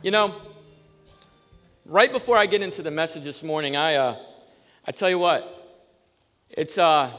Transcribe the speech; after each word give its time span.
You 0.00 0.12
know, 0.12 0.32
right 1.84 2.12
before 2.12 2.36
I 2.36 2.46
get 2.46 2.62
into 2.62 2.82
the 2.82 2.90
message 2.90 3.24
this 3.24 3.42
morning, 3.42 3.74
I, 3.74 3.96
uh, 3.96 4.16
I 4.86 4.92
tell 4.92 5.10
you 5.10 5.18
what, 5.18 5.82
it's, 6.50 6.78
uh, 6.78 7.12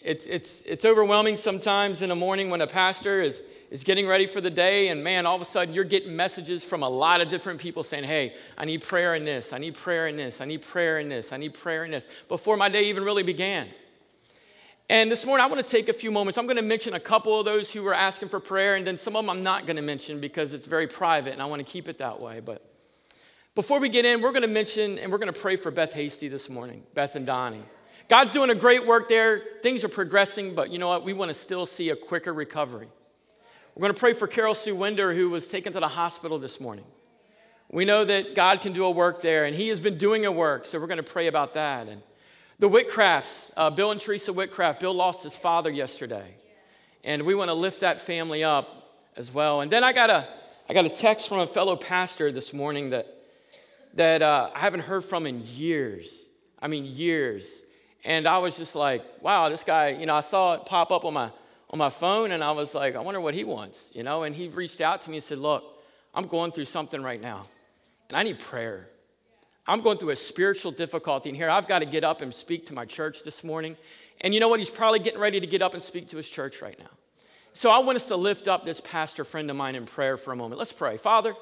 it's, 0.00 0.26
it's, 0.26 0.62
it's 0.62 0.84
overwhelming 0.84 1.36
sometimes 1.36 2.02
in 2.02 2.08
the 2.08 2.14
morning 2.14 2.48
when 2.48 2.60
a 2.60 2.68
pastor 2.68 3.20
is, 3.20 3.40
is 3.72 3.82
getting 3.82 4.06
ready 4.06 4.28
for 4.28 4.40
the 4.40 4.48
day, 4.48 4.88
and 4.88 5.02
man, 5.02 5.26
all 5.26 5.34
of 5.34 5.42
a 5.42 5.44
sudden 5.44 5.74
you're 5.74 5.82
getting 5.82 6.14
messages 6.14 6.62
from 6.62 6.84
a 6.84 6.88
lot 6.88 7.20
of 7.20 7.28
different 7.28 7.58
people 7.58 7.82
saying, 7.82 8.04
Hey, 8.04 8.32
I 8.56 8.64
need 8.64 8.82
prayer 8.82 9.16
in 9.16 9.24
this, 9.24 9.52
I 9.52 9.58
need 9.58 9.74
prayer 9.74 10.06
in 10.06 10.16
this, 10.16 10.40
I 10.40 10.44
need 10.44 10.62
prayer 10.62 11.00
in 11.00 11.08
this, 11.08 11.32
I 11.32 11.36
need 11.36 11.54
prayer 11.54 11.84
in 11.84 11.90
this, 11.90 12.06
before 12.28 12.56
my 12.56 12.68
day 12.68 12.84
even 12.84 13.02
really 13.02 13.24
began. 13.24 13.66
And 14.90 15.08
this 15.08 15.24
morning, 15.24 15.46
I 15.46 15.48
want 15.48 15.64
to 15.64 15.70
take 15.70 15.88
a 15.88 15.92
few 15.92 16.10
moments. 16.10 16.36
I'm 16.36 16.46
going 16.46 16.56
to 16.56 16.62
mention 16.62 16.94
a 16.94 17.00
couple 17.00 17.38
of 17.38 17.44
those 17.44 17.70
who 17.70 17.84
were 17.84 17.94
asking 17.94 18.28
for 18.28 18.40
prayer, 18.40 18.74
and 18.74 18.84
then 18.84 18.98
some 18.98 19.14
of 19.14 19.22
them 19.22 19.30
I'm 19.30 19.44
not 19.44 19.64
going 19.64 19.76
to 19.76 19.82
mention 19.82 20.18
because 20.18 20.52
it's 20.52 20.66
very 20.66 20.88
private 20.88 21.32
and 21.32 21.40
I 21.40 21.44
want 21.44 21.64
to 21.64 21.64
keep 21.64 21.86
it 21.86 21.98
that 21.98 22.20
way. 22.20 22.40
But 22.40 22.68
before 23.54 23.78
we 23.78 23.88
get 23.88 24.04
in, 24.04 24.20
we're 24.20 24.32
going 24.32 24.42
to 24.42 24.48
mention 24.48 24.98
and 24.98 25.12
we're 25.12 25.18
going 25.18 25.32
to 25.32 25.40
pray 25.40 25.54
for 25.54 25.70
Beth 25.70 25.92
Hasty 25.92 26.26
this 26.26 26.50
morning, 26.50 26.82
Beth 26.92 27.14
and 27.14 27.24
Donnie. 27.24 27.62
God's 28.08 28.32
doing 28.32 28.50
a 28.50 28.54
great 28.56 28.84
work 28.84 29.08
there. 29.08 29.44
Things 29.62 29.84
are 29.84 29.88
progressing, 29.88 30.56
but 30.56 30.70
you 30.70 30.80
know 30.80 30.88
what? 30.88 31.04
We 31.04 31.12
want 31.12 31.28
to 31.28 31.34
still 31.34 31.66
see 31.66 31.90
a 31.90 31.96
quicker 31.96 32.34
recovery. 32.34 32.88
We're 33.76 33.82
going 33.82 33.94
to 33.94 34.00
pray 34.00 34.12
for 34.12 34.26
Carol 34.26 34.56
Sue 34.56 34.74
Winder, 34.74 35.14
who 35.14 35.30
was 35.30 35.46
taken 35.46 35.72
to 35.74 35.78
the 35.78 35.86
hospital 35.86 36.40
this 36.40 36.58
morning. 36.58 36.84
We 37.70 37.84
know 37.84 38.04
that 38.04 38.34
God 38.34 38.60
can 38.60 38.72
do 38.72 38.84
a 38.86 38.90
work 38.90 39.22
there, 39.22 39.44
and 39.44 39.54
He 39.54 39.68
has 39.68 39.78
been 39.78 39.98
doing 39.98 40.26
a 40.26 40.32
work, 40.32 40.66
so 40.66 40.80
we're 40.80 40.88
going 40.88 40.96
to 40.96 41.04
pray 41.04 41.28
about 41.28 41.54
that. 41.54 41.86
And 41.86 42.02
the 42.60 42.68
Whitcrafts, 42.68 43.50
uh, 43.56 43.70
Bill 43.70 43.90
and 43.90 43.98
Teresa 43.98 44.32
Whitcraft, 44.32 44.80
Bill 44.80 44.92
lost 44.92 45.24
his 45.24 45.34
father 45.34 45.70
yesterday, 45.70 46.34
and 47.02 47.22
we 47.22 47.34
want 47.34 47.48
to 47.48 47.54
lift 47.54 47.80
that 47.80 48.02
family 48.02 48.44
up 48.44 49.00
as 49.16 49.32
well. 49.32 49.62
And 49.62 49.70
then 49.72 49.82
I 49.82 49.94
got 49.94 50.10
a, 50.10 50.28
I 50.68 50.74
got 50.74 50.84
a 50.84 50.90
text 50.90 51.26
from 51.26 51.38
a 51.38 51.46
fellow 51.46 51.74
pastor 51.74 52.30
this 52.30 52.52
morning 52.52 52.90
that, 52.90 53.06
that 53.94 54.20
uh, 54.20 54.50
I 54.54 54.58
haven't 54.58 54.80
heard 54.80 55.06
from 55.06 55.26
in 55.26 55.42
years. 55.46 56.14
I 56.60 56.68
mean, 56.68 56.84
years. 56.84 57.50
And 58.04 58.28
I 58.28 58.36
was 58.38 58.58
just 58.58 58.76
like, 58.76 59.02
wow, 59.22 59.48
this 59.48 59.64
guy, 59.64 59.88
you 59.88 60.04
know, 60.04 60.14
I 60.14 60.20
saw 60.20 60.54
it 60.54 60.66
pop 60.66 60.92
up 60.92 61.06
on 61.06 61.14
my, 61.14 61.30
on 61.70 61.78
my 61.78 61.90
phone 61.90 62.30
and 62.30 62.44
I 62.44 62.50
was 62.52 62.74
like, 62.74 62.94
I 62.94 63.00
wonder 63.00 63.22
what 63.22 63.32
he 63.32 63.42
wants, 63.42 63.82
you 63.92 64.02
know? 64.02 64.24
And 64.24 64.36
he 64.36 64.48
reached 64.48 64.82
out 64.82 65.00
to 65.02 65.10
me 65.10 65.16
and 65.16 65.24
said, 65.24 65.38
Look, 65.38 65.64
I'm 66.14 66.26
going 66.26 66.52
through 66.52 66.66
something 66.66 67.02
right 67.02 67.20
now 67.20 67.46
and 68.08 68.18
I 68.18 68.22
need 68.22 68.38
prayer. 68.38 68.90
I'm 69.66 69.82
going 69.82 69.98
through 69.98 70.10
a 70.10 70.16
spiritual 70.16 70.72
difficulty 70.72 71.28
in 71.28 71.34
here. 71.34 71.50
I've 71.50 71.68
got 71.68 71.80
to 71.80 71.86
get 71.86 72.04
up 72.04 72.22
and 72.22 72.34
speak 72.34 72.66
to 72.66 72.74
my 72.74 72.84
church 72.84 73.22
this 73.22 73.44
morning. 73.44 73.76
And 74.22 74.34
you 74.34 74.40
know 74.40 74.48
what? 74.48 74.58
He's 74.58 74.70
probably 74.70 74.98
getting 74.98 75.20
ready 75.20 75.40
to 75.40 75.46
get 75.46 75.62
up 75.62 75.74
and 75.74 75.82
speak 75.82 76.08
to 76.10 76.16
his 76.16 76.28
church 76.28 76.60
right 76.60 76.78
now. 76.78 76.90
So 77.52 77.70
I 77.70 77.80
want 77.80 77.96
us 77.96 78.06
to 78.06 78.16
lift 78.16 78.48
up 78.48 78.64
this 78.64 78.80
pastor 78.80 79.24
friend 79.24 79.50
of 79.50 79.56
mine 79.56 79.74
in 79.74 79.86
prayer 79.86 80.16
for 80.16 80.32
a 80.32 80.36
moment. 80.36 80.58
Let's 80.58 80.72
pray. 80.72 80.96
Father, 80.96 81.34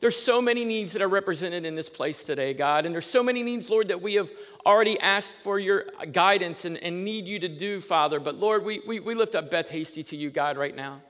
there's 0.00 0.20
so 0.20 0.42
many 0.42 0.64
needs 0.64 0.94
that 0.94 1.02
are 1.02 1.08
represented 1.08 1.64
in 1.64 1.76
this 1.76 1.88
place 1.88 2.24
today, 2.24 2.54
God. 2.54 2.86
And 2.86 2.92
there's 2.92 3.06
so 3.06 3.22
many 3.22 3.44
needs, 3.44 3.70
Lord, 3.70 3.88
that 3.88 4.02
we 4.02 4.14
have 4.14 4.32
already 4.66 4.98
asked 4.98 5.32
for 5.32 5.60
your 5.60 5.84
guidance 6.10 6.64
and, 6.64 6.76
and 6.78 7.04
need 7.04 7.28
you 7.28 7.38
to 7.38 7.48
do, 7.48 7.80
Father. 7.80 8.18
But 8.18 8.34
Lord, 8.34 8.64
we, 8.64 8.82
we, 8.86 8.98
we 8.98 9.14
lift 9.14 9.36
up 9.36 9.50
Beth 9.50 9.70
Hasty 9.70 10.02
to 10.04 10.16
you, 10.16 10.30
God, 10.30 10.56
right 10.56 10.74
now. 10.74 11.02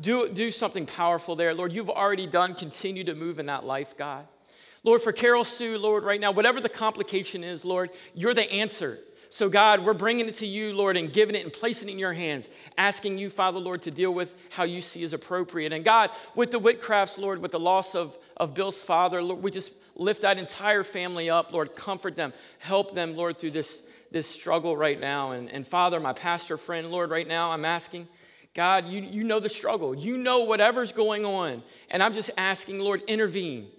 Do, 0.00 0.28
do 0.28 0.52
something 0.52 0.86
powerful 0.86 1.34
there. 1.34 1.54
Lord, 1.54 1.72
you've 1.72 1.90
already 1.90 2.28
done. 2.28 2.54
Continue 2.54 3.02
to 3.04 3.14
move 3.14 3.40
in 3.40 3.46
that 3.46 3.64
life, 3.64 3.96
God. 3.96 4.26
Lord, 4.86 5.02
for 5.02 5.10
Carol 5.10 5.42
Sue, 5.42 5.78
Lord, 5.78 6.04
right 6.04 6.20
now, 6.20 6.30
whatever 6.30 6.60
the 6.60 6.68
complication 6.68 7.42
is, 7.42 7.64
Lord, 7.64 7.90
you're 8.14 8.34
the 8.34 8.50
answer. 8.52 9.00
So, 9.30 9.48
God, 9.48 9.84
we're 9.84 9.94
bringing 9.94 10.28
it 10.28 10.36
to 10.36 10.46
you, 10.46 10.72
Lord, 10.72 10.96
and 10.96 11.12
giving 11.12 11.34
it 11.34 11.42
and 11.42 11.52
placing 11.52 11.88
it 11.88 11.92
in 11.92 11.98
your 11.98 12.12
hands, 12.12 12.48
asking 12.78 13.18
you, 13.18 13.28
Father, 13.28 13.58
Lord, 13.58 13.82
to 13.82 13.90
deal 13.90 14.14
with 14.14 14.32
how 14.48 14.62
you 14.62 14.80
see 14.80 15.02
is 15.02 15.12
appropriate. 15.12 15.72
And 15.72 15.84
God, 15.84 16.10
with 16.36 16.52
the 16.52 16.60
Whitcrafts, 16.60 17.18
Lord, 17.18 17.42
with 17.42 17.50
the 17.50 17.58
loss 17.58 17.96
of, 17.96 18.16
of 18.36 18.54
Bill's 18.54 18.80
father, 18.80 19.20
Lord, 19.20 19.42
we 19.42 19.50
just 19.50 19.72
lift 19.96 20.22
that 20.22 20.38
entire 20.38 20.84
family 20.84 21.28
up, 21.28 21.52
Lord, 21.52 21.74
comfort 21.74 22.14
them, 22.14 22.32
help 22.60 22.94
them, 22.94 23.16
Lord, 23.16 23.36
through 23.36 23.50
this, 23.50 23.82
this 24.12 24.28
struggle 24.28 24.76
right 24.76 25.00
now. 25.00 25.32
And, 25.32 25.50
and 25.50 25.66
Father, 25.66 25.98
my 25.98 26.12
pastor 26.12 26.56
friend, 26.56 26.92
Lord, 26.92 27.10
right 27.10 27.26
now, 27.26 27.50
I'm 27.50 27.64
asking, 27.64 28.06
God, 28.54 28.86
you, 28.86 29.00
you 29.00 29.24
know 29.24 29.40
the 29.40 29.48
struggle. 29.48 29.96
You 29.96 30.16
know 30.16 30.44
whatever's 30.44 30.92
going 30.92 31.24
on. 31.24 31.64
And 31.90 32.04
I'm 32.04 32.14
just 32.14 32.30
asking, 32.38 32.78
Lord, 32.78 33.02
intervene. 33.08 33.72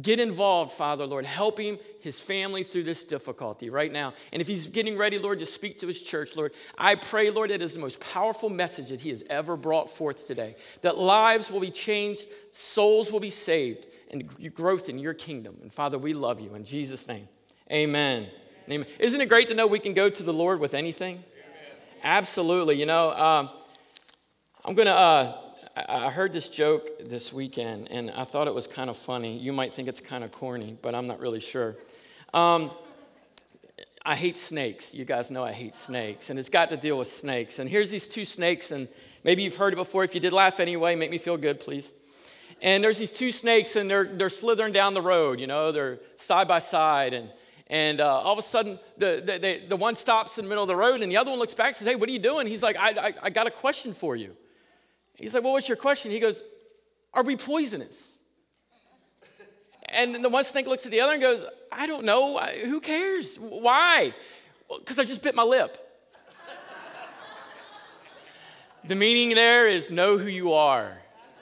Get 0.00 0.20
involved, 0.20 0.72
Father, 0.72 1.06
Lord. 1.06 1.24
Help 1.24 1.58
him, 1.58 1.78
his 2.00 2.20
family 2.20 2.62
through 2.62 2.84
this 2.84 3.04
difficulty 3.04 3.70
right 3.70 3.90
now. 3.90 4.14
And 4.32 4.40
if 4.40 4.46
he's 4.46 4.66
getting 4.66 4.96
ready, 4.96 5.18
Lord, 5.18 5.40
to 5.40 5.46
speak 5.46 5.80
to 5.80 5.86
his 5.88 6.00
church, 6.00 6.36
Lord, 6.36 6.52
I 6.76 6.94
pray, 6.94 7.30
Lord, 7.30 7.50
that 7.50 7.62
is 7.62 7.74
the 7.74 7.80
most 7.80 7.98
powerful 7.98 8.48
message 8.48 8.90
that 8.90 9.00
he 9.00 9.08
has 9.08 9.24
ever 9.28 9.56
brought 9.56 9.90
forth 9.90 10.26
today. 10.26 10.56
That 10.82 10.98
lives 10.98 11.50
will 11.50 11.60
be 11.60 11.70
changed, 11.70 12.26
souls 12.52 13.10
will 13.10 13.18
be 13.18 13.30
saved, 13.30 13.86
and 14.10 14.54
growth 14.54 14.88
in 14.88 14.98
your 14.98 15.14
kingdom. 15.14 15.56
And 15.62 15.72
Father, 15.72 15.98
we 15.98 16.14
love 16.14 16.38
you. 16.38 16.54
In 16.54 16.64
Jesus' 16.64 17.08
name, 17.08 17.26
amen. 17.72 18.28
amen. 18.70 18.86
Isn't 18.98 19.20
it 19.20 19.28
great 19.28 19.48
to 19.48 19.54
know 19.54 19.66
we 19.66 19.80
can 19.80 19.94
go 19.94 20.08
to 20.08 20.22
the 20.22 20.34
Lord 20.34 20.60
with 20.60 20.74
anything? 20.74 21.14
Amen. 21.14 21.24
Absolutely. 22.04 22.76
You 22.76 22.86
know, 22.86 23.10
um, 23.12 23.50
I'm 24.64 24.74
going 24.74 24.86
to. 24.86 24.94
Uh, 24.94 25.47
I 25.88 26.10
heard 26.10 26.32
this 26.32 26.48
joke 26.48 26.88
this 26.98 27.32
weekend, 27.32 27.88
and 27.90 28.10
I 28.10 28.24
thought 28.24 28.48
it 28.48 28.54
was 28.54 28.66
kind 28.66 28.90
of 28.90 28.96
funny. 28.96 29.38
You 29.38 29.52
might 29.52 29.72
think 29.72 29.86
it's 29.86 30.00
kind 30.00 30.24
of 30.24 30.32
corny, 30.32 30.76
but 30.82 30.94
I'm 30.94 31.06
not 31.06 31.20
really 31.20 31.40
sure. 31.40 31.76
Um, 32.34 32.72
I 34.04 34.16
hate 34.16 34.36
snakes. 34.36 34.92
You 34.92 35.04
guys 35.04 35.30
know 35.30 35.44
I 35.44 35.52
hate 35.52 35.74
snakes, 35.74 36.30
and 36.30 36.38
it's 36.38 36.48
got 36.48 36.70
to 36.70 36.76
deal 36.76 36.98
with 36.98 37.08
snakes. 37.08 37.58
And 37.58 37.68
here's 37.68 37.90
these 37.90 38.08
two 38.08 38.24
snakes, 38.24 38.70
and 38.72 38.88
maybe 39.22 39.42
you've 39.42 39.56
heard 39.56 39.72
it 39.72 39.76
before. 39.76 40.02
If 40.02 40.14
you 40.14 40.20
did 40.20 40.32
laugh 40.32 40.58
anyway, 40.58 40.96
make 40.96 41.10
me 41.10 41.18
feel 41.18 41.36
good, 41.36 41.60
please. 41.60 41.92
And 42.60 42.82
there's 42.82 42.98
these 42.98 43.12
two 43.12 43.30
snakes, 43.30 43.76
and 43.76 43.88
they're, 43.88 44.04
they're 44.04 44.30
slithering 44.30 44.72
down 44.72 44.94
the 44.94 45.02
road, 45.02 45.38
you 45.38 45.46
know, 45.46 45.70
they're 45.70 46.00
side 46.16 46.48
by 46.48 46.58
side. 46.58 47.14
And, 47.14 47.30
and 47.68 48.00
uh, 48.00 48.18
all 48.18 48.32
of 48.32 48.38
a 48.38 48.42
sudden, 48.42 48.80
the, 48.96 49.22
the, 49.24 49.38
the, 49.38 49.62
the, 49.68 49.76
one 49.76 49.94
stops 49.94 50.38
in 50.38 50.44
the 50.44 50.48
middle 50.48 50.64
of 50.64 50.68
the 50.68 50.76
road, 50.76 51.02
and 51.02 51.12
the 51.12 51.18
other 51.18 51.30
one 51.30 51.38
looks 51.38 51.54
back 51.54 51.68
and 51.68 51.76
says, 51.76 51.86
Hey, 51.86 51.94
what 51.94 52.08
are 52.08 52.12
you 52.12 52.18
doing? 52.18 52.48
He's 52.48 52.64
like, 52.64 52.76
I, 52.76 52.90
I, 52.90 53.14
I 53.24 53.30
got 53.30 53.46
a 53.46 53.50
question 53.52 53.94
for 53.94 54.16
you. 54.16 54.34
He's 55.18 55.34
like, 55.34 55.42
Well, 55.42 55.52
what's 55.52 55.68
your 55.68 55.76
question? 55.76 56.10
He 56.10 56.20
goes, 56.20 56.42
Are 57.12 57.22
we 57.22 57.36
poisonous? 57.36 58.12
And 59.90 60.14
the 60.14 60.28
one 60.28 60.44
snake 60.44 60.66
looks 60.66 60.84
at 60.84 60.92
the 60.92 61.00
other 61.00 61.14
and 61.14 61.22
goes, 61.22 61.44
I 61.72 61.86
don't 61.86 62.04
know. 62.04 62.38
Who 62.38 62.80
cares? 62.80 63.36
Why? 63.36 64.12
Because 64.68 64.96
well, 64.96 65.04
I 65.04 65.06
just 65.06 65.22
bit 65.22 65.34
my 65.34 65.42
lip. 65.42 65.76
the 68.84 68.94
meaning 68.94 69.34
there 69.34 69.66
is 69.66 69.90
know 69.90 70.18
who 70.18 70.28
you 70.28 70.52
are. 70.52 70.98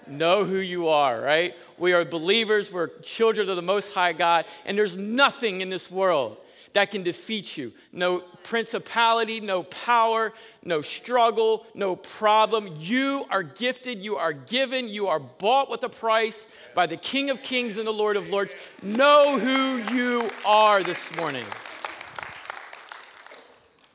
Know 0.06 0.44
who 0.44 0.58
you 0.58 0.88
are, 0.88 1.20
right? 1.20 1.56
We 1.78 1.93
are 1.93 2.04
believers, 2.04 2.70
we're 2.70 2.88
children 3.00 3.50
of 3.50 3.56
the 3.56 3.62
Most 3.62 3.93
High 3.93 4.12
God, 4.12 4.47
and 4.64 4.78
there's 4.78 4.97
nothing 4.97 5.60
in 5.60 5.69
this 5.69 5.91
world 5.91 6.37
that 6.76 6.91
can 6.91 7.03
defeat 7.03 7.56
you. 7.56 7.72
No 7.91 8.19
principality, 8.42 9.41
no 9.41 9.62
power, 9.62 10.34
no 10.62 10.82
struggle, 10.82 11.64
no 11.75 11.97
problem. 11.97 12.76
You 12.78 13.25
are 13.31 13.42
gifted, 13.42 13.98
you 13.98 14.16
are 14.16 14.34
given, 14.34 14.87
you 14.87 15.09
are 15.09 15.19
bought 15.19 15.70
with 15.70 15.82
a 15.84 15.88
price 15.88 16.47
by 16.75 16.87
the 16.87 16.98
King 16.98 17.31
of 17.31 17.42
Kings 17.42 17.78
and 17.78 17.87
the 17.87 17.92
Lord 17.94 18.19
of 18.19 18.28
Lords. 18.28 18.54
Know 18.82 19.38
who 19.38 19.94
you 19.97 20.31
are 20.44 20.82
this 20.82 21.16
morning. 21.16 21.47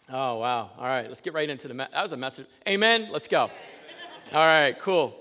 Oh, 0.10 0.38
wow. 0.38 0.72
All 0.76 0.86
right, 0.86 1.08
let's 1.08 1.22
get 1.22 1.36
right 1.36 1.48
into 1.48 1.68
the 1.68 1.76
That 1.76 1.94
was 1.94 2.14
a 2.14 2.18
message. 2.18 2.48
Amen. 2.68 3.10
Let's 3.12 3.28
go. 3.28 3.42
All 3.42 3.52
right, 4.34 4.76
cool. 4.80 5.16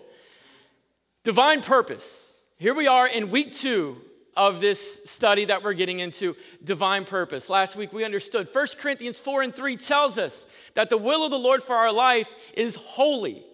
Divine 1.24 1.60
purpose. 1.60 2.32
Here 2.56 2.72
we 2.72 2.86
are 2.86 3.06
in 3.06 3.30
week 3.30 3.54
two 3.54 4.00
of 4.40 4.62
this 4.62 5.00
study 5.04 5.44
that 5.44 5.62
we're 5.62 5.74
getting 5.74 6.00
into 6.00 6.34
divine 6.64 7.04
purpose. 7.04 7.50
Last 7.50 7.76
week 7.76 7.92
we 7.92 8.04
understood 8.04 8.48
1 8.50 8.66
Corinthians 8.78 9.18
4 9.18 9.42
and 9.42 9.54
3 9.54 9.76
tells 9.76 10.16
us 10.16 10.46
that 10.72 10.88
the 10.88 10.96
will 10.96 11.26
of 11.26 11.30
the 11.30 11.38
Lord 11.38 11.62
for 11.62 11.74
our 11.74 11.92
life 11.92 12.26
is 12.54 12.74
holy. 12.74 13.44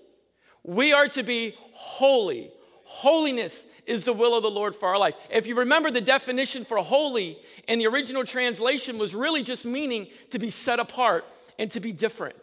We 0.62 0.92
are 0.92 1.08
to 1.08 1.24
be 1.24 1.56
holy. 1.72 2.52
Holiness 2.84 3.66
is 3.84 4.04
the 4.04 4.12
will 4.12 4.36
of 4.36 4.44
the 4.44 4.50
Lord 4.50 4.76
for 4.76 4.88
our 4.88 4.96
life. 4.96 5.16
If 5.28 5.48
you 5.48 5.56
remember 5.56 5.90
the 5.90 6.00
definition 6.00 6.64
for 6.64 6.78
holy 6.78 7.36
in 7.66 7.80
the 7.80 7.88
original 7.88 8.22
translation 8.22 8.96
was 8.96 9.12
really 9.12 9.42
just 9.42 9.66
meaning 9.66 10.06
to 10.30 10.38
be 10.38 10.50
set 10.50 10.78
apart 10.78 11.24
and 11.58 11.68
to 11.72 11.80
be 11.80 11.90
different. 11.90 12.36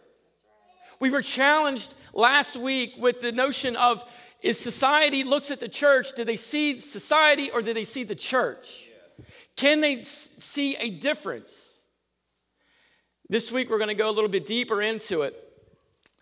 We 1.00 1.08
were 1.08 1.22
challenged 1.22 1.94
last 2.12 2.58
week 2.58 2.92
with 2.98 3.22
the 3.22 3.32
notion 3.32 3.74
of 3.74 4.04
is 4.44 4.60
society 4.60 5.24
looks 5.24 5.50
at 5.50 5.58
the 5.58 5.70
church, 5.70 6.14
do 6.14 6.22
they 6.22 6.36
see 6.36 6.78
society 6.78 7.50
or 7.50 7.62
do 7.62 7.72
they 7.72 7.84
see 7.84 8.04
the 8.04 8.14
church? 8.14 8.86
Can 9.56 9.80
they 9.80 10.02
see 10.02 10.76
a 10.76 10.90
difference? 10.90 11.78
This 13.30 13.50
week 13.50 13.70
we're 13.70 13.78
going 13.78 13.88
to 13.88 13.94
go 13.94 14.10
a 14.10 14.12
little 14.12 14.28
bit 14.28 14.46
deeper 14.46 14.82
into 14.82 15.22
it. 15.22 15.40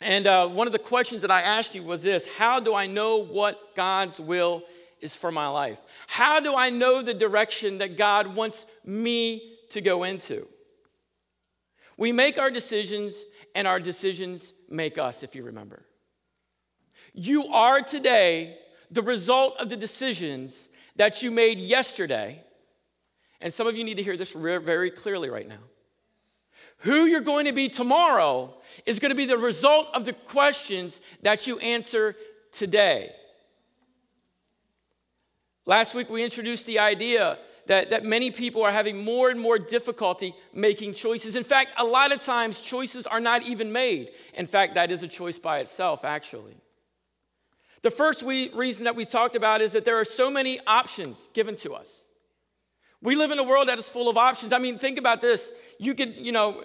And 0.00 0.28
uh, 0.28 0.46
one 0.46 0.68
of 0.68 0.72
the 0.72 0.78
questions 0.78 1.22
that 1.22 1.32
I 1.32 1.42
asked 1.42 1.74
you 1.74 1.82
was 1.82 2.04
this 2.04 2.24
How 2.38 2.60
do 2.60 2.74
I 2.74 2.86
know 2.86 3.18
what 3.18 3.74
God's 3.74 4.20
will 4.20 4.62
is 5.00 5.16
for 5.16 5.32
my 5.32 5.48
life? 5.48 5.80
How 6.06 6.38
do 6.38 6.54
I 6.54 6.70
know 6.70 7.02
the 7.02 7.14
direction 7.14 7.78
that 7.78 7.96
God 7.96 8.36
wants 8.36 8.66
me 8.84 9.56
to 9.70 9.80
go 9.80 10.04
into? 10.04 10.46
We 11.96 12.12
make 12.12 12.38
our 12.38 12.52
decisions, 12.52 13.20
and 13.54 13.66
our 13.66 13.80
decisions 13.80 14.52
make 14.68 14.96
us, 14.96 15.24
if 15.24 15.34
you 15.34 15.42
remember. 15.42 15.84
You 17.14 17.46
are 17.48 17.82
today 17.82 18.58
the 18.90 19.02
result 19.02 19.56
of 19.58 19.68
the 19.68 19.76
decisions 19.76 20.68
that 20.96 21.22
you 21.22 21.30
made 21.30 21.58
yesterday, 21.58 22.42
and 23.40 23.52
some 23.52 23.66
of 23.66 23.76
you 23.76 23.84
need 23.84 23.96
to 23.96 24.02
hear 24.02 24.16
this 24.16 24.32
very 24.32 24.90
clearly 24.90 25.30
right 25.30 25.48
now. 25.48 25.58
Who 26.78 27.04
you're 27.04 27.20
going 27.20 27.46
to 27.46 27.52
be 27.52 27.68
tomorrow 27.68 28.54
is 28.86 28.98
going 28.98 29.10
to 29.10 29.16
be 29.16 29.26
the 29.26 29.38
result 29.38 29.88
of 29.94 30.04
the 30.04 30.12
questions 30.12 31.00
that 31.22 31.46
you 31.46 31.58
answer 31.58 32.16
today. 32.50 33.12
Last 35.64 35.94
week, 35.94 36.10
we 36.10 36.24
introduced 36.24 36.66
the 36.66 36.80
idea 36.80 37.38
that, 37.66 37.90
that 37.90 38.04
many 38.04 38.32
people 38.32 38.64
are 38.64 38.72
having 38.72 39.04
more 39.04 39.30
and 39.30 39.38
more 39.38 39.58
difficulty 39.58 40.34
making 40.52 40.94
choices. 40.94 41.36
In 41.36 41.44
fact, 41.44 41.70
a 41.78 41.84
lot 41.84 42.12
of 42.12 42.20
times, 42.20 42.60
choices 42.60 43.06
are 43.06 43.20
not 43.20 43.44
even 43.44 43.70
made. 43.70 44.10
In 44.34 44.48
fact, 44.48 44.74
that 44.74 44.90
is 44.90 45.04
a 45.04 45.08
choice 45.08 45.38
by 45.38 45.60
itself, 45.60 46.04
actually. 46.04 46.56
The 47.82 47.90
first 47.90 48.22
we, 48.22 48.50
reason 48.54 48.84
that 48.84 48.96
we 48.96 49.04
talked 49.04 49.36
about 49.36 49.60
is 49.60 49.72
that 49.72 49.84
there 49.84 49.98
are 49.98 50.04
so 50.04 50.30
many 50.30 50.60
options 50.66 51.28
given 51.34 51.56
to 51.56 51.74
us. 51.74 52.04
We 53.00 53.16
live 53.16 53.32
in 53.32 53.38
a 53.40 53.44
world 53.44 53.68
that 53.68 53.78
is 53.78 53.88
full 53.88 54.08
of 54.08 54.16
options. 54.16 54.52
I 54.52 54.58
mean, 54.58 54.78
think 54.78 54.98
about 54.98 55.20
this. 55.20 55.50
You 55.78 55.94
could, 55.94 56.14
you 56.14 56.30
know, 56.30 56.62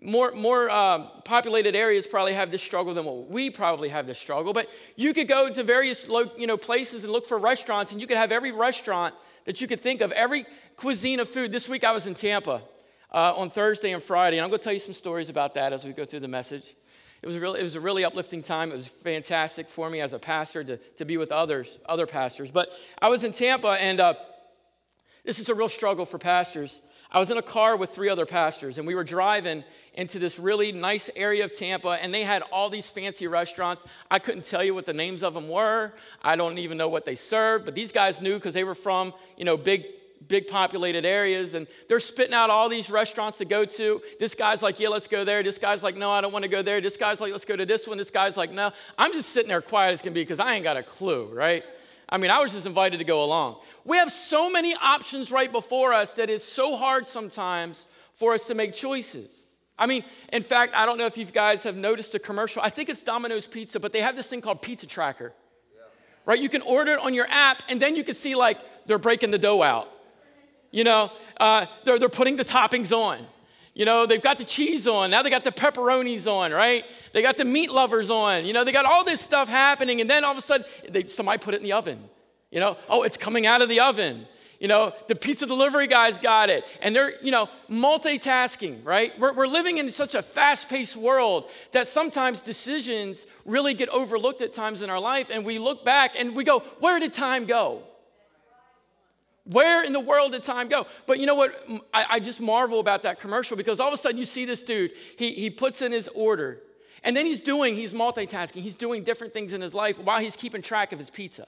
more, 0.00 0.30
more 0.32 0.70
uh, 0.70 1.00
populated 1.24 1.74
areas 1.74 2.06
probably 2.06 2.34
have 2.34 2.52
this 2.52 2.62
struggle 2.62 2.94
than 2.94 3.04
what 3.04 3.28
we 3.28 3.50
probably 3.50 3.88
have 3.88 4.06
this 4.06 4.18
struggle. 4.18 4.52
But 4.52 4.70
you 4.94 5.12
could 5.12 5.26
go 5.26 5.52
to 5.52 5.62
various 5.64 6.06
lo- 6.08 6.30
you 6.36 6.46
know, 6.46 6.56
places 6.56 7.02
and 7.02 7.12
look 7.12 7.26
for 7.26 7.36
restaurants, 7.38 7.90
and 7.90 8.00
you 8.00 8.06
could 8.06 8.16
have 8.16 8.30
every 8.30 8.52
restaurant 8.52 9.16
that 9.46 9.60
you 9.60 9.66
could 9.66 9.80
think 9.80 10.00
of, 10.00 10.12
every 10.12 10.46
cuisine 10.76 11.18
of 11.18 11.28
food. 11.28 11.50
This 11.50 11.68
week 11.68 11.82
I 11.82 11.90
was 11.90 12.06
in 12.06 12.14
Tampa 12.14 12.62
uh, 13.10 13.32
on 13.34 13.50
Thursday 13.50 13.90
and 13.92 14.02
Friday, 14.02 14.36
and 14.36 14.44
I'm 14.44 14.50
going 14.50 14.60
to 14.60 14.64
tell 14.64 14.72
you 14.72 14.78
some 14.78 14.94
stories 14.94 15.28
about 15.28 15.54
that 15.54 15.72
as 15.72 15.84
we 15.84 15.92
go 15.92 16.04
through 16.04 16.20
the 16.20 16.28
message. 16.28 16.76
It 17.20 17.26
was, 17.26 17.36
really, 17.36 17.60
it 17.60 17.64
was 17.64 17.74
a 17.74 17.80
really 17.80 18.04
uplifting 18.04 18.42
time. 18.42 18.70
It 18.70 18.76
was 18.76 18.86
fantastic 18.86 19.68
for 19.68 19.90
me 19.90 20.00
as 20.00 20.12
a 20.12 20.18
pastor 20.18 20.62
to, 20.62 20.76
to 20.76 21.04
be 21.04 21.16
with 21.16 21.32
others, 21.32 21.78
other 21.86 22.06
pastors. 22.06 22.50
But 22.50 22.68
I 23.00 23.08
was 23.08 23.24
in 23.24 23.32
Tampa, 23.32 23.76
and 23.80 23.98
uh, 23.98 24.14
this 25.24 25.38
is 25.38 25.48
a 25.48 25.54
real 25.54 25.68
struggle 25.68 26.06
for 26.06 26.18
pastors. 26.18 26.80
I 27.10 27.18
was 27.18 27.30
in 27.30 27.38
a 27.38 27.42
car 27.42 27.76
with 27.76 27.90
three 27.90 28.10
other 28.10 28.26
pastors, 28.26 28.78
and 28.78 28.86
we 28.86 28.94
were 28.94 29.02
driving 29.02 29.64
into 29.94 30.18
this 30.18 30.38
really 30.38 30.72
nice 30.72 31.10
area 31.16 31.44
of 31.44 31.56
Tampa, 31.56 31.98
and 32.00 32.12
they 32.12 32.22
had 32.22 32.42
all 32.52 32.68
these 32.68 32.88
fancy 32.88 33.26
restaurants. 33.26 33.82
I 34.10 34.18
couldn't 34.18 34.44
tell 34.44 34.62
you 34.62 34.74
what 34.74 34.86
the 34.86 34.92
names 34.92 35.22
of 35.22 35.34
them 35.34 35.48
were. 35.48 35.92
I 36.22 36.36
don't 36.36 36.58
even 36.58 36.76
know 36.76 36.88
what 36.88 37.04
they 37.04 37.14
served, 37.14 37.64
but 37.64 37.74
these 37.74 37.92
guys 37.92 38.20
knew 38.20 38.34
because 38.34 38.54
they 38.54 38.62
were 38.62 38.74
from, 38.74 39.14
you 39.36 39.44
know, 39.44 39.56
big, 39.56 39.86
big 40.26 40.48
populated 40.48 41.04
areas, 41.04 41.54
and 41.54 41.66
they're 41.88 42.00
spitting 42.00 42.34
out 42.34 42.50
all 42.50 42.68
these 42.68 42.90
restaurants 42.90 43.38
to 43.38 43.44
go 43.44 43.64
to. 43.64 44.02
This 44.18 44.34
guy's 44.34 44.62
like, 44.62 44.80
yeah, 44.80 44.88
let's 44.88 45.06
go 45.06 45.24
there. 45.24 45.42
This 45.42 45.58
guy's 45.58 45.82
like, 45.82 45.96
no, 45.96 46.10
I 46.10 46.20
don't 46.20 46.32
want 46.32 46.42
to 46.42 46.48
go 46.48 46.62
there. 46.62 46.80
This 46.80 46.96
guy's 46.96 47.20
like, 47.20 47.32
let's 47.32 47.44
go 47.44 47.56
to 47.56 47.66
this 47.66 47.86
one. 47.86 47.98
This 47.98 48.10
guy's 48.10 48.36
like, 48.36 48.52
no. 48.52 48.72
I'm 48.96 49.12
just 49.12 49.30
sitting 49.30 49.48
there 49.48 49.62
quiet 49.62 49.92
as 49.92 50.02
can 50.02 50.12
be 50.12 50.22
because 50.22 50.40
I 50.40 50.54
ain't 50.54 50.64
got 50.64 50.76
a 50.76 50.82
clue, 50.82 51.26
right? 51.26 51.62
I 52.08 52.16
mean, 52.16 52.30
I 52.30 52.40
was 52.40 52.52
just 52.52 52.66
invited 52.66 52.98
to 52.98 53.04
go 53.04 53.22
along. 53.22 53.56
We 53.84 53.98
have 53.98 54.10
so 54.10 54.50
many 54.50 54.74
options 54.74 55.30
right 55.30 55.52
before 55.52 55.92
us 55.92 56.14
that 56.14 56.30
it's 56.30 56.44
so 56.44 56.76
hard 56.76 57.06
sometimes 57.06 57.86
for 58.14 58.32
us 58.32 58.46
to 58.46 58.54
make 58.54 58.72
choices. 58.72 59.44
I 59.78 59.86
mean, 59.86 60.04
in 60.32 60.42
fact, 60.42 60.74
I 60.74 60.86
don't 60.86 60.98
know 60.98 61.06
if 61.06 61.16
you 61.16 61.24
guys 61.26 61.62
have 61.62 61.76
noticed 61.76 62.14
a 62.14 62.18
commercial. 62.18 62.62
I 62.62 62.70
think 62.70 62.88
it's 62.88 63.02
Domino's 63.02 63.46
Pizza, 63.46 63.78
but 63.78 63.92
they 63.92 64.00
have 64.00 64.16
this 64.16 64.26
thing 64.26 64.40
called 64.40 64.60
Pizza 64.60 64.86
Tracker. 64.86 65.32
Yeah. 65.72 65.82
Right? 66.24 66.40
You 66.40 66.48
can 66.48 66.62
order 66.62 66.92
it 66.92 67.00
on 67.00 67.14
your 67.14 67.26
app, 67.28 67.62
and 67.68 67.80
then 67.80 67.94
you 67.94 68.02
can 68.02 68.16
see 68.16 68.34
like 68.34 68.58
they're 68.86 68.98
breaking 68.98 69.30
the 69.30 69.38
dough 69.38 69.62
out. 69.62 69.88
You 70.70 70.84
know, 70.84 71.10
uh, 71.38 71.66
they're, 71.84 71.98
they're 71.98 72.08
putting 72.08 72.36
the 72.36 72.44
toppings 72.44 72.96
on. 72.96 73.26
You 73.74 73.84
know, 73.84 74.06
they've 74.06 74.20
got 74.20 74.38
the 74.38 74.44
cheese 74.44 74.88
on. 74.88 75.10
Now 75.10 75.22
they 75.22 75.30
got 75.30 75.44
the 75.44 75.52
pepperonis 75.52 76.26
on, 76.26 76.50
right? 76.50 76.84
They 77.12 77.22
got 77.22 77.36
the 77.36 77.44
meat 77.44 77.70
lovers 77.70 78.10
on. 78.10 78.44
You 78.44 78.52
know, 78.52 78.64
they 78.64 78.72
got 78.72 78.84
all 78.84 79.04
this 79.04 79.20
stuff 79.20 79.48
happening. 79.48 80.00
And 80.00 80.10
then 80.10 80.24
all 80.24 80.32
of 80.32 80.38
a 80.38 80.42
sudden, 80.42 80.66
they, 80.90 81.04
somebody 81.06 81.38
put 81.38 81.54
it 81.54 81.58
in 81.58 81.62
the 81.62 81.72
oven. 81.72 82.02
You 82.50 82.58
know, 82.58 82.76
oh, 82.88 83.04
it's 83.04 83.16
coming 83.16 83.46
out 83.46 83.62
of 83.62 83.68
the 83.68 83.78
oven. 83.78 84.26
You 84.58 84.66
know, 84.66 84.92
the 85.06 85.14
pizza 85.14 85.46
delivery 85.46 85.86
guys 85.86 86.18
got 86.18 86.50
it. 86.50 86.64
And 86.82 86.94
they're, 86.96 87.12
you 87.22 87.30
know, 87.30 87.48
multitasking, 87.70 88.84
right? 88.84 89.16
We're, 89.16 89.32
we're 89.32 89.46
living 89.46 89.78
in 89.78 89.88
such 89.90 90.16
a 90.16 90.22
fast 90.22 90.68
paced 90.68 90.96
world 90.96 91.48
that 91.70 91.86
sometimes 91.86 92.40
decisions 92.40 93.26
really 93.44 93.74
get 93.74 93.88
overlooked 93.90 94.42
at 94.42 94.52
times 94.52 94.82
in 94.82 94.90
our 94.90 94.98
life. 94.98 95.28
And 95.30 95.44
we 95.44 95.60
look 95.60 95.84
back 95.84 96.18
and 96.18 96.34
we 96.34 96.42
go, 96.42 96.60
where 96.80 96.98
did 96.98 97.12
time 97.12 97.46
go? 97.46 97.84
Where 99.48 99.82
in 99.82 99.94
the 99.94 100.00
world 100.00 100.32
did 100.32 100.42
time 100.42 100.68
go? 100.68 100.86
But 101.06 101.20
you 101.20 101.26
know 101.26 101.34
what? 101.34 101.58
I, 101.94 102.06
I, 102.10 102.20
just 102.20 102.38
marvel 102.38 102.80
about 102.80 103.04
that 103.04 103.18
commercial 103.18 103.56
because 103.56 103.80
all 103.80 103.88
of 103.88 103.94
a 103.94 103.96
sudden 103.96 104.18
you 104.18 104.26
see 104.26 104.44
this 104.44 104.60
dude, 104.60 104.92
he, 105.16 105.32
he 105.32 105.48
puts 105.48 105.80
in 105.80 105.90
his 105.90 106.06
order, 106.08 106.60
and 107.02 107.16
then 107.16 107.24
he's 107.24 107.40
doing, 107.40 107.74
he's 107.74 107.94
multitasking, 107.94 108.60
he's 108.60 108.74
doing 108.74 109.04
different 109.04 109.32
things 109.32 109.54
in 109.54 109.62
his 109.62 109.74
life 109.74 109.98
while 109.98 110.20
he's 110.20 110.36
keeping 110.36 110.60
track 110.60 110.92
of 110.92 110.98
his 110.98 111.08
pizza. 111.08 111.46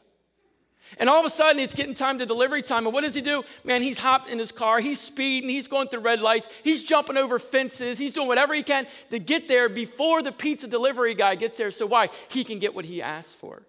And 0.98 1.10
all 1.10 1.20
of 1.20 1.26
a 1.26 1.30
sudden 1.30 1.60
it's 1.60 1.74
getting 1.74 1.94
time 1.94 2.18
to 2.20 2.26
delivery 2.26 2.62
time. 2.62 2.86
And 2.86 2.94
what 2.94 3.02
does 3.02 3.14
he 3.14 3.20
do? 3.20 3.44
Man, 3.64 3.82
he's 3.82 3.98
hopped 3.98 4.30
in 4.30 4.38
his 4.38 4.50
car, 4.50 4.80
he's 4.80 4.98
speeding, 4.98 5.50
he's 5.50 5.68
going 5.68 5.88
through 5.88 6.00
red 6.00 6.22
lights, 6.22 6.48
he's 6.64 6.82
jumping 6.82 7.18
over 7.18 7.38
fences, 7.38 7.98
he's 7.98 8.12
doing 8.12 8.28
whatever 8.28 8.54
he 8.54 8.62
can 8.62 8.86
to 9.10 9.18
get 9.18 9.46
there 9.46 9.68
before 9.68 10.22
the 10.22 10.32
pizza 10.32 10.66
delivery 10.66 11.12
guy 11.12 11.34
gets 11.34 11.58
there. 11.58 11.70
So 11.70 11.84
why? 11.84 12.08
He 12.28 12.44
can 12.44 12.58
get 12.58 12.74
what 12.74 12.86
he 12.86 13.02
asked 13.02 13.36
for 13.36 13.62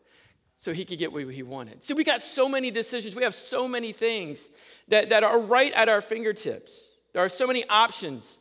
so 0.62 0.74
he 0.74 0.86
could 0.86 1.00
get 1.00 1.12
what 1.12 1.24
he 1.24 1.42
wanted. 1.42 1.84
See, 1.84 1.96
we 1.96 2.04
got 2.04 2.22
so 2.22 2.48
many 2.48 2.70
decisions. 2.70 3.16
We 3.16 3.24
have 3.24 3.34
so 3.34 3.68
many 3.68 3.92
things 3.92 4.48
that, 4.90 5.10
that 5.10 5.24
are 5.24 5.40
right 5.40 5.74
at 5.74 5.90
our 5.90 6.02
fingertips. 6.02 6.80
There 7.14 7.26
are 7.26 7.30
so 7.30 7.48
many 7.48 7.68
options, 7.68 8.38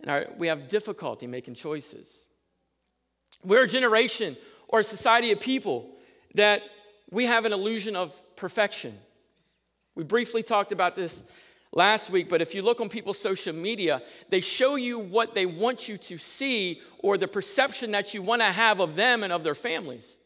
and 0.00 0.10
our, 0.10 0.26
we 0.38 0.46
have 0.46 0.68
difficulty 0.68 1.26
making 1.26 1.54
choices. 1.54 2.08
We're 3.44 3.64
a 3.64 3.68
generation 3.68 4.38
or 4.66 4.80
a 4.80 4.84
society 4.84 5.30
of 5.30 5.40
people 5.40 5.90
that 6.36 6.62
we 7.10 7.26
have 7.26 7.44
an 7.44 7.52
illusion 7.52 7.96
of 7.96 8.18
perfection. 8.34 8.98
We 9.94 10.04
briefly 10.04 10.42
talked 10.42 10.72
about 10.72 10.96
this 10.96 11.22
last 11.70 12.08
week, 12.08 12.30
but 12.30 12.40
if 12.40 12.54
you 12.54 12.62
look 12.62 12.80
on 12.80 12.88
people's 12.88 13.18
social 13.18 13.54
media, 13.54 14.00
they 14.30 14.40
show 14.40 14.76
you 14.76 14.98
what 14.98 15.34
they 15.34 15.44
want 15.44 15.86
you 15.86 15.98
to 15.98 16.16
see 16.16 16.80
or 17.00 17.18
the 17.18 17.28
perception 17.28 17.90
that 17.90 18.14
you 18.14 18.22
want 18.22 18.40
to 18.40 18.46
have 18.46 18.80
of 18.80 18.96
them 18.96 19.22
and 19.22 19.34
of 19.34 19.44
their 19.44 19.54
families. 19.54 20.16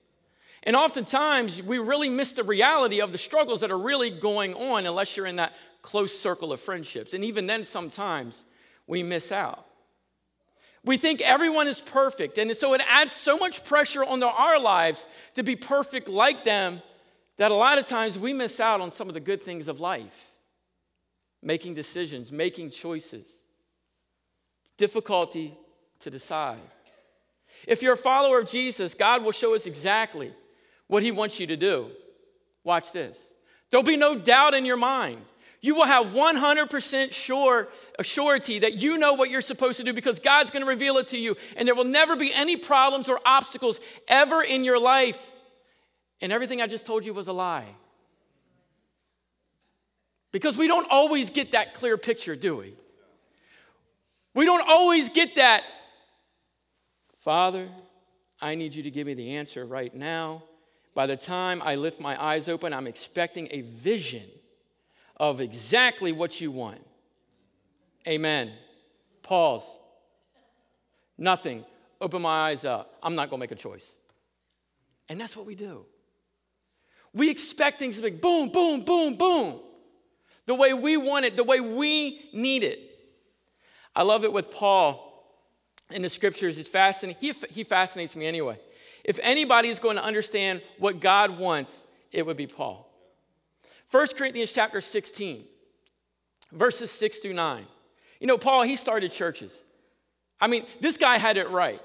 And 0.67 0.75
oftentimes, 0.75 1.63
we 1.63 1.79
really 1.79 2.11
miss 2.11 2.33
the 2.33 2.43
reality 2.43 3.01
of 3.01 3.13
the 3.13 3.19
struggles 3.19 3.61
that 3.61 3.71
are 3.71 3.79
really 3.79 4.11
going 4.11 4.53
on 4.55 4.85
unless 4.85 5.17
you're 5.17 5.27
in 5.27 5.37
that 5.37 5.55
close 5.81 6.19
circle 6.19 6.53
of 6.53 6.61
friendships. 6.61 7.15
And 7.15 7.25
even 7.25 7.47
then, 7.47 7.63
sometimes 7.63 8.45
we 8.89 9.05
miss 9.05 9.31
out. 9.31 9.65
We 10.85 10.97
think 10.97 11.21
everyone 11.21 11.69
is 11.69 11.81
perfect, 11.81 12.37
and 12.39 12.55
so 12.57 12.75
it 12.75 12.83
adds 12.89 13.13
so 13.13 13.39
much 13.39 13.65
pressure 13.65 14.05
onto 14.05 14.27
our 14.27 14.59
lives 14.59 15.07
to 15.35 15.43
be 15.43 15.57
perfect 15.57 16.09
like 16.09 16.45
them 16.45 16.83
that 17.39 17.51
a 17.51 17.55
lot 17.55 17.79
of 17.79 17.87
times 17.87 18.19
we 18.19 18.33
miss 18.33 18.61
out 18.61 18.81
on 18.81 18.91
some 18.93 19.09
of 19.09 19.15
the 19.15 19.21
good 19.21 19.43
things 19.43 19.69
of 19.69 19.81
life 19.81 20.31
making 21.43 21.75
decisions, 21.75 22.33
making 22.33 22.71
choices, 22.71 23.29
difficulty 24.77 25.55
to 26.01 26.11
decide. 26.11 26.59
If 27.69 27.83
you're 27.83 27.95
a 27.95 27.97
follower 27.97 28.41
of 28.41 28.51
Jesus, 28.51 28.95
God 28.95 29.23
will 29.23 29.33
show 29.33 29.55
us 29.55 29.67
exactly 29.67 30.33
what 30.89 31.03
he 31.03 31.11
wants 31.11 31.41
you 31.41 31.47
to 31.49 31.57
do. 31.57 31.91
Watch 32.65 32.93
this. 32.93 33.19
There'll 33.71 33.85
be 33.85 33.97
no 33.97 34.19
doubt 34.19 34.55
in 34.55 34.65
your 34.65 34.77
mind. 34.77 35.21
You 35.61 35.75
will 35.75 35.87
have 35.87 36.07
100% 36.07 37.13
sure 37.13 37.69
surety 38.03 38.61
that 38.61 38.75
you 38.75 38.99
know 38.99 39.15
what 39.15 39.31
you're 39.31 39.41
supposed 39.41 39.79
to 39.79 39.85
do 39.85 39.93
because 39.93 40.21
God's 40.21 40.51
going 40.51 40.63
to 40.63 40.69
reveal 40.69 40.99
it 40.99 41.09
to 41.09 41.19
you. 41.19 41.37
And 41.57 41.67
there 41.67 41.75
will 41.75 41.85
never 41.85 42.15
be 42.15 42.33
any 42.33 42.57
problems 42.57 43.09
or 43.09 43.19
obstacles 43.27 43.81
ever 44.07 44.43
in 44.43 44.65
your 44.65 44.79
life. 44.79 45.21
And 46.21 46.33
everything 46.33 46.63
I 46.63 46.67
just 46.67 46.87
told 46.87 47.05
you 47.05 47.13
was 47.13 47.27
a 47.29 47.33
lie. 47.33 47.67
Because 50.31 50.57
we 50.57 50.69
don't 50.69 50.87
always 50.91 51.31
get 51.31 51.53
that 51.53 51.75
clear 51.75 51.97
picture, 51.97 52.37
do 52.37 52.57
we? 52.57 52.75
We 54.35 54.45
don't 54.45 54.69
always 54.69 55.09
get 55.09 55.37
that. 55.37 55.65
Father, 57.23 57.69
I 58.41 58.55
need 58.55 58.75
you 58.75 58.83
to 58.83 58.91
give 58.91 59.07
me 59.07 59.15
the 59.15 59.37
answer 59.37 59.65
right 59.65 59.95
now. 59.95 60.45
By 60.97 61.07
the 61.07 61.17
time 61.17 61.61
I 61.63 61.75
lift 61.75 62.01
my 62.01 62.21
eyes 62.21 62.49
open, 62.49 62.73
I'm 62.73 62.87
expecting 62.87 63.49
a 63.51 63.61
vision 63.61 64.25
of 65.19 65.43
exactly 65.43 66.11
what 66.11 66.41
you 66.41 66.51
want. 66.51 66.81
Amen. 68.09 68.51
Pause. 69.23 69.71
Nothing. 71.19 71.67
Open 72.01 72.23
my 72.23 72.49
eyes 72.49 72.65
up. 72.65 72.97
I'm 73.03 73.15
not 73.15 73.29
going 73.29 73.39
to 73.39 73.43
make 73.43 73.51
a 73.51 73.63
choice. 73.63 73.93
And 75.11 75.21
that's 75.21 75.37
what 75.37 75.45
we 75.45 75.55
do. 75.55 75.85
We 77.13 77.29
expect 77.29 77.79
things 77.79 77.97
to 77.97 78.03
be 78.03 78.09
boom, 78.09 78.49
boom, 78.49 78.83
boom, 78.83 79.17
boom. 79.17 79.61
The 80.47 80.55
way 80.55 80.73
we 80.73 80.97
want 80.97 81.27
it, 81.27 81.37
the 81.37 81.45
way 81.45 81.61
we 81.61 82.31
need 82.33 82.65
it. 82.65 82.81
I 83.95 84.03
love 84.03 84.25
it 84.25 84.33
with 84.33 84.51
Paul 84.51 85.03
in 85.91 86.01
the 86.01 86.09
scriptures. 86.09 86.57
It's 86.57 86.71
fascinating. 86.71 87.21
He, 87.21 87.35
he 87.51 87.65
fascinates 87.65 88.17
me 88.17 88.25
anyway. 88.25 88.59
If 89.07 89.19
anybody 89.23 89.71
is 89.71 89.79
going 89.79 89.97
to 89.97 90.05
understand 90.05 90.61
what 90.79 91.01
God 91.01 91.39
wants, 91.39 91.87
it 92.13 92.27
would 92.27 92.37
be 92.37 92.47
Paul. 92.47 92.87
1 93.91 94.09
Corinthians 94.19 94.53
chapter 94.53 94.83
16, 94.83 95.45
verses 96.53 96.91
6 96.91 97.19
through 97.21 97.35
9. 97.35 97.65
You 98.21 98.27
know, 98.27 98.37
Paul, 98.37 98.65
he 98.65 98.77
started 98.77 99.13
churches. 99.13 99.63
I 100.39 100.49
mean, 100.49 100.67
this 100.81 100.99
guy 100.99 101.17
had 101.17 101.39
it 101.39 101.49
right. 101.49 101.81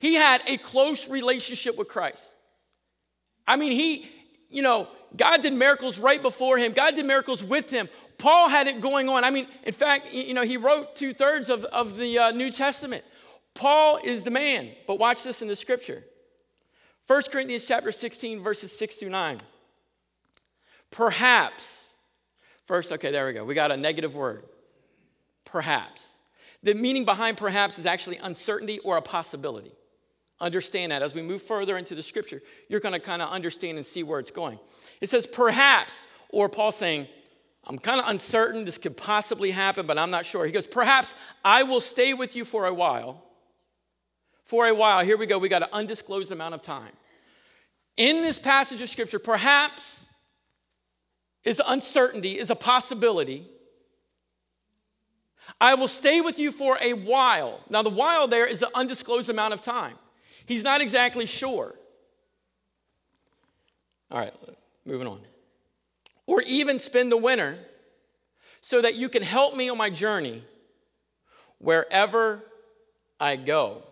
He 0.00 0.14
had 0.14 0.42
a 0.46 0.56
close 0.56 1.08
relationship 1.08 1.76
with 1.76 1.86
Christ. 1.86 2.24
I 3.46 3.56
mean, 3.56 3.72
he 3.72 4.10
you 4.50 4.62
know, 4.62 4.88
God 5.16 5.42
did 5.42 5.52
miracles 5.52 5.98
right 5.98 6.20
before 6.20 6.58
him, 6.58 6.72
God 6.72 6.96
did 6.96 7.06
miracles 7.06 7.42
with 7.42 7.70
him. 7.70 7.88
Paul 8.18 8.50
had 8.50 8.66
it 8.66 8.82
going 8.82 9.08
on. 9.08 9.24
I 9.24 9.30
mean, 9.30 9.46
in 9.62 9.72
fact, 9.72 10.12
you 10.12 10.34
know, 10.34 10.42
he 10.42 10.58
wrote 10.58 10.94
two 10.94 11.14
thirds 11.14 11.48
of, 11.48 11.64
of 11.64 11.96
the 11.96 12.18
uh, 12.18 12.30
New 12.32 12.50
Testament. 12.50 13.02
Paul 13.54 13.98
is 14.04 14.24
the 14.24 14.30
man. 14.30 14.72
But 14.86 14.98
watch 14.98 15.22
this 15.22 15.40
in 15.40 15.48
the 15.48 15.56
scripture 15.56 16.04
1 17.10 17.22
Corinthians 17.32 17.64
chapter 17.66 17.90
16, 17.90 18.40
verses 18.40 18.70
6 18.78 18.98
through 18.98 19.08
9. 19.08 19.40
Perhaps, 20.92 21.88
first, 22.66 22.92
okay, 22.92 23.10
there 23.10 23.26
we 23.26 23.32
go. 23.32 23.44
We 23.44 23.56
got 23.56 23.72
a 23.72 23.76
negative 23.76 24.14
word. 24.14 24.44
Perhaps. 25.44 26.06
The 26.62 26.72
meaning 26.72 27.04
behind 27.04 27.36
perhaps 27.36 27.80
is 27.80 27.86
actually 27.86 28.18
uncertainty 28.18 28.78
or 28.84 28.96
a 28.96 29.02
possibility. 29.02 29.72
Understand 30.40 30.92
that 30.92 31.02
as 31.02 31.12
we 31.12 31.20
move 31.20 31.42
further 31.42 31.76
into 31.76 31.96
the 31.96 32.02
scripture, 32.04 32.42
you're 32.68 32.78
going 32.78 32.92
to 32.92 33.00
kind 33.00 33.22
of 33.22 33.30
understand 33.30 33.76
and 33.76 33.84
see 33.84 34.04
where 34.04 34.20
it's 34.20 34.30
going. 34.30 34.60
It 35.00 35.08
says 35.10 35.26
perhaps, 35.26 36.06
or 36.28 36.48
Paul 36.48 36.70
saying, 36.70 37.08
I'm 37.64 37.80
kind 37.80 38.00
of 38.00 38.06
uncertain 38.06 38.64
this 38.64 38.78
could 38.78 38.96
possibly 38.96 39.50
happen, 39.50 39.84
but 39.84 39.98
I'm 39.98 40.12
not 40.12 40.26
sure. 40.26 40.46
He 40.46 40.52
goes, 40.52 40.68
Perhaps 40.68 41.16
I 41.44 41.64
will 41.64 41.80
stay 41.80 42.14
with 42.14 42.36
you 42.36 42.44
for 42.44 42.66
a 42.66 42.72
while. 42.72 43.24
For 44.44 44.68
a 44.68 44.74
while. 44.74 45.04
Here 45.04 45.16
we 45.16 45.26
go. 45.26 45.38
We 45.38 45.48
got 45.48 45.64
an 45.64 45.70
undisclosed 45.72 46.30
amount 46.30 46.54
of 46.54 46.62
time. 46.62 46.92
In 47.96 48.22
this 48.22 48.38
passage 48.38 48.80
of 48.80 48.88
scripture, 48.88 49.18
perhaps 49.18 50.04
is 51.44 51.60
uncertainty, 51.66 52.38
is 52.38 52.50
a 52.50 52.56
possibility. 52.56 53.46
I 55.60 55.74
will 55.74 55.88
stay 55.88 56.20
with 56.20 56.38
you 56.38 56.52
for 56.52 56.78
a 56.80 56.92
while. 56.92 57.60
Now, 57.68 57.82
the 57.82 57.90
while 57.90 58.28
there 58.28 58.46
is 58.46 58.62
an 58.62 58.68
undisclosed 58.74 59.30
amount 59.30 59.54
of 59.54 59.62
time. 59.62 59.96
He's 60.46 60.62
not 60.62 60.80
exactly 60.80 61.26
sure. 61.26 61.74
All 64.10 64.18
right, 64.18 64.34
moving 64.84 65.06
on. 65.06 65.20
Or 66.26 66.42
even 66.42 66.78
spend 66.78 67.10
the 67.10 67.16
winter 67.16 67.58
so 68.60 68.80
that 68.80 68.94
you 68.94 69.08
can 69.08 69.22
help 69.22 69.56
me 69.56 69.68
on 69.68 69.78
my 69.78 69.90
journey 69.90 70.44
wherever 71.58 72.44
I 73.18 73.36
go. 73.36 73.82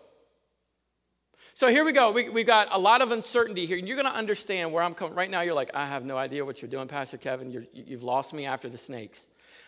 So 1.59 1.67
here 1.67 1.83
we 1.83 1.91
go. 1.91 2.13
We, 2.13 2.29
we 2.29 2.45
got 2.45 2.69
a 2.71 2.79
lot 2.79 3.01
of 3.01 3.11
uncertainty 3.11 3.65
here. 3.65 3.77
And 3.77 3.85
you're 3.85 3.97
going 3.97 4.09
to 4.09 4.17
understand 4.17 4.71
where 4.71 4.81
I'm 4.81 4.93
coming. 4.93 5.13
Right 5.13 5.29
now, 5.29 5.41
you're 5.41 5.53
like, 5.53 5.71
I 5.73 5.85
have 5.87 6.05
no 6.05 6.15
idea 6.15 6.45
what 6.45 6.61
you're 6.61 6.71
doing, 6.71 6.87
Pastor 6.87 7.17
Kevin. 7.17 7.51
you 7.51 7.67
you've 7.73 8.01
lost 8.01 8.33
me 8.33 8.45
after 8.45 8.69
the 8.69 8.77
snakes. 8.77 9.21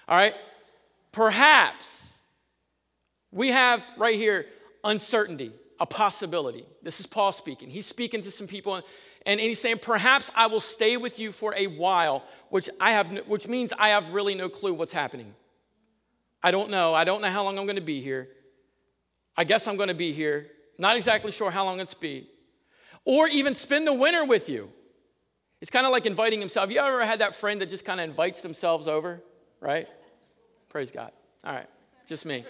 All 0.07 0.15
right? 0.15 0.33
Perhaps 1.11 2.13
we 3.29 3.49
have 3.49 3.83
right 3.97 4.15
here 4.15 4.45
uncertainty 4.85 5.51
a 5.81 5.85
possibility. 5.85 6.65
This 6.81 7.01
is 7.01 7.07
Paul 7.07 7.33
speaking. 7.33 7.69
He's 7.69 7.87
speaking 7.87 8.21
to 8.21 8.31
some 8.31 8.47
people, 8.47 8.75
and, 8.75 8.85
and 9.25 9.41
he's 9.41 9.59
saying, 9.59 9.79
Perhaps 9.79 10.31
I 10.33 10.47
will 10.47 10.61
stay 10.61 10.95
with 10.95 11.19
you 11.19 11.33
for 11.33 11.53
a 11.57 11.67
while, 11.67 12.23
which, 12.51 12.69
I 12.79 12.93
have, 12.93 13.27
which 13.27 13.49
means 13.49 13.73
I 13.77 13.89
have 13.89 14.11
really 14.11 14.33
no 14.33 14.47
clue 14.47 14.73
what's 14.73 14.93
happening. 14.93 15.35
I 16.41 16.51
don't 16.51 16.69
know. 16.69 16.93
I 16.93 17.03
don't 17.03 17.21
know 17.21 17.29
how 17.29 17.43
long 17.43 17.59
I'm 17.59 17.65
going 17.65 17.75
to 17.75 17.81
be 17.81 17.99
here. 17.99 18.29
I 19.35 19.43
guess 19.43 19.67
I'm 19.67 19.75
going 19.75 19.89
to 19.89 19.93
be 19.93 20.13
here. 20.13 20.47
Not 20.81 20.97
exactly 20.97 21.31
sure 21.31 21.51
how 21.51 21.63
long 21.65 21.79
it's 21.79 21.93
be. 21.93 22.27
Or 23.05 23.27
even 23.27 23.53
spend 23.53 23.85
the 23.85 23.93
winter 23.93 24.25
with 24.25 24.49
you. 24.49 24.71
It's 25.61 25.69
kind 25.69 25.85
of 25.85 25.91
like 25.91 26.07
inviting 26.07 26.39
himself. 26.39 26.71
You 26.71 26.79
ever 26.79 27.05
had 27.05 27.19
that 27.19 27.35
friend 27.35 27.61
that 27.61 27.69
just 27.69 27.85
kind 27.85 27.99
of 27.99 28.09
invites 28.09 28.41
themselves 28.41 28.87
over, 28.87 29.21
right? 29.59 29.87
Praise 30.69 30.89
God. 30.89 31.11
All 31.45 31.53
right, 31.53 31.67
just 32.07 32.25
me. 32.25 32.45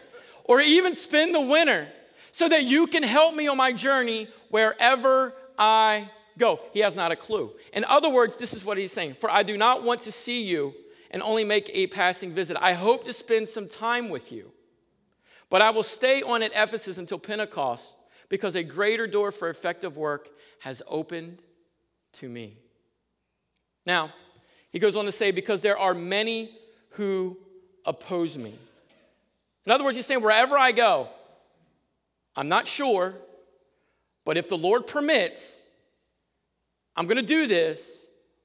Or 0.45 0.61
even 0.61 0.95
spend 0.95 1.35
the 1.35 1.41
winter 1.41 1.89
so 2.31 2.47
that 2.47 2.63
you 2.63 2.87
can 2.87 3.03
help 3.03 3.35
me 3.35 3.49
on 3.49 3.57
my 3.57 3.73
journey 3.73 4.29
wherever 4.49 5.33
I 5.59 6.09
go. 6.37 6.61
He 6.71 6.79
has 6.79 6.95
not 6.95 7.11
a 7.11 7.17
clue. 7.17 7.51
In 7.73 7.83
other 7.83 8.09
words, 8.09 8.37
this 8.37 8.53
is 8.53 8.63
what 8.63 8.77
he's 8.77 8.93
saying 8.93 9.15
For 9.15 9.29
I 9.29 9.43
do 9.43 9.57
not 9.57 9.83
want 9.83 10.03
to 10.03 10.11
see 10.13 10.41
you 10.41 10.73
and 11.11 11.21
only 11.21 11.43
make 11.43 11.69
a 11.73 11.87
passing 11.87 12.31
visit. 12.31 12.55
I 12.61 12.75
hope 12.75 13.03
to 13.07 13.13
spend 13.13 13.49
some 13.49 13.67
time 13.67 14.07
with 14.07 14.31
you. 14.31 14.53
But 15.49 15.61
I 15.61 15.71
will 15.71 15.83
stay 15.83 16.21
on 16.21 16.41
at 16.43 16.51
Ephesus 16.55 16.97
until 16.97 17.19
Pentecost 17.19 17.95
because 18.31 18.55
a 18.55 18.63
greater 18.63 19.07
door 19.07 19.29
for 19.29 19.49
effective 19.49 19.97
work 19.97 20.29
has 20.59 20.81
opened 20.87 21.43
to 22.13 22.29
me. 22.29 22.57
Now, 23.85 24.13
he 24.71 24.79
goes 24.79 24.95
on 24.95 25.03
to 25.03 25.11
say, 25.11 25.31
because 25.31 25.61
there 25.61 25.77
are 25.77 25.93
many 25.93 26.57
who 26.91 27.37
oppose 27.85 28.37
me. 28.37 28.57
In 29.65 29.71
other 29.71 29.83
words, 29.83 29.97
he's 29.97 30.05
saying, 30.05 30.21
wherever 30.21 30.57
I 30.57 30.71
go, 30.71 31.09
I'm 32.33 32.47
not 32.47 32.67
sure, 32.67 33.15
but 34.23 34.37
if 34.37 34.47
the 34.47 34.57
Lord 34.57 34.87
permits, 34.87 35.57
I'm 36.95 37.07
going 37.07 37.17
to 37.17 37.23
do 37.23 37.47
this, 37.47 38.01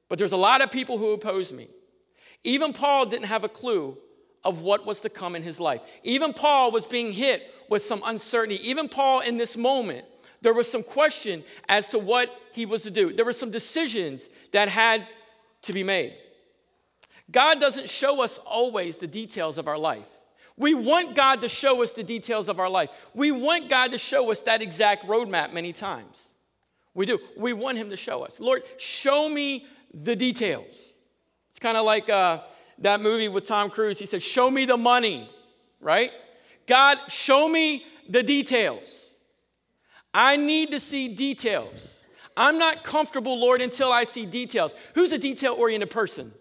but 0.09 0.19
there's 0.19 0.33
a 0.33 0.37
lot 0.37 0.63
of 0.63 0.73
people 0.73 0.99
who 0.99 1.13
oppose 1.13 1.53
me. 1.53 1.69
Even 2.43 2.73
Paul 2.73 3.07
didn't 3.07 3.27
have 3.27 3.45
a 3.45 3.49
clue 3.49 3.97
of 4.47 4.61
what 4.61 4.87
was 4.87 5.01
to 5.03 5.11
come 5.11 5.35
in 5.35 5.43
his 5.43 5.61
life. 5.61 5.81
Even 6.05 6.33
Paul 6.33 6.71
was 6.71 6.87
being 6.87 7.13
hit 7.13 7.43
with 7.69 7.83
some 7.83 8.01
uncertainty. 8.05 8.69
Even 8.69 8.89
Paul, 8.89 9.21
in 9.21 9.37
this 9.37 9.57
moment, 9.57 10.05
there 10.41 10.55
was 10.55 10.71
some 10.71 10.83
question 10.83 11.43
as 11.69 11.89
to 11.89 11.99
what 11.99 12.35
he 12.53 12.65
was 12.65 12.85
to 12.85 12.91
do. 12.91 13.13
There 13.13 13.25
were 13.25 13.33
some 13.33 13.51
decisions 13.51 14.29
that 14.53 14.69
had 14.69 15.07
to 15.63 15.73
be 15.73 15.83
made. 15.83 16.15
God 17.31 17.61
doesn't 17.61 17.91
show 17.91 18.23
us 18.23 18.39
always 18.39 18.99
the 18.99 19.09
details 19.09 19.59
of 19.59 19.67
our 19.67 19.79
life. 19.79 20.07
We 20.57 20.73
want 20.75 21.15
God 21.15 21.43
to 21.43 21.49
show 21.49 21.83
us 21.83 21.93
the 21.93 22.05
details 22.05 22.49
of 22.49 22.61
our 22.61 22.71
life. 22.71 22.91
We 23.15 23.31
want 23.31 23.69
God 23.69 23.91
to 23.91 23.99
show 23.99 24.31
us 24.31 24.41
that 24.43 24.63
exact 24.63 25.07
roadmap 25.07 25.53
many 25.53 25.73
times. 25.73 26.29
We 26.95 27.05
do. 27.05 27.19
We 27.37 27.53
want 27.53 27.77
Him 27.77 27.91
to 27.91 27.97
show 27.97 28.23
us. 28.23 28.41
Lord, 28.41 28.63
show 28.79 29.29
me 29.29 29.67
the 29.93 30.17
details. 30.17 30.93
It's 31.51 31.59
kind 31.59 31.77
of 31.77 31.85
like 31.85 32.09
uh, 32.09 32.41
that 32.79 33.01
movie 33.01 33.29
with 33.29 33.47
Tom 33.47 33.71
Cruise. 33.71 33.99
He 33.99 34.07
said, 34.07 34.23
Show 34.23 34.51
me 34.51 34.65
the 34.65 34.77
money, 34.77 35.31
right? 35.81 36.11
God, 36.67 36.99
show 37.09 37.49
me 37.49 37.85
the 38.09 38.23
details. 38.23 39.11
I 40.13 40.37
need 40.37 40.71
to 40.71 40.81
see 40.81 41.09
details. 41.09 41.95
I'm 42.37 42.59
not 42.59 42.85
comfortable, 42.85 43.39
Lord, 43.39 43.63
until 43.63 43.93
I 43.93 44.05
see 44.05 44.27
details. 44.27 44.75
Who's 44.95 45.13
a 45.13 45.19
detail 45.19 45.55
oriented 45.55 45.91
person? 45.91 46.33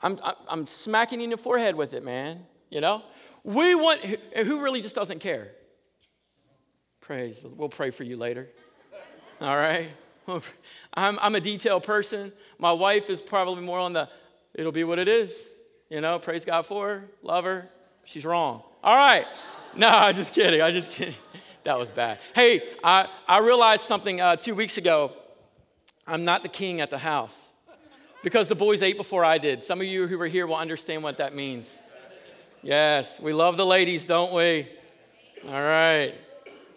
I'm, 0.00 0.18
I'm 0.48 0.66
smacking 0.66 1.20
you 1.20 1.24
in 1.24 1.30
the 1.30 1.36
forehead 1.36 1.76
with 1.76 1.92
it, 1.92 2.02
man 2.02 2.46
you 2.72 2.80
know? 2.80 3.02
We 3.44 3.74
want, 3.74 4.00
who 4.00 4.62
really 4.62 4.80
just 4.80 4.96
doesn't 4.96 5.20
care? 5.20 5.52
Praise. 7.00 7.44
We'll 7.44 7.68
pray 7.68 7.90
for 7.90 8.02
you 8.02 8.16
later. 8.16 8.48
All 9.40 9.56
right? 9.56 9.90
I'm, 10.94 11.18
I'm 11.20 11.34
a 11.34 11.40
detail 11.40 11.80
person. 11.80 12.32
My 12.58 12.72
wife 12.72 13.10
is 13.10 13.20
probably 13.20 13.62
more 13.62 13.78
on 13.78 13.92
the, 13.92 14.08
it'll 14.54 14.72
be 14.72 14.84
what 14.84 14.98
it 14.98 15.08
is. 15.08 15.34
You 15.90 16.00
know, 16.00 16.18
praise 16.18 16.44
God 16.44 16.66
for 16.66 16.88
her, 16.88 17.04
love 17.22 17.44
her. 17.44 17.68
She's 18.04 18.24
wrong. 18.24 18.62
All 18.82 18.96
right. 18.96 19.26
No, 19.74 19.88
I'm 19.88 20.14
just 20.14 20.34
kidding. 20.34 20.60
I'm 20.60 20.74
just 20.74 20.90
kidding. 20.90 21.14
That 21.64 21.78
was 21.78 21.88
bad. 21.88 22.18
Hey, 22.34 22.60
I, 22.84 23.08
I 23.26 23.38
realized 23.38 23.84
something 23.84 24.20
uh, 24.20 24.36
two 24.36 24.54
weeks 24.54 24.76
ago. 24.76 25.12
I'm 26.06 26.26
not 26.26 26.42
the 26.42 26.48
king 26.50 26.80
at 26.80 26.90
the 26.90 26.98
house 26.98 27.50
because 28.22 28.48
the 28.48 28.54
boys 28.54 28.82
ate 28.82 28.96
before 28.96 29.24
I 29.24 29.38
did. 29.38 29.62
Some 29.62 29.80
of 29.80 29.86
you 29.86 30.08
who 30.08 30.18
were 30.18 30.26
here 30.26 30.46
will 30.46 30.56
understand 30.56 31.02
what 31.04 31.18
that 31.18 31.34
means. 31.34 31.72
Yes, 32.62 33.20
we 33.20 33.32
love 33.32 33.56
the 33.56 33.64
ladies, 33.64 34.06
don't 34.06 34.32
we? 34.32 34.68
All 35.46 35.52
right. 35.52 36.14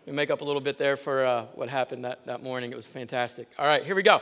We 0.05 0.13
make 0.13 0.29
up 0.29 0.41
a 0.41 0.45
little 0.45 0.61
bit 0.61 0.77
there 0.77 0.97
for 0.97 1.25
uh, 1.25 1.45
what 1.55 1.69
happened 1.69 2.05
that, 2.05 2.25
that 2.27 2.43
morning. 2.43 2.71
It 2.71 2.75
was 2.75 2.85
fantastic. 2.85 3.47
All 3.57 3.65
right, 3.65 3.83
here 3.83 3.95
we 3.95 4.03
go. 4.03 4.21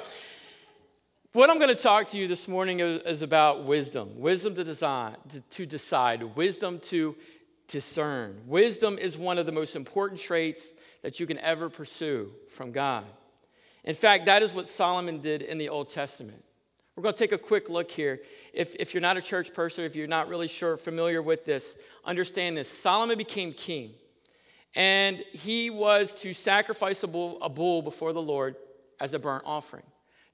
What 1.33 1.49
I'm 1.49 1.57
going 1.57 1.75
to 1.75 1.81
talk 1.81 2.11
to 2.11 2.17
you 2.17 2.27
this 2.27 2.47
morning 2.47 2.79
is, 2.79 3.23
about 3.23 3.65
wisdom 3.65 4.19
wisdom 4.19 4.53
to, 4.53 4.63
design, 4.63 5.15
to 5.49 5.65
decide, 5.65 6.21
wisdom 6.35 6.77
to 6.81 7.15
discern. 7.67 8.39
Wisdom 8.45 8.99
is 8.99 9.17
one 9.17 9.39
of 9.39 9.47
the 9.47 9.51
most 9.51 9.75
important 9.75 10.21
traits 10.21 10.61
that 11.01 11.19
you 11.19 11.25
can 11.25 11.39
ever 11.39 11.71
pursue 11.71 12.31
from 12.51 12.71
God. 12.71 13.05
In 13.83 13.95
fact, 13.95 14.27
that 14.27 14.43
is 14.43 14.53
what 14.53 14.67
Solomon 14.67 15.21
did 15.21 15.41
in 15.41 15.57
the 15.57 15.69
Old 15.69 15.91
Testament. 15.91 16.43
We're 16.95 17.01
going 17.01 17.15
to 17.15 17.19
take 17.19 17.31
a 17.31 17.39
quick 17.39 17.67
look 17.67 17.89
here. 17.89 18.21
If, 18.53 18.75
if 18.75 18.93
you're 18.93 19.01
not 19.01 19.17
a 19.17 19.21
church 19.21 19.55
person, 19.55 19.85
if 19.85 19.95
you're 19.95 20.05
not 20.05 20.27
really 20.27 20.47
sure, 20.47 20.77
familiar 20.77 21.23
with 21.23 21.45
this, 21.45 21.75
understand 22.05 22.57
this. 22.57 22.69
Solomon 22.69 23.17
became 23.17 23.53
king, 23.53 23.95
and 24.75 25.17
he 25.31 25.71
was 25.71 26.13
to 26.21 26.35
sacrifice 26.35 27.01
a 27.01 27.07
bull, 27.07 27.39
a 27.41 27.49
bull 27.49 27.81
before 27.81 28.13
the 28.13 28.21
Lord 28.21 28.55
as 28.99 29.15
a 29.15 29.19
burnt 29.19 29.45
offering. 29.47 29.83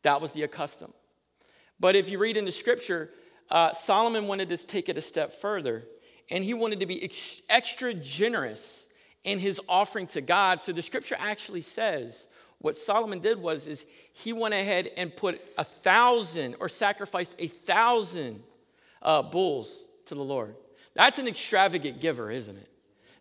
That 0.03 0.21
was 0.21 0.33
the 0.33 0.47
custom. 0.47 0.93
But 1.79 1.95
if 1.95 2.09
you 2.09 2.19
read 2.19 2.37
in 2.37 2.45
the 2.45 2.51
scripture, 2.51 3.11
uh, 3.49 3.71
Solomon 3.73 4.27
wanted 4.27 4.49
to 4.49 4.57
take 4.57 4.89
it 4.89 4.97
a 4.97 5.01
step 5.01 5.33
further, 5.33 5.83
and 6.29 6.43
he 6.43 6.53
wanted 6.53 6.81
to 6.81 6.85
be 6.85 7.03
ex- 7.03 7.41
extra 7.49 7.93
generous 7.93 8.85
in 9.23 9.39
his 9.39 9.59
offering 9.67 10.07
to 10.07 10.21
God. 10.21 10.61
So 10.61 10.71
the 10.71 10.81
scripture 10.81 11.15
actually 11.19 11.61
says 11.61 12.27
what 12.59 12.75
Solomon 12.75 13.19
did 13.19 13.41
was 13.41 13.67
is 13.67 13.85
he 14.13 14.33
went 14.33 14.53
ahead 14.53 14.89
and 14.97 15.15
put 15.15 15.41
a 15.57 15.63
thousand 15.63 16.55
or 16.59 16.69
sacrificed 16.69 17.35
a 17.39 17.47
thousand 17.47 18.43
uh, 19.01 19.21
bulls 19.21 19.79
to 20.07 20.15
the 20.15 20.23
Lord. 20.23 20.55
That's 20.93 21.19
an 21.19 21.27
extravagant 21.27 22.01
giver, 22.01 22.29
isn't 22.29 22.57
it? 22.57 22.69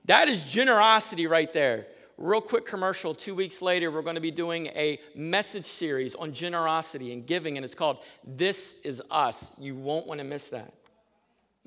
That 0.06 0.28
is 0.28 0.42
generosity 0.42 1.26
right 1.26 1.52
there. 1.52 1.86
Real 2.18 2.40
quick 2.40 2.66
commercial. 2.66 3.14
Two 3.14 3.34
weeks 3.34 3.62
later, 3.62 3.90
we're 3.90 4.02
going 4.02 4.16
to 4.16 4.20
be 4.20 4.32
doing 4.32 4.66
a 4.68 4.98
message 5.14 5.64
series 5.64 6.14
on 6.16 6.32
generosity 6.32 7.12
and 7.12 7.26
giving, 7.26 7.56
and 7.56 7.64
it's 7.64 7.74
called 7.74 7.98
This 8.26 8.74
Is 8.82 9.00
Us. 9.10 9.50
You 9.58 9.76
won't 9.76 10.06
want 10.06 10.18
to 10.18 10.24
miss 10.24 10.50
that. 10.50 10.74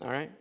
All 0.01 0.10
right? 0.10 0.31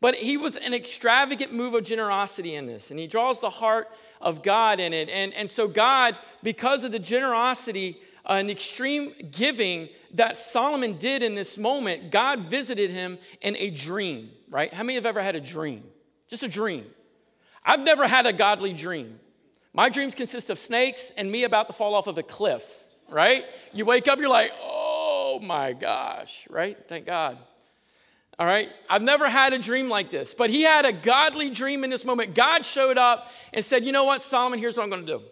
But 0.00 0.14
he 0.16 0.36
was 0.36 0.56
an 0.56 0.74
extravagant 0.74 1.52
move 1.52 1.74
of 1.74 1.84
generosity 1.84 2.54
in 2.54 2.66
this, 2.66 2.90
and 2.90 2.98
he 2.98 3.06
draws 3.06 3.40
the 3.40 3.50
heart 3.50 3.88
of 4.20 4.42
God 4.42 4.80
in 4.80 4.92
it. 4.92 5.08
And, 5.08 5.34
and 5.34 5.50
so, 5.50 5.68
God, 5.68 6.16
because 6.42 6.84
of 6.84 6.92
the 6.92 6.98
generosity 6.98 8.00
uh, 8.24 8.34
and 8.34 8.50
extreme 8.50 9.12
giving 9.30 9.88
that 10.14 10.36
Solomon 10.36 10.98
did 10.98 11.22
in 11.22 11.34
this 11.34 11.58
moment, 11.58 12.10
God 12.10 12.50
visited 12.50 12.90
him 12.90 13.18
in 13.40 13.56
a 13.56 13.70
dream, 13.70 14.30
right? 14.50 14.72
How 14.72 14.82
many 14.82 14.94
have 14.94 15.06
ever 15.06 15.22
had 15.22 15.34
a 15.34 15.40
dream? 15.40 15.84
Just 16.28 16.42
a 16.42 16.48
dream. 16.48 16.86
I've 17.64 17.80
never 17.80 18.06
had 18.06 18.26
a 18.26 18.32
godly 18.32 18.72
dream. 18.72 19.20
My 19.74 19.88
dreams 19.88 20.14
consist 20.14 20.50
of 20.50 20.58
snakes 20.58 21.10
and 21.16 21.30
me 21.30 21.44
about 21.44 21.66
to 21.68 21.72
fall 21.72 21.94
off 21.94 22.06
of 22.06 22.18
a 22.18 22.22
cliff, 22.22 22.64
right? 23.08 23.44
You 23.72 23.84
wake 23.84 24.06
up, 24.06 24.18
you're 24.18 24.28
like, 24.28 24.52
oh 24.60 25.40
my 25.42 25.72
gosh, 25.72 26.46
right? 26.50 26.76
Thank 26.88 27.06
God. 27.06 27.38
All 28.38 28.46
right? 28.46 28.68
I've 28.88 29.02
never 29.02 29.28
had 29.28 29.52
a 29.52 29.58
dream 29.58 29.88
like 29.88 30.10
this, 30.10 30.34
but 30.34 30.50
he 30.50 30.62
had 30.62 30.84
a 30.84 30.92
godly 30.92 31.50
dream 31.50 31.84
in 31.84 31.90
this 31.90 32.04
moment. 32.04 32.34
God 32.34 32.64
showed 32.64 32.98
up 32.98 33.30
and 33.52 33.64
said, 33.64 33.84
You 33.84 33.92
know 33.92 34.04
what, 34.04 34.22
Solomon, 34.22 34.58
here's 34.58 34.76
what 34.76 34.84
I'm 34.84 34.90
going 34.90 35.06
to 35.06 35.18
do. 35.18 35.22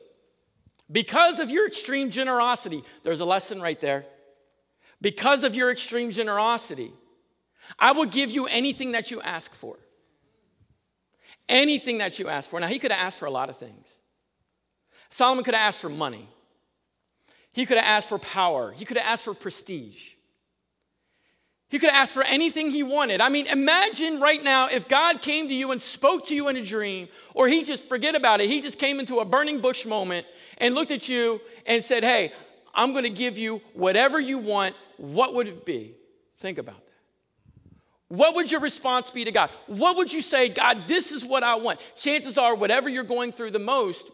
Because 0.91 1.39
of 1.39 1.51
your 1.51 1.67
extreme 1.67 2.11
generosity, 2.11 2.83
there's 3.05 3.21
a 3.21 3.25
lesson 3.25 3.61
right 3.61 3.81
there. 3.81 4.05
Because 5.01 5.45
of 5.45 5.55
your 5.55 5.71
extreme 5.71 6.11
generosity, 6.11 6.93
I 7.79 7.93
will 7.93 8.05
give 8.07 8.31
you 8.31 8.47
anything 8.47 8.93
that 8.93 9.11
you 9.11 9.21
ask 9.23 9.55
for. 9.55 9.79
Anything 11.49 11.99
that 11.99 12.19
you 12.19 12.29
ask 12.29 12.51
for. 12.51 12.61
Now, 12.61 12.67
he 12.67 12.79
could 12.79 12.93
have 12.93 13.07
asked 13.07 13.19
for 13.19 13.27
a 13.27 13.31
lot 13.31 13.49
of 13.49 13.57
things. 13.57 13.87
Solomon 15.11 15.45
could 15.45 15.55
have 15.55 15.67
asked 15.69 15.81
for 15.81 15.89
money, 15.89 16.29
he 17.53 17.67
could 17.67 17.77
have 17.77 17.87
asked 17.87 18.09
for 18.09 18.19
power, 18.19 18.73
he 18.73 18.85
could 18.85 18.97
have 18.97 19.07
asked 19.07 19.25
for 19.25 19.35
prestige. 19.35 20.13
He 21.69 21.79
could 21.79 21.91
have 21.91 22.03
asked 22.03 22.15
for 22.15 22.25
anything 22.25 22.73
he 22.73 22.83
wanted. 22.83 23.21
I 23.21 23.29
mean, 23.29 23.47
imagine 23.47 24.19
right 24.19 24.43
now 24.43 24.67
if 24.67 24.89
God 24.89 25.23
came 25.23 25.47
to 25.47 25.55
you 25.55 25.71
and 25.71 25.81
spoke 25.81 26.27
to 26.27 26.35
you 26.35 26.49
in 26.49 26.57
a 26.57 26.65
dream, 26.65 27.07
or 27.33 27.47
he 27.47 27.63
just, 27.63 27.89
forget 27.89 28.17
about 28.17 28.41
it, 28.41 28.51
he 28.51 28.61
just 28.61 28.77
came 28.77 28.99
into 28.99 29.19
a 29.19 29.25
burning 29.25 29.61
bush 29.61 29.87
moment 29.87 30.27
and 30.59 30.75
looked 30.75 30.91
at 30.91 31.09
you 31.09 31.41
and 31.67 31.83
said, 31.83 32.03
Hey, 32.03 32.33
I'm 32.75 32.91
going 32.91 33.05
to 33.05 33.11
give 33.11 33.39
you 33.39 33.63
whatever 33.75 34.19
you 34.19 34.39
want. 34.39 34.75
What 34.97 35.35
would 35.35 35.47
it 35.47 35.65
be? 35.65 35.95
Think 36.39 36.59
about 36.59 36.75
that. 36.75 36.85
What 38.09 38.35
would 38.35 38.51
your 38.51 38.61
response 38.61 39.13
be 39.13 39.25
to 39.25 39.31
God? 39.31 39.51
What 39.69 39.97
would 39.97 40.13
you 40.13 40.23
say, 40.23 40.49
God, 40.49 40.89
this 40.89 41.13
is 41.13 41.25
what 41.25 41.45
I 41.45 41.55
want? 41.55 41.79
Chances 41.95 42.37
are, 42.37 42.57
whatever 42.57 42.89
you're 42.89 43.05
going 43.05 43.31
through 43.31 43.53
the 43.53 43.61
most 43.61 44.11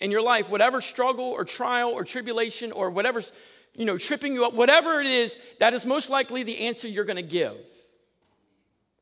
in 0.00 0.10
your 0.10 0.22
life, 0.22 0.50
whatever 0.50 0.80
struggle 0.80 1.26
or 1.26 1.44
trial 1.44 1.90
or 1.90 2.04
tribulation 2.04 2.72
or 2.72 2.90
whatever's 2.90 3.32
you 3.74 3.84
know, 3.84 3.98
tripping 3.98 4.34
you 4.34 4.44
up, 4.44 4.54
whatever 4.54 5.00
it 5.00 5.06
is, 5.06 5.36
that 5.58 5.74
is 5.74 5.84
most 5.84 6.08
likely 6.08 6.42
the 6.42 6.66
answer 6.66 6.86
you're 6.86 7.04
going 7.04 7.16
to 7.16 7.22
give. 7.22 7.56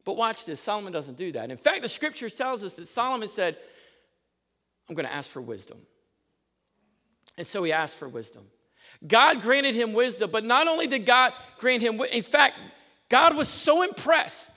But 0.04 0.16
watch 0.16 0.44
this 0.44 0.60
Solomon 0.60 0.92
doesn't 0.92 1.16
do 1.16 1.32
that. 1.32 1.50
In 1.50 1.56
fact, 1.56 1.82
the 1.82 1.88
scripture 1.88 2.30
tells 2.30 2.62
us 2.62 2.74
that 2.76 2.88
Solomon 2.88 3.28
said, 3.28 3.56
I'm 4.88 4.94
going 4.94 5.06
to 5.06 5.12
ask 5.12 5.28
for 5.28 5.40
wisdom. 5.40 5.78
And 7.38 7.46
so 7.46 7.62
he 7.62 7.72
asked 7.72 7.96
for 7.96 8.08
wisdom. 8.08 8.44
God 9.06 9.42
granted 9.42 9.74
him 9.74 9.92
wisdom, 9.92 10.30
but 10.30 10.44
not 10.44 10.68
only 10.68 10.86
did 10.86 11.06
God 11.06 11.32
grant 11.58 11.82
him, 11.82 12.00
in 12.12 12.22
fact, 12.22 12.58
God 13.08 13.36
was 13.36 13.48
so 13.48 13.82
impressed 13.82 14.52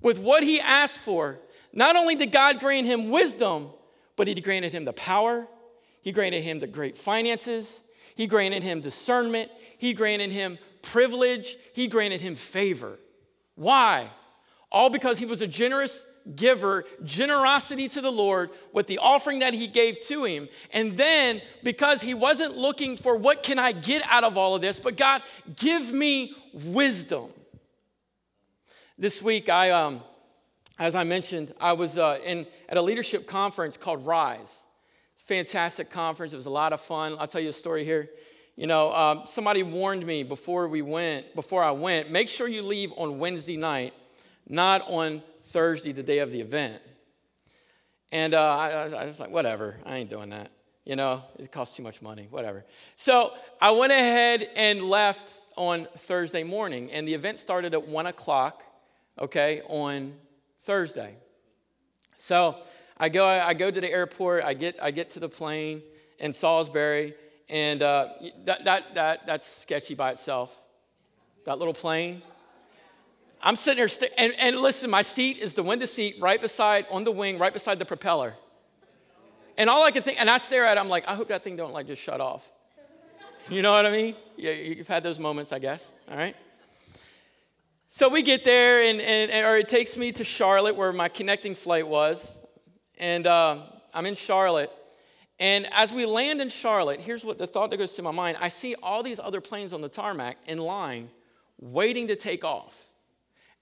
with 0.00 0.18
what 0.18 0.42
he 0.42 0.60
asked 0.60 0.98
for. 0.98 1.38
Not 1.72 1.96
only 1.96 2.14
did 2.14 2.32
God 2.32 2.60
grant 2.60 2.86
him 2.86 3.10
wisdom, 3.10 3.70
but 4.18 4.26
he 4.26 4.34
granted 4.34 4.72
him 4.72 4.84
the 4.84 4.92
power, 4.92 5.46
he 6.02 6.12
granted 6.12 6.42
him 6.42 6.58
the 6.58 6.66
great 6.66 6.98
finances, 6.98 7.80
he 8.18 8.26
granted 8.26 8.64
him 8.64 8.80
discernment. 8.80 9.48
He 9.78 9.94
granted 9.94 10.32
him 10.32 10.58
privilege. 10.82 11.56
He 11.72 11.86
granted 11.86 12.20
him 12.20 12.34
favor. 12.34 12.98
Why? 13.54 14.10
All 14.72 14.90
because 14.90 15.20
he 15.20 15.24
was 15.24 15.40
a 15.40 15.46
generous 15.46 16.04
giver, 16.34 16.84
generosity 17.04 17.86
to 17.90 18.00
the 18.00 18.10
Lord 18.10 18.50
with 18.72 18.88
the 18.88 18.98
offering 18.98 19.38
that 19.38 19.54
he 19.54 19.68
gave 19.68 20.00
to 20.06 20.24
him. 20.24 20.48
And 20.72 20.96
then 20.96 21.40
because 21.62 22.00
he 22.00 22.12
wasn't 22.12 22.56
looking 22.56 22.96
for 22.96 23.16
what 23.16 23.44
can 23.44 23.60
I 23.60 23.70
get 23.70 24.02
out 24.06 24.24
of 24.24 24.36
all 24.36 24.56
of 24.56 24.62
this, 24.62 24.80
but 24.80 24.96
God, 24.96 25.22
give 25.54 25.92
me 25.92 26.34
wisdom. 26.52 27.30
This 28.98 29.22
week, 29.22 29.48
I, 29.48 29.70
um, 29.70 30.02
as 30.78 30.94
I 30.94 31.04
mentioned, 31.04 31.54
I 31.60 31.72
was 31.72 31.98
uh, 31.98 32.18
in, 32.24 32.46
at 32.68 32.76
a 32.76 32.82
leadership 32.82 33.26
conference 33.26 33.76
called 33.76 34.06
Rise 34.06 34.62
fantastic 35.28 35.90
conference. 35.90 36.32
It 36.32 36.36
was 36.36 36.46
a 36.46 36.50
lot 36.50 36.72
of 36.72 36.80
fun. 36.80 37.14
I'll 37.18 37.26
tell 37.26 37.42
you 37.42 37.50
a 37.50 37.52
story 37.52 37.84
here. 37.84 38.08
You 38.56 38.66
know, 38.66 38.92
um, 38.94 39.22
somebody 39.26 39.62
warned 39.62 40.04
me 40.04 40.22
before 40.22 40.66
we 40.66 40.80
went, 40.80 41.34
before 41.34 41.62
I 41.62 41.70
went, 41.70 42.10
make 42.10 42.30
sure 42.30 42.48
you 42.48 42.62
leave 42.62 42.92
on 42.96 43.18
Wednesday 43.18 43.58
night, 43.58 43.92
not 44.48 44.88
on 44.88 45.22
Thursday, 45.48 45.92
the 45.92 46.02
day 46.02 46.20
of 46.20 46.32
the 46.32 46.40
event. 46.40 46.82
And 48.10 48.32
uh, 48.32 48.56
I, 48.56 48.70
I 48.88 49.04
was 49.04 49.20
like, 49.20 49.30
whatever, 49.30 49.76
I 49.84 49.98
ain't 49.98 50.08
doing 50.08 50.30
that. 50.30 50.50
You 50.86 50.96
know, 50.96 51.22
it 51.38 51.52
costs 51.52 51.76
too 51.76 51.82
much 51.82 52.00
money, 52.00 52.26
whatever. 52.30 52.64
So 52.96 53.34
I 53.60 53.72
went 53.72 53.92
ahead 53.92 54.48
and 54.56 54.80
left 54.84 55.30
on 55.56 55.86
Thursday 55.98 56.42
morning, 56.42 56.90
and 56.90 57.06
the 57.06 57.12
event 57.12 57.38
started 57.38 57.74
at 57.74 57.86
1 57.86 58.06
o'clock, 58.06 58.64
okay, 59.20 59.60
on 59.68 60.14
Thursday. 60.62 61.16
So 62.18 62.56
I 62.96 63.08
go, 63.08 63.26
I 63.26 63.54
go 63.54 63.70
to 63.70 63.80
the 63.80 63.90
airport, 63.90 64.44
I 64.44 64.54
get, 64.54 64.78
I 64.82 64.90
get 64.90 65.10
to 65.12 65.20
the 65.20 65.28
plane 65.28 65.82
in 66.18 66.32
Salisbury, 66.32 67.14
and 67.48 67.80
uh, 67.80 68.08
that, 68.44 68.64
that, 68.64 68.94
that, 68.94 69.26
that's 69.26 69.46
sketchy 69.62 69.94
by 69.94 70.10
itself. 70.10 70.54
That 71.44 71.58
little 71.58 71.74
plane. 71.74 72.22
I'm 73.40 73.56
sitting 73.56 73.78
there, 73.78 73.88
st- 73.88 74.12
and, 74.18 74.34
and 74.38 74.58
listen, 74.58 74.90
my 74.90 75.02
seat 75.02 75.38
is 75.38 75.54
the 75.54 75.62
window 75.62 75.86
seat 75.86 76.16
right 76.20 76.40
beside, 76.40 76.86
on 76.90 77.04
the 77.04 77.12
wing, 77.12 77.38
right 77.38 77.52
beside 77.52 77.78
the 77.78 77.84
propeller. 77.84 78.34
And 79.56 79.70
all 79.70 79.84
I 79.84 79.92
can 79.92 80.02
think, 80.02 80.20
and 80.20 80.28
I 80.28 80.38
stare 80.38 80.66
at 80.66 80.76
it, 80.76 80.80
I'm 80.80 80.88
like, 80.88 81.08
I 81.08 81.14
hope 81.14 81.28
that 81.28 81.44
thing 81.44 81.56
don't 81.56 81.72
like 81.72 81.86
just 81.86 82.02
shut 82.02 82.20
off. 82.20 82.48
You 83.48 83.62
know 83.62 83.72
what 83.72 83.86
I 83.86 83.92
mean? 83.92 84.14
Yeah, 84.36 84.52
you've 84.52 84.88
had 84.88 85.02
those 85.02 85.18
moments, 85.18 85.52
I 85.52 85.58
guess. 85.58 85.86
All 86.10 86.16
right. 86.16 86.36
So 87.88 88.08
we 88.08 88.22
get 88.22 88.44
there, 88.44 88.82
and, 88.82 89.00
and, 89.00 89.46
or 89.46 89.56
it 89.56 89.68
takes 89.68 89.96
me 89.96 90.12
to 90.12 90.24
Charlotte, 90.24 90.76
where 90.76 90.92
my 90.92 91.08
connecting 91.08 91.54
flight 91.54 91.88
was 91.88 92.38
and 92.98 93.26
uh, 93.26 93.62
I'm 93.94 94.06
in 94.06 94.14
Charlotte. 94.14 94.70
And 95.40 95.68
as 95.72 95.92
we 95.92 96.04
land 96.04 96.40
in 96.40 96.48
Charlotte, 96.48 97.00
here's 97.00 97.24
what 97.24 97.38
the 97.38 97.46
thought 97.46 97.70
that 97.70 97.76
goes 97.76 97.94
to 97.94 98.02
my 98.02 98.10
mind 98.10 98.36
I 98.40 98.48
see 98.48 98.74
all 98.82 99.02
these 99.02 99.20
other 99.20 99.40
planes 99.40 99.72
on 99.72 99.80
the 99.80 99.88
tarmac 99.88 100.36
in 100.46 100.58
line 100.58 101.08
waiting 101.60 102.08
to 102.08 102.16
take 102.16 102.44
off. 102.44 102.86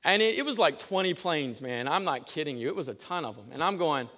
And 0.04 0.22
it, 0.22 0.38
it, 0.38 0.44
was 0.44 0.58
like 0.58 0.78
20 0.78 1.14
planes, 1.14 1.60
man. 1.60 1.88
I'm 1.88 2.04
not 2.04 2.26
kidding 2.26 2.56
you. 2.56 2.68
It 2.68 2.76
was 2.76 2.88
a 2.88 2.94
ton 2.94 3.24
of 3.24 3.36
them. 3.36 3.46
And 3.52 3.62
I'm 3.62 3.76
going, 3.76 4.08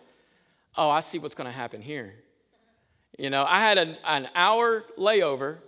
oh, 0.76 0.90
I 0.90 1.00
see 1.00 1.18
what's 1.18 1.34
going 1.34 1.46
to 1.46 1.56
happen 1.56 1.80
here. 1.80 2.14
You 3.18 3.30
know, 3.30 3.44
I 3.48 3.60
had 3.60 3.78
an, 3.78 3.96
an 4.04 4.28
hour 4.34 4.84
layover. 4.98 5.58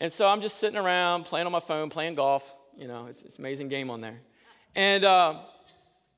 And 0.00 0.10
so 0.10 0.26
I'm 0.26 0.40
just 0.40 0.58
sitting 0.58 0.78
around 0.78 1.24
playing 1.24 1.46
on 1.46 1.52
my 1.52 1.60
phone, 1.60 1.90
playing 1.90 2.16
golf. 2.16 2.52
You 2.76 2.88
know, 2.88 3.06
it's, 3.06 3.22
it's 3.22 3.36
an 3.36 3.42
amazing 3.42 3.68
game 3.68 3.90
on 3.90 4.00
there. 4.00 4.20
And 4.74 5.04
uh, 5.04 5.40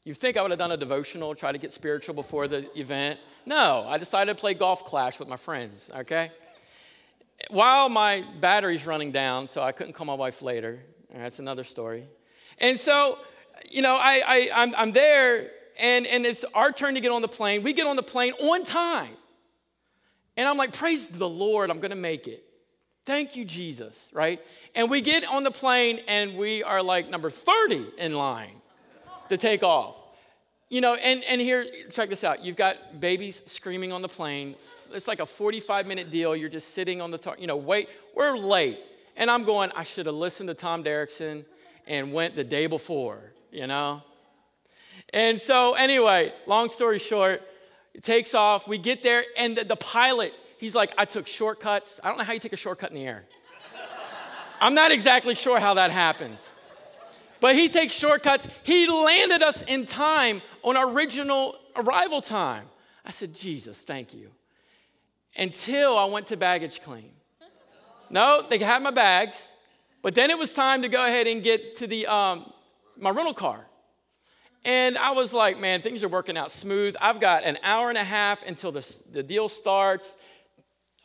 you 0.04 0.14
think 0.14 0.36
I 0.36 0.42
would 0.42 0.50
have 0.50 0.58
done 0.58 0.72
a 0.72 0.76
devotional, 0.76 1.34
try 1.34 1.52
to 1.52 1.58
get 1.58 1.72
spiritual 1.72 2.14
before 2.14 2.46
the 2.46 2.66
event? 2.78 3.18
No, 3.46 3.86
I 3.88 3.98
decided 3.98 4.36
to 4.36 4.40
play 4.40 4.54
golf 4.54 4.84
clash 4.84 5.18
with 5.18 5.28
my 5.28 5.36
friends, 5.36 5.90
okay? 5.94 6.30
While 7.50 7.88
my 7.88 8.24
battery's 8.40 8.86
running 8.86 9.12
down, 9.12 9.48
so 9.48 9.62
I 9.62 9.72
couldn't 9.72 9.94
call 9.94 10.06
my 10.06 10.14
wife 10.14 10.42
later. 10.42 10.80
That's 11.12 11.38
another 11.38 11.64
story. 11.64 12.06
And 12.58 12.78
so, 12.78 13.18
you 13.70 13.82
know, 13.82 13.96
I, 13.96 14.22
I, 14.26 14.50
I'm, 14.54 14.74
I'm 14.76 14.92
there, 14.92 15.50
and, 15.78 16.06
and 16.06 16.24
it's 16.24 16.44
our 16.54 16.70
turn 16.70 16.94
to 16.94 17.00
get 17.00 17.10
on 17.10 17.22
the 17.22 17.28
plane. 17.28 17.62
We 17.62 17.72
get 17.72 17.86
on 17.86 17.96
the 17.96 18.02
plane 18.02 18.32
on 18.34 18.64
time. 18.64 19.16
And 20.36 20.48
I'm 20.48 20.56
like, 20.56 20.72
praise 20.72 21.08
the 21.08 21.28
Lord, 21.28 21.70
I'm 21.70 21.80
gonna 21.80 21.94
make 21.96 22.26
it. 22.26 22.43
Thank 23.06 23.36
you, 23.36 23.44
Jesus, 23.44 24.08
right? 24.12 24.40
And 24.74 24.90
we 24.90 25.02
get 25.02 25.24
on 25.28 25.44
the 25.44 25.50
plane, 25.50 26.00
and 26.08 26.36
we 26.36 26.62
are 26.62 26.82
like 26.82 27.10
number 27.10 27.30
30 27.30 27.86
in 27.98 28.14
line 28.14 28.62
to 29.28 29.36
take 29.36 29.62
off. 29.62 29.96
You 30.70 30.80
know, 30.80 30.94
and, 30.94 31.22
and 31.24 31.40
here, 31.40 31.66
check 31.90 32.08
this 32.08 32.24
out. 32.24 32.42
You've 32.42 32.56
got 32.56 33.00
babies 33.00 33.42
screaming 33.46 33.92
on 33.92 34.00
the 34.00 34.08
plane. 34.08 34.56
It's 34.92 35.06
like 35.06 35.20
a 35.20 35.26
45 35.26 35.86
minute 35.86 36.10
deal. 36.10 36.34
You're 36.34 36.48
just 36.48 36.72
sitting 36.72 37.02
on 37.02 37.10
the, 37.10 37.18
tar- 37.18 37.36
you 37.38 37.46
know, 37.46 37.56
wait, 37.56 37.88
we're 38.14 38.36
late. 38.36 38.80
And 39.16 39.30
I'm 39.30 39.44
going, 39.44 39.70
I 39.76 39.84
should 39.84 40.06
have 40.06 40.14
listened 40.14 40.48
to 40.48 40.54
Tom 40.54 40.82
Derrickson 40.82 41.44
and 41.86 42.12
went 42.12 42.34
the 42.34 42.42
day 42.42 42.66
before, 42.66 43.20
you 43.52 43.66
know? 43.66 44.02
And 45.12 45.38
so, 45.38 45.74
anyway, 45.74 46.32
long 46.46 46.70
story 46.70 46.98
short, 46.98 47.42
it 47.92 48.02
takes 48.02 48.34
off. 48.34 48.66
We 48.66 48.78
get 48.78 49.02
there, 49.02 49.24
and 49.36 49.56
the, 49.56 49.64
the 49.64 49.76
pilot, 49.76 50.32
he's 50.64 50.74
like, 50.74 50.92
I 50.96 51.04
took 51.04 51.26
shortcuts. 51.26 52.00
I 52.02 52.08
don't 52.08 52.18
know 52.18 52.24
how 52.24 52.32
you 52.32 52.40
take 52.40 52.54
a 52.54 52.56
shortcut 52.56 52.90
in 52.90 52.96
the 52.96 53.06
air. 53.06 53.24
I'm 54.60 54.74
not 54.74 54.92
exactly 54.92 55.34
sure 55.34 55.60
how 55.60 55.74
that 55.74 55.90
happens. 55.90 56.40
But 57.40 57.54
he 57.54 57.68
takes 57.68 57.92
shortcuts. 57.92 58.48
He 58.62 58.88
landed 58.88 59.42
us 59.42 59.62
in 59.62 59.84
time 59.84 60.40
on 60.62 60.76
our 60.76 60.90
original 60.90 61.56
arrival 61.76 62.22
time. 62.22 62.64
I 63.04 63.10
said, 63.10 63.34
Jesus, 63.34 63.82
thank 63.82 64.14
you. 64.14 64.30
Until 65.36 65.98
I 65.98 66.06
went 66.06 66.28
to 66.28 66.36
baggage 66.38 66.80
claim. 66.82 67.10
No, 68.08 68.46
they 68.48 68.58
had 68.58 68.82
my 68.82 68.90
bags, 68.90 69.36
but 70.00 70.14
then 70.14 70.30
it 70.30 70.38
was 70.38 70.52
time 70.52 70.82
to 70.82 70.88
go 70.88 71.04
ahead 71.04 71.26
and 71.26 71.42
get 71.42 71.76
to 71.76 71.86
the 71.86 72.06
um, 72.06 72.50
my 72.96 73.10
rental 73.10 73.34
car. 73.34 73.66
And 74.64 74.96
I 74.96 75.12
was 75.12 75.34
like, 75.34 75.58
man, 75.58 75.82
things 75.82 76.02
are 76.04 76.08
working 76.08 76.38
out 76.38 76.50
smooth. 76.50 76.96
I've 77.00 77.20
got 77.20 77.44
an 77.44 77.58
hour 77.62 77.90
and 77.90 77.98
a 77.98 78.04
half 78.04 78.46
until 78.46 78.72
the, 78.72 78.96
the 79.10 79.22
deal 79.22 79.48
starts, 79.50 80.16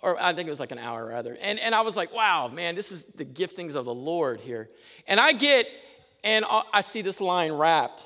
or 0.02 0.22
I 0.22 0.34
think 0.34 0.48
it 0.48 0.52
was 0.52 0.60
like 0.60 0.72
an 0.72 0.80
hour 0.80 1.06
rather. 1.06 1.38
And, 1.42 1.60
and 1.60 1.76
I 1.76 1.82
was 1.82 1.96
like, 1.96 2.14
wow, 2.14 2.48
man, 2.48 2.76
this 2.76 2.92
is 2.92 3.04
the 3.16 3.26
giftings 3.26 3.76
of 3.76 3.86
the 3.86 3.94
Lord 3.94 4.40
here. 4.40 4.70
And 5.08 5.20
I 5.20 5.34
get, 5.34 5.68
and 6.24 6.46
I 6.48 6.82
see 6.82 7.02
this 7.02 7.20
line 7.20 7.52
wrapped 7.52 8.02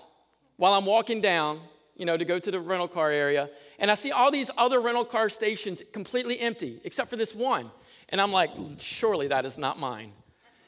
while 0.58 0.74
I'm 0.74 0.86
walking 0.86 1.22
down, 1.22 1.60
you 1.96 2.06
know, 2.06 2.18
to 2.18 2.26
go 2.26 2.40
to 2.40 2.52
the 2.52 2.60
rental 2.60 2.88
car 2.88 3.12
area. 3.12 3.50
And 3.78 3.92
I 3.92 3.96
see 3.96 4.12
all 4.12 4.32
these 4.32 4.50
other 4.58 4.80
rental 4.80 5.06
car 5.06 5.30
stations 5.30 5.84
completely 5.92 6.40
empty, 6.40 6.82
except 6.84 7.10
for 7.10 7.16
this 7.16 7.36
one. 7.36 7.70
And 8.10 8.20
I'm 8.20 8.32
like, 8.32 8.52
surely 8.80 9.28
that 9.28 9.46
is 9.46 9.58
not 9.58 9.80
mine, 9.80 10.14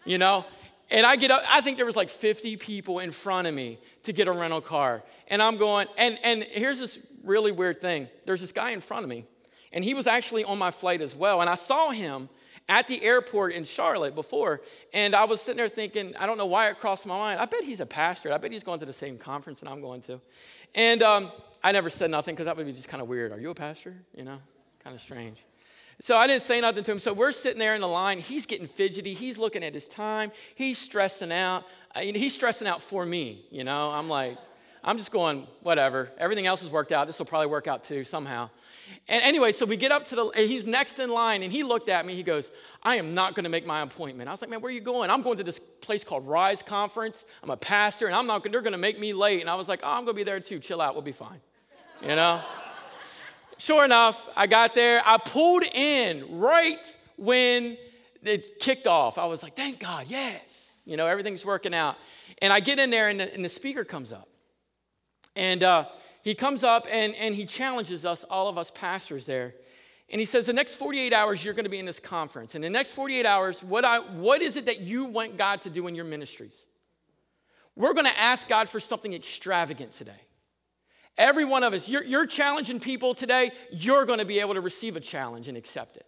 you 0.03 0.17
know? 0.17 0.45
And 0.91 1.05
I 1.05 1.15
get 1.15 1.31
up, 1.31 1.41
I 1.49 1.61
think 1.61 1.77
there 1.77 1.85
was 1.85 1.95
like 1.95 2.09
50 2.09 2.57
people 2.57 2.99
in 2.99 3.11
front 3.11 3.47
of 3.47 3.53
me 3.53 3.79
to 4.03 4.13
get 4.13 4.27
a 4.27 4.31
rental 4.31 4.61
car. 4.61 5.03
And 5.27 5.41
I'm 5.41 5.57
going, 5.57 5.87
and, 5.97 6.19
and 6.23 6.43
here's 6.43 6.79
this 6.79 6.99
really 7.23 7.51
weird 7.51 7.81
thing. 7.81 8.07
There's 8.25 8.41
this 8.41 8.51
guy 8.51 8.71
in 8.71 8.81
front 8.81 9.03
of 9.03 9.09
me, 9.09 9.25
and 9.75 9.83
he 9.83 9.93
was 9.93 10.07
actually 10.07 10.43
on 10.45 10.57
my 10.57 10.71
flight 10.71 11.01
as 11.01 11.15
well. 11.15 11.41
And 11.41 11.49
I 11.49 11.55
saw 11.55 11.91
him 11.91 12.29
at 12.67 12.87
the 12.87 13.03
airport 13.03 13.53
in 13.53 13.65
Charlotte 13.65 14.15
before, 14.15 14.61
and 14.93 15.13
I 15.13 15.25
was 15.25 15.41
sitting 15.41 15.57
there 15.57 15.69
thinking, 15.69 16.15
I 16.17 16.25
don't 16.25 16.39
know 16.39 16.47
why 16.47 16.69
it 16.69 16.79
crossed 16.79 17.05
my 17.05 17.15
mind. 17.15 17.39
I 17.39 17.45
bet 17.45 17.63
he's 17.63 17.81
a 17.81 17.85
pastor. 17.85 18.33
I 18.33 18.39
bet 18.39 18.51
he's 18.51 18.63
going 18.63 18.79
to 18.79 18.85
the 18.87 18.93
same 18.93 19.19
conference 19.19 19.59
that 19.59 19.69
I'm 19.69 19.81
going 19.81 20.01
to. 20.03 20.19
And 20.73 21.03
um, 21.03 21.31
I 21.63 21.73
never 21.73 21.91
said 21.91 22.09
nothing 22.09 22.33
because 22.33 22.45
that 22.45 22.57
would 22.57 22.65
be 22.65 22.73
just 22.73 22.87
kind 22.87 23.01
of 23.01 23.07
weird. 23.07 23.31
Are 23.31 23.39
you 23.39 23.51
a 23.51 23.55
pastor? 23.55 23.93
You 24.15 24.23
know, 24.23 24.39
kind 24.83 24.95
of 24.95 25.01
strange. 25.01 25.43
So 26.01 26.17
I 26.17 26.27
didn't 26.27 26.41
say 26.41 26.59
nothing 26.59 26.83
to 26.83 26.91
him. 26.91 26.99
So 26.99 27.13
we're 27.13 27.31
sitting 27.31 27.59
there 27.59 27.75
in 27.75 27.81
the 27.81 27.87
line. 27.87 28.19
He's 28.19 28.45
getting 28.45 28.67
fidgety. 28.67 29.13
He's 29.13 29.37
looking 29.37 29.63
at 29.63 29.73
his 29.73 29.87
time. 29.87 30.31
He's 30.55 30.77
stressing 30.77 31.31
out. 31.31 31.65
I, 31.93 32.11
know, 32.11 32.19
he's 32.19 32.33
stressing 32.33 32.67
out 32.67 32.81
for 32.81 33.05
me. 33.05 33.45
You 33.51 33.63
know, 33.63 33.91
I'm 33.91 34.09
like, 34.09 34.37
I'm 34.87 34.99
just 34.99 35.11
going, 35.11 35.47
whatever. 35.61 36.11
Everything 36.19 36.45
else 36.45 36.61
has 36.61 36.69
worked 36.69 36.91
out. 36.91 37.07
This 37.07 37.17
will 37.17 37.25
probably 37.25 37.47
work 37.47 37.67
out 37.67 37.83
too 37.83 38.03
somehow. 38.03 38.51
And 39.07 39.23
anyway, 39.23 39.51
so 39.51 39.65
we 39.65 39.77
get 39.77 39.91
up 39.91 40.05
to 40.05 40.15
the, 40.15 40.31
he's 40.35 40.67
next 40.67 40.99
in 40.99 41.09
line, 41.09 41.41
and 41.41 41.51
he 41.51 41.63
looked 41.63 41.89
at 41.89 42.05
me. 42.05 42.13
He 42.13 42.21
goes, 42.21 42.51
I 42.83 42.97
am 42.97 43.15
not 43.15 43.33
going 43.33 43.45
to 43.45 43.49
make 43.49 43.65
my 43.65 43.81
appointment. 43.81 44.29
I 44.29 44.31
was 44.31 44.41
like, 44.41 44.49
man, 44.51 44.61
where 44.61 44.69
are 44.69 44.73
you 44.73 44.81
going? 44.81 45.09
I'm 45.09 45.23
going 45.23 45.37
to 45.37 45.43
this 45.43 45.57
place 45.59 46.03
called 46.03 46.27
Rise 46.27 46.61
Conference. 46.61 47.25
I'm 47.41 47.49
a 47.49 47.57
pastor, 47.57 48.05
and 48.05 48.15
I'm 48.15 48.27
not, 48.27 48.43
they're 48.43 48.61
going 48.61 48.73
to 48.73 48.77
make 48.77 48.99
me 48.99 49.13
late. 49.13 49.41
And 49.41 49.49
I 49.49 49.55
was 49.55 49.67
like, 49.67 49.79
oh, 49.81 49.89
I'm 49.89 50.05
going 50.05 50.13
to 50.15 50.19
be 50.19 50.23
there 50.23 50.39
too. 50.39 50.59
Chill 50.59 50.79
out. 50.79 50.93
We'll 50.93 51.01
be 51.01 51.11
fine. 51.11 51.41
You 52.01 52.15
know? 52.15 52.41
Sure 53.57 53.85
enough, 53.85 54.27
I 54.35 54.47
got 54.47 54.75
there. 54.75 55.01
I 55.05 55.17
pulled 55.17 55.63
in 55.63 56.39
right 56.39 56.97
when 57.15 57.77
it 58.21 58.59
kicked 58.59 58.85
off. 58.85 59.17
I 59.17 59.27
was 59.27 59.43
like, 59.43 59.55
thank 59.55 59.79
God, 59.79 60.07
yes. 60.09 60.73
You 60.83 60.97
know, 60.97 61.07
everything's 61.07 61.45
working 61.45 61.73
out. 61.73 61.95
And 62.41 62.51
I 62.51 62.59
get 62.59 62.79
in 62.79 62.89
there, 62.89 63.07
and 63.07 63.17
the, 63.17 63.33
and 63.33 63.45
the 63.45 63.49
speaker 63.49 63.85
comes 63.85 64.11
up. 64.11 64.27
And 65.35 65.63
uh, 65.63 65.85
he 66.21 66.35
comes 66.35 66.63
up 66.63 66.87
and, 66.89 67.13
and 67.15 67.35
he 67.35 67.45
challenges 67.45 68.05
us, 68.05 68.23
all 68.23 68.47
of 68.47 68.57
us 68.57 68.71
pastors 68.71 69.25
there. 69.25 69.55
And 70.09 70.19
he 70.19 70.25
says, 70.25 70.45
The 70.45 70.53
next 70.53 70.75
48 70.75 71.13
hours, 71.13 71.43
you're 71.43 71.53
going 71.53 71.65
to 71.65 71.69
be 71.69 71.79
in 71.79 71.85
this 71.85 71.99
conference. 71.99 72.55
And 72.55 72.63
the 72.63 72.69
next 72.69 72.91
48 72.91 73.25
hours, 73.25 73.63
what, 73.63 73.85
I, 73.85 73.99
what 73.99 74.41
is 74.41 74.57
it 74.57 74.65
that 74.67 74.81
you 74.81 75.05
want 75.05 75.37
God 75.37 75.61
to 75.61 75.69
do 75.69 75.87
in 75.87 75.95
your 75.95 76.05
ministries? 76.05 76.65
We're 77.75 77.93
going 77.93 78.05
to 78.05 78.19
ask 78.19 78.47
God 78.47 78.69
for 78.69 78.79
something 78.79 79.13
extravagant 79.13 79.91
today. 79.91 80.11
Every 81.17 81.45
one 81.45 81.63
of 81.63 81.73
us, 81.73 81.87
you're, 81.87 82.03
you're 82.03 82.25
challenging 82.25 82.79
people 82.79 83.15
today, 83.15 83.51
you're 83.71 84.05
going 84.05 84.19
to 84.19 84.25
be 84.25 84.39
able 84.39 84.53
to 84.53 84.61
receive 84.61 84.95
a 84.95 84.99
challenge 84.99 85.47
and 85.47 85.57
accept 85.57 85.97
it. 85.97 86.05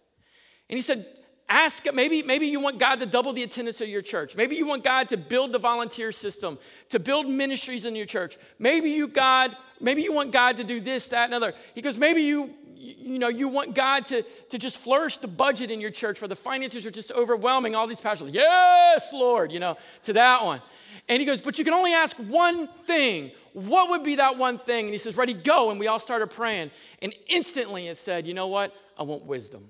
And 0.68 0.76
he 0.76 0.82
said, 0.82 1.06
ask 1.48 1.86
maybe 1.94 2.22
maybe 2.22 2.46
you 2.46 2.60
want 2.60 2.78
god 2.78 3.00
to 3.00 3.06
double 3.06 3.32
the 3.32 3.42
attendance 3.42 3.80
of 3.80 3.88
your 3.88 4.02
church 4.02 4.36
maybe 4.36 4.56
you 4.56 4.66
want 4.66 4.84
god 4.84 5.08
to 5.08 5.16
build 5.16 5.52
the 5.52 5.58
volunteer 5.58 6.12
system 6.12 6.58
to 6.88 6.98
build 6.98 7.26
ministries 7.26 7.84
in 7.84 7.96
your 7.96 8.06
church 8.06 8.38
maybe 8.58 8.90
you 8.90 9.08
god 9.08 9.56
maybe 9.80 10.02
you 10.02 10.12
want 10.12 10.30
god 10.30 10.56
to 10.56 10.64
do 10.64 10.80
this 10.80 11.08
that 11.08 11.24
and 11.24 11.34
other 11.34 11.54
he 11.74 11.80
goes 11.80 11.96
maybe 11.96 12.22
you 12.22 12.50
you 12.74 13.18
know 13.18 13.28
you 13.28 13.48
want 13.48 13.74
god 13.74 14.04
to, 14.04 14.22
to 14.50 14.58
just 14.58 14.78
flourish 14.78 15.16
the 15.16 15.26
budget 15.26 15.70
in 15.70 15.80
your 15.80 15.90
church 15.90 16.20
where 16.20 16.28
the 16.28 16.36
finances 16.36 16.86
are 16.86 16.90
just 16.90 17.10
overwhelming 17.12 17.74
all 17.74 17.86
these 17.86 18.00
pastors 18.00 18.30
yes 18.32 19.12
lord 19.12 19.50
you 19.50 19.58
know 19.58 19.76
to 20.02 20.12
that 20.12 20.44
one 20.44 20.60
and 21.08 21.20
he 21.20 21.26
goes 21.26 21.40
but 21.40 21.58
you 21.58 21.64
can 21.64 21.74
only 21.74 21.92
ask 21.92 22.16
one 22.16 22.68
thing 22.86 23.30
what 23.66 23.90
would 23.90 24.04
be 24.04 24.16
that 24.16 24.38
one 24.38 24.58
thing? 24.58 24.86
And 24.86 24.94
he 24.94 24.98
says, 24.98 25.16
Ready, 25.16 25.34
go. 25.34 25.70
And 25.70 25.80
we 25.80 25.88
all 25.88 25.98
started 25.98 26.28
praying. 26.28 26.70
And 27.02 27.12
instantly 27.26 27.88
it 27.88 27.96
said, 27.96 28.26
You 28.26 28.34
know 28.34 28.46
what? 28.46 28.72
I 28.96 29.02
want 29.02 29.24
wisdom. 29.24 29.68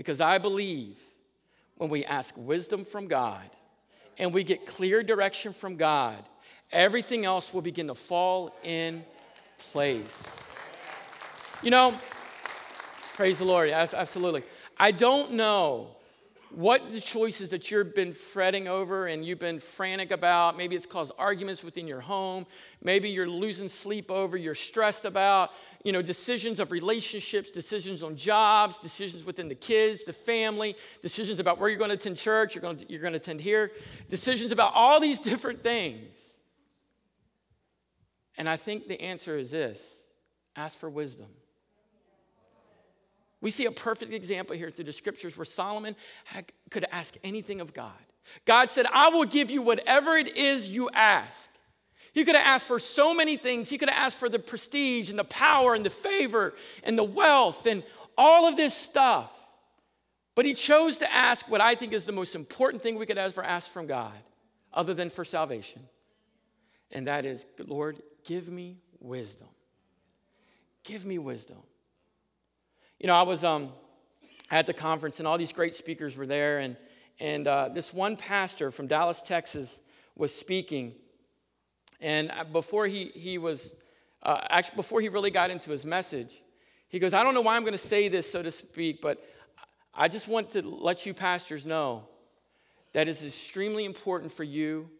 Because 0.00 0.22
I 0.22 0.38
believe 0.38 0.96
when 1.76 1.90
we 1.90 2.06
ask 2.06 2.34
wisdom 2.34 2.86
from 2.86 3.06
God 3.06 3.44
and 4.16 4.32
we 4.32 4.44
get 4.44 4.64
clear 4.66 5.02
direction 5.02 5.52
from 5.52 5.76
God, 5.76 6.24
everything 6.72 7.26
else 7.26 7.52
will 7.52 7.60
begin 7.60 7.88
to 7.88 7.94
fall 7.94 8.56
in 8.62 9.04
place. 9.58 10.22
You 11.62 11.70
know, 11.70 12.00
praise 13.12 13.40
the 13.40 13.44
Lord. 13.44 13.68
Absolutely. 13.68 14.42
I 14.78 14.90
don't 14.90 15.32
know 15.32 15.88
what 16.52 16.86
the 16.88 17.00
choices 17.00 17.50
that 17.50 17.70
you've 17.70 17.94
been 17.94 18.12
fretting 18.12 18.66
over 18.66 19.06
and 19.06 19.24
you've 19.24 19.38
been 19.38 19.60
frantic 19.60 20.10
about. 20.10 20.56
Maybe 20.56 20.76
it's 20.76 20.86
caused 20.86 21.12
arguments 21.18 21.62
within 21.62 21.86
your 21.86 22.00
home. 22.00 22.46
Maybe 22.82 23.10
you're 23.10 23.28
losing 23.28 23.68
sleep 23.68 24.10
over, 24.10 24.36
you're 24.36 24.54
stressed 24.54 25.04
about, 25.04 25.50
you 25.84 25.92
know, 25.92 26.02
decisions 26.02 26.60
of 26.60 26.72
relationships, 26.72 27.50
decisions 27.50 28.02
on 28.02 28.16
jobs, 28.16 28.78
decisions 28.78 29.24
within 29.24 29.48
the 29.48 29.54
kids, 29.54 30.04
the 30.04 30.12
family, 30.12 30.76
decisions 31.02 31.38
about 31.38 31.58
where 31.58 31.68
you're 31.68 31.78
going 31.78 31.90
to 31.90 31.96
attend 31.96 32.16
church, 32.16 32.54
you're 32.54 32.62
going 32.62 32.78
to, 32.78 32.90
you're 32.90 33.02
going 33.02 33.12
to 33.12 33.18
attend 33.18 33.40
here, 33.40 33.70
decisions 34.08 34.52
about 34.52 34.72
all 34.74 35.00
these 35.00 35.20
different 35.30 35.62
things. 35.62 36.18
And 38.36 38.48
I 38.48 38.56
think 38.56 38.88
the 38.88 39.00
answer 39.00 39.36
is 39.36 39.50
this 39.50 39.94
ask 40.56 40.78
for 40.78 40.90
wisdom. 40.90 41.28
We 43.40 43.50
see 43.50 43.66
a 43.66 43.70
perfect 43.70 44.12
example 44.12 44.54
here 44.54 44.70
through 44.70 44.84
the 44.84 44.92
scriptures 44.92 45.36
where 45.36 45.44
Solomon 45.44 45.96
could 46.70 46.84
ask 46.92 47.14
anything 47.24 47.60
of 47.60 47.72
God. 47.72 47.92
God 48.44 48.70
said, 48.70 48.86
I 48.92 49.08
will 49.08 49.24
give 49.24 49.50
you 49.50 49.62
whatever 49.62 50.16
it 50.16 50.36
is 50.36 50.68
you 50.68 50.90
ask. 50.90 51.48
He 52.12 52.24
could 52.24 52.34
have 52.34 52.46
asked 52.46 52.66
for 52.66 52.78
so 52.78 53.14
many 53.14 53.36
things. 53.36 53.68
He 53.68 53.78
could 53.78 53.88
have 53.88 53.98
asked 53.98 54.18
for 54.18 54.28
the 54.28 54.38
prestige 54.38 55.10
and 55.10 55.18
the 55.18 55.24
power 55.24 55.74
and 55.74 55.86
the 55.86 55.90
favor 55.90 56.54
and 56.82 56.98
the 56.98 57.04
wealth 57.04 57.66
and 57.66 57.82
all 58.18 58.46
of 58.46 58.56
this 58.56 58.74
stuff. 58.74 59.32
But 60.34 60.44
he 60.44 60.54
chose 60.54 60.98
to 60.98 61.12
ask 61.12 61.48
what 61.48 61.60
I 61.60 61.74
think 61.74 61.92
is 61.92 62.06
the 62.06 62.12
most 62.12 62.34
important 62.34 62.82
thing 62.82 62.96
we 62.96 63.06
could 63.06 63.18
ever 63.18 63.42
ask 63.42 63.70
from 63.70 63.86
God, 63.86 64.12
other 64.72 64.92
than 64.92 65.08
for 65.10 65.24
salvation. 65.24 65.82
And 66.90 67.06
that 67.06 67.24
is, 67.24 67.46
Lord, 67.58 68.02
give 68.24 68.48
me 68.48 68.78
wisdom. 68.98 69.48
Give 70.82 71.04
me 71.04 71.18
wisdom. 71.18 71.58
You 73.00 73.06
know, 73.06 73.14
I 73.14 73.22
was 73.22 73.42
um, 73.44 73.70
at 74.50 74.66
the 74.66 74.74
conference 74.74 75.20
and 75.20 75.26
all 75.26 75.38
these 75.38 75.52
great 75.52 75.74
speakers 75.74 76.18
were 76.18 76.26
there, 76.26 76.58
and, 76.58 76.76
and 77.18 77.48
uh, 77.48 77.70
this 77.70 77.94
one 77.94 78.14
pastor 78.14 78.70
from 78.70 78.88
Dallas, 78.88 79.22
Texas, 79.22 79.80
was 80.16 80.34
speaking. 80.34 80.92
And 82.02 82.30
uh, 82.30 82.44
before 82.44 82.86
he, 82.86 83.06
he 83.06 83.38
was, 83.38 83.72
uh, 84.22 84.42
actually, 84.50 84.76
before 84.76 85.00
he 85.00 85.08
really 85.08 85.30
got 85.30 85.50
into 85.50 85.70
his 85.70 85.86
message, 85.86 86.42
he 86.90 86.98
goes, 86.98 87.14
I 87.14 87.22
don't 87.22 87.32
know 87.32 87.40
why 87.40 87.56
I'm 87.56 87.62
going 87.62 87.72
to 87.72 87.78
say 87.78 88.08
this, 88.08 88.30
so 88.30 88.42
to 88.42 88.50
speak, 88.50 89.00
but 89.00 89.26
I 89.94 90.08
just 90.08 90.28
want 90.28 90.50
to 90.50 90.60
let 90.60 91.06
you 91.06 91.14
pastors 91.14 91.64
know 91.64 92.04
that 92.92 93.08
it's 93.08 93.24
extremely 93.24 93.86
important 93.86 94.30
for 94.30 94.44
you 94.44 94.90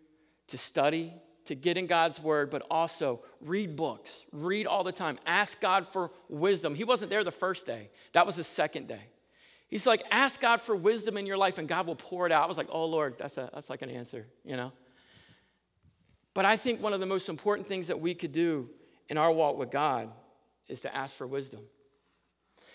to 0.47 0.57
study, 0.57 1.13
to 1.47 1.55
get 1.55 1.77
in 1.77 1.87
God's 1.87 2.21
word, 2.21 2.51
but 2.51 2.63
also 2.71 3.21
read 3.41 3.77
books, 3.77 4.25
read 4.33 4.67
all 4.67 4.85
the 4.85 4.93
time, 4.93 5.19
ask 5.27 5.61
God 5.61 5.87
for 5.87 6.11
wisdom. 6.29 6.75
He 6.75 6.85
wasn't 6.85 7.11
there 7.11 7.25
the 7.25 7.33
first 7.33 7.67
day, 7.67 7.91
that 8.13 8.27
was 8.27 8.37
the 8.37 8.45
second 8.45 8.89
day. 8.89 9.03
He's 9.69 9.87
like, 9.87 10.03
ask 10.11 10.41
God 10.41 10.61
for 10.61 10.75
wisdom 10.75 11.17
in 11.17 11.27
your 11.27 11.37
life 11.37 11.59
and 11.59 11.69
God 11.69 11.87
will 11.87 11.95
pour 11.95 12.27
it 12.27 12.33
out. 12.33 12.43
I 12.43 12.47
was 12.47 12.57
like, 12.57 12.69
oh 12.71 12.87
Lord, 12.87 13.15
that's, 13.19 13.39
a, 13.39 13.49
that's 13.55 13.71
like 13.71 13.83
an 13.83 13.91
answer, 13.91 14.27
you 14.45 14.57
know? 14.57 14.73
But 16.35 16.45
I 16.45 16.57
think 16.57 16.83
one 16.83 16.93
of 16.93 17.01
the 17.01 17.07
most 17.07 17.29
important 17.29 17.69
things 17.69 17.87
that 17.87 18.01
we 18.01 18.15
could 18.15 18.33
do 18.33 18.69
in 19.09 19.17
our 19.17 19.31
walk 19.31 19.57
with 19.57 19.71
God 19.71 20.11
is 20.69 20.81
to 20.83 20.95
ask 20.95 21.15
for 21.15 21.27
wisdom. 21.27 21.61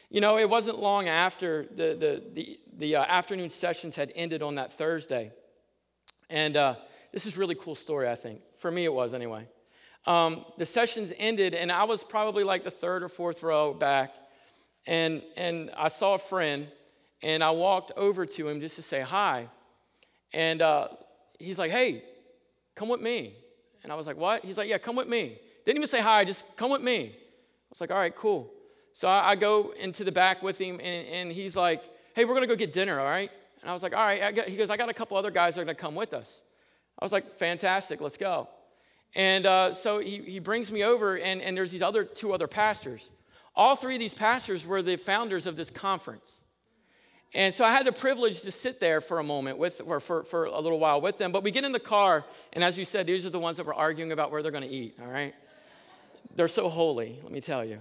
You 0.09 0.21
know, 0.21 0.37
it 0.37 0.49
wasn't 0.49 0.79
long 0.79 1.09
after 1.09 1.65
the, 1.65 1.95
the, 1.95 2.23
the, 2.33 2.59
the 2.77 2.95
uh, 2.97 3.03
afternoon 3.03 3.49
sessions 3.49 3.95
had 3.95 4.11
ended 4.15 4.41
on 4.41 4.55
that 4.55 4.73
Thursday. 4.73 5.31
And 6.29 6.55
uh, 6.55 6.75
this 7.15 7.25
is 7.25 7.37
really 7.37 7.55
cool 7.55 7.75
story, 7.75 8.09
I 8.09 8.15
think. 8.15 8.41
For 8.57 8.69
me, 8.69 8.83
it 8.83 8.93
was 8.93 9.13
anyway. 9.13 9.47
Um, 10.05 10.43
the 10.57 10.65
sessions 10.65 11.13
ended, 11.17 11.53
and 11.53 11.71
I 11.71 11.85
was 11.85 12.03
probably 12.03 12.43
like 12.43 12.65
the 12.65 12.71
third 12.71 13.03
or 13.03 13.07
fourth 13.07 13.41
row 13.41 13.73
back. 13.73 14.13
And, 14.85 15.23
and 15.37 15.71
I 15.77 15.87
saw 15.87 16.15
a 16.15 16.17
friend, 16.19 16.67
and 17.23 17.41
I 17.41 17.51
walked 17.51 17.93
over 17.95 18.25
to 18.25 18.49
him 18.49 18.59
just 18.59 18.75
to 18.75 18.81
say 18.81 18.99
hi. 18.99 19.47
And 20.33 20.61
uh, 20.61 20.89
he's 21.39 21.57
like, 21.57 21.71
hey, 21.71 22.03
come 22.75 22.89
with 22.89 22.99
me. 22.99 23.33
And 23.83 23.93
I 23.93 23.95
was 23.95 24.07
like, 24.07 24.17
what? 24.17 24.43
He's 24.43 24.57
like, 24.57 24.67
yeah, 24.67 24.77
come 24.77 24.97
with 24.97 25.07
me. 25.07 25.39
Didn't 25.65 25.77
even 25.77 25.87
say 25.87 26.01
hi, 26.01 26.25
just 26.25 26.43
come 26.57 26.69
with 26.69 26.81
me. 26.81 27.13
I 27.15 27.69
was 27.69 27.79
like, 27.79 27.91
all 27.91 27.97
right, 27.97 28.13
cool. 28.13 28.51
So 28.91 29.07
I, 29.07 29.29
I 29.29 29.35
go 29.37 29.73
into 29.79 30.03
the 30.03 30.11
back 30.11 30.43
with 30.43 30.57
him, 30.57 30.81
and, 30.83 31.07
and 31.07 31.31
he's 31.31 31.55
like, 31.55 31.81
hey, 32.13 32.25
we're 32.25 32.37
to 32.41 32.45
go 32.45 32.57
get 32.57 32.73
dinner, 32.73 32.99
all 32.99 33.05
right? 33.05 33.31
And 33.61 33.71
I 33.71 33.73
was 33.73 33.83
like, 33.83 33.95
all 33.95 34.03
right. 34.03 34.37
He 34.49 34.57
goes, 34.57 34.69
I 34.69 34.75
got 34.75 34.89
a 34.89 34.93
couple 34.93 35.15
other 35.15 35.31
guys 35.31 35.55
that 35.55 35.61
are 35.61 35.65
to 35.65 35.75
come 35.75 35.95
with 35.95 36.13
us. 36.13 36.41
I 36.99 37.05
was 37.05 37.11
like, 37.11 37.37
fantastic, 37.37 38.01
let's 38.01 38.17
go. 38.17 38.49
And 39.15 39.45
uh, 39.45 39.73
so 39.73 39.99
he, 39.99 40.17
he 40.19 40.39
brings 40.39 40.71
me 40.71 40.83
over, 40.83 41.17
and, 41.17 41.41
and 41.41 41.55
there's 41.55 41.71
these 41.71 41.81
other 41.81 42.03
two 42.03 42.33
other 42.33 42.47
pastors. 42.47 43.09
All 43.55 43.75
three 43.75 43.95
of 43.95 43.99
these 43.99 44.13
pastors 44.13 44.65
were 44.65 44.81
the 44.81 44.97
founders 44.97 45.45
of 45.45 45.55
this 45.55 45.69
conference. 45.69 46.29
And 47.33 47.53
so 47.53 47.65
I 47.65 47.71
had 47.71 47.85
the 47.85 47.91
privilege 47.91 48.41
to 48.41 48.51
sit 48.51 48.79
there 48.79 49.01
for 49.01 49.19
a 49.19 49.23
moment 49.23 49.57
with, 49.57 49.81
or 49.85 49.99
for, 49.99 50.23
for 50.23 50.45
a 50.45 50.59
little 50.59 50.79
while 50.79 51.01
with 51.01 51.17
them. 51.17 51.31
But 51.31 51.43
we 51.43 51.51
get 51.51 51.63
in 51.65 51.71
the 51.71 51.79
car, 51.79 52.25
and 52.53 52.63
as 52.63 52.77
you 52.77 52.85
said, 52.85 53.07
these 53.07 53.25
are 53.25 53.29
the 53.29 53.39
ones 53.39 53.57
that 53.57 53.65
were 53.65 53.73
arguing 53.73 54.11
about 54.11 54.31
where 54.31 54.41
they're 54.41 54.51
going 54.51 54.67
to 54.67 54.73
eat, 54.73 54.97
all 55.01 55.07
right? 55.07 55.33
They're 56.35 56.47
so 56.47 56.69
holy, 56.69 57.19
let 57.23 57.31
me 57.31 57.41
tell 57.41 57.63
you. 57.63 57.79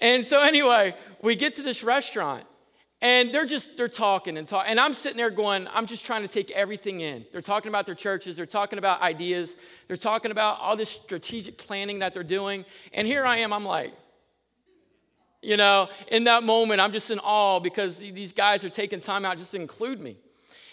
And 0.00 0.24
so, 0.24 0.40
anyway, 0.40 0.94
we 1.22 1.36
get 1.36 1.56
to 1.56 1.62
this 1.62 1.82
restaurant, 1.82 2.44
and 3.06 3.30
they're 3.30 3.46
just, 3.46 3.76
they're 3.76 3.86
talking 3.86 4.36
and 4.36 4.48
talking. 4.48 4.68
And 4.68 4.80
I'm 4.80 4.92
sitting 4.92 5.16
there 5.16 5.30
going, 5.30 5.68
I'm 5.72 5.86
just 5.86 6.04
trying 6.04 6.22
to 6.22 6.28
take 6.28 6.50
everything 6.50 7.02
in. 7.02 7.24
They're 7.30 7.40
talking 7.40 7.68
about 7.68 7.86
their 7.86 7.94
churches, 7.94 8.36
they're 8.36 8.46
talking 8.46 8.80
about 8.80 9.00
ideas, 9.00 9.54
they're 9.86 9.96
talking 9.96 10.32
about 10.32 10.58
all 10.58 10.76
this 10.76 10.90
strategic 10.90 11.56
planning 11.56 12.00
that 12.00 12.14
they're 12.14 12.24
doing. 12.24 12.64
And 12.92 13.06
here 13.06 13.24
I 13.24 13.36
am, 13.38 13.52
I'm 13.52 13.64
like, 13.64 13.94
you 15.40 15.56
know, 15.56 15.88
in 16.08 16.24
that 16.24 16.42
moment, 16.42 16.80
I'm 16.80 16.90
just 16.90 17.12
in 17.12 17.20
awe 17.20 17.60
because 17.60 17.98
these 17.98 18.32
guys 18.32 18.64
are 18.64 18.70
taking 18.70 18.98
time 18.98 19.24
out 19.24 19.38
just 19.38 19.52
to 19.52 19.60
include 19.60 20.00
me. 20.00 20.16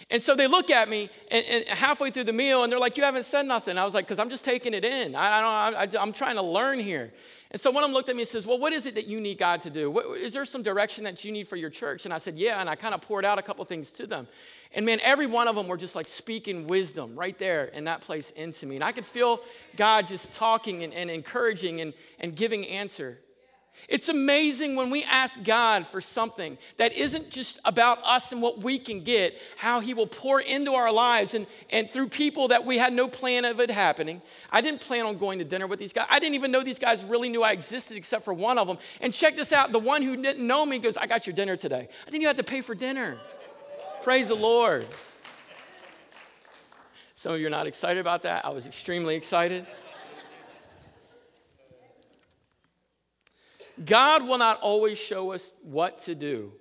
And 0.10 0.22
so 0.22 0.36
they 0.36 0.48
look 0.48 0.70
at 0.70 0.90
me 0.90 1.10
and, 1.32 1.46
and 1.46 1.66
halfway 1.66 2.12
through 2.12 2.26
the 2.26 2.34
meal 2.34 2.64
and 2.64 2.72
they're 2.72 2.80
like, 2.80 2.98
You 2.98 3.04
haven't 3.04 3.24
said 3.24 3.46
nothing. 3.46 3.78
I 3.78 3.86
was 3.86 3.94
like, 3.94 4.06
Because 4.06 4.20
I'm 4.20 4.30
just 4.30 4.46
taking 4.46 4.74
it 4.74 4.86
in. 4.86 5.16
I, 5.16 5.40
I 5.40 5.72
don't, 5.72 5.96
I, 5.96 6.02
am 6.02 6.14
trying 6.14 6.36
to 6.36 6.42
learn 6.42 6.80
here. 6.80 7.12
And 7.52 7.62
so 7.62 7.70
one 7.70 7.84
of 7.84 7.90
them 7.90 7.94
looked 7.94 8.10
at 8.10 8.16
me 8.16 8.24
and 8.24 8.30
says, 8.30 8.46
Well, 8.46 8.60
what 8.60 8.74
is 8.74 8.86
it 8.86 8.96
that 8.96 9.08
you 9.08 9.22
need 9.22 9.38
God 9.38 9.62
to 9.62 9.70
do? 9.70 9.90
What, 9.92 10.18
is 10.18 10.34
there 10.34 10.46
some 10.46 10.64
direction 10.64 11.04
that 11.04 11.24
you 11.24 11.32
need 11.32 11.48
for 11.48 11.56
your 11.56 11.70
church? 11.70 12.06
And 12.06 12.14
I 12.14 12.18
said, 12.18 12.38
Yeah. 12.38 12.60
And 12.60 12.70
I 12.70 12.76
kind 12.76 12.94
of 12.94 13.02
poured 13.02 13.26
out 13.26 13.40
a 13.40 13.42
couple 13.42 13.64
things 13.66 13.92
to 13.94 14.08
them. 14.08 14.28
And 14.74 14.86
man, 14.86 15.00
every 15.04 15.28
one 15.28 15.48
of 15.48 15.56
them 15.56 15.68
were 15.68 15.78
just 15.78 15.96
like 15.96 16.08
speaking 16.08 16.68
wisdom 16.68 17.16
right 17.16 17.38
there 17.38 17.66
in 17.66 17.86
that 17.86 18.02
place 18.02 18.32
into 18.32 18.66
me. 18.66 18.76
And 18.76 18.84
I 18.84 18.92
could 18.92 19.06
feel 19.06 19.40
God 19.76 20.08
just 20.08 20.34
talking 20.34 20.84
and, 20.84 20.94
and 20.94 21.10
encouraging 21.12 21.82
and, 21.82 21.94
and 22.20 22.36
giving 22.36 22.68
answer. 22.68 23.20
It's 23.90 24.08
amazing 24.08 24.76
when 24.76 24.90
we 24.90 25.04
ask 25.04 25.44
God 25.44 25.86
for 25.86 26.00
something 26.00 26.58
that 26.78 26.94
isn't 26.94 27.30
just 27.30 27.60
about 27.66 28.00
us 28.04 28.32
and 28.32 28.42
what 28.42 28.60
we 28.60 28.80
can 28.80 29.04
get, 29.04 29.36
how 29.58 29.82
He 29.82 29.94
will 29.94 30.08
pour 30.08 30.40
into 30.40 30.74
our 30.74 30.92
lives 30.92 31.34
and, 31.34 31.46
and 31.70 31.90
through 31.90 32.08
people 32.08 32.48
that 32.48 32.66
we 32.66 32.78
had 32.78 32.94
no 32.94 33.08
plan 33.08 33.44
of 33.46 33.60
it 33.60 33.70
happening. 33.70 34.22
I 34.52 34.62
didn't 34.62 34.82
plan 34.82 35.06
on 35.06 35.18
going 35.18 35.40
to 35.40 35.46
dinner 35.46 35.68
with 35.68 35.80
these 35.80 35.92
guys. 35.92 36.08
I 36.10 36.20
didn't 36.20 36.36
even 36.36 36.52
know 36.52 36.64
these 36.64 36.80
guys 36.80 37.04
really 37.04 37.30
knew 37.30 37.44
I 37.44 37.52
existed 37.52 37.98
except 37.98 38.24
for 38.24 38.34
one 38.34 38.58
of 38.58 38.68
them. 38.68 38.78
And 39.02 39.14
check 39.14 39.36
this 39.36 39.52
out 39.52 39.72
the 39.72 39.80
one 39.80 40.02
who 40.02 40.16
didn't 40.16 40.46
know 40.46 40.66
me 40.66 40.80
goes, 40.80 40.96
I 40.96 41.06
got 41.06 41.28
your 41.28 41.36
dinner 41.36 41.58
today. 41.58 41.90
I 42.08 42.10
think 42.10 42.22
you 42.22 42.28
had 42.28 42.38
to 42.38 42.44
pay 42.44 42.62
for 42.62 42.76
dinner. 42.76 43.18
Praise 44.02 44.30
the 44.30 44.36
Lord. 44.36 44.88
Some 47.16 47.34
of 47.34 47.40
you 47.40 47.48
are 47.48 47.50
not 47.50 47.68
excited 47.68 48.00
about 48.00 48.24
that. 48.24 48.46
I 48.46 48.50
was 48.50 48.66
extremely 48.66 49.16
excited. 49.16 49.66
God 53.84 54.28
will 54.28 54.38
not 54.38 54.60
always 54.62 54.98
show 54.98 55.32
us 55.32 55.54
what 55.62 56.00
to 56.04 56.16
do, 56.16 56.52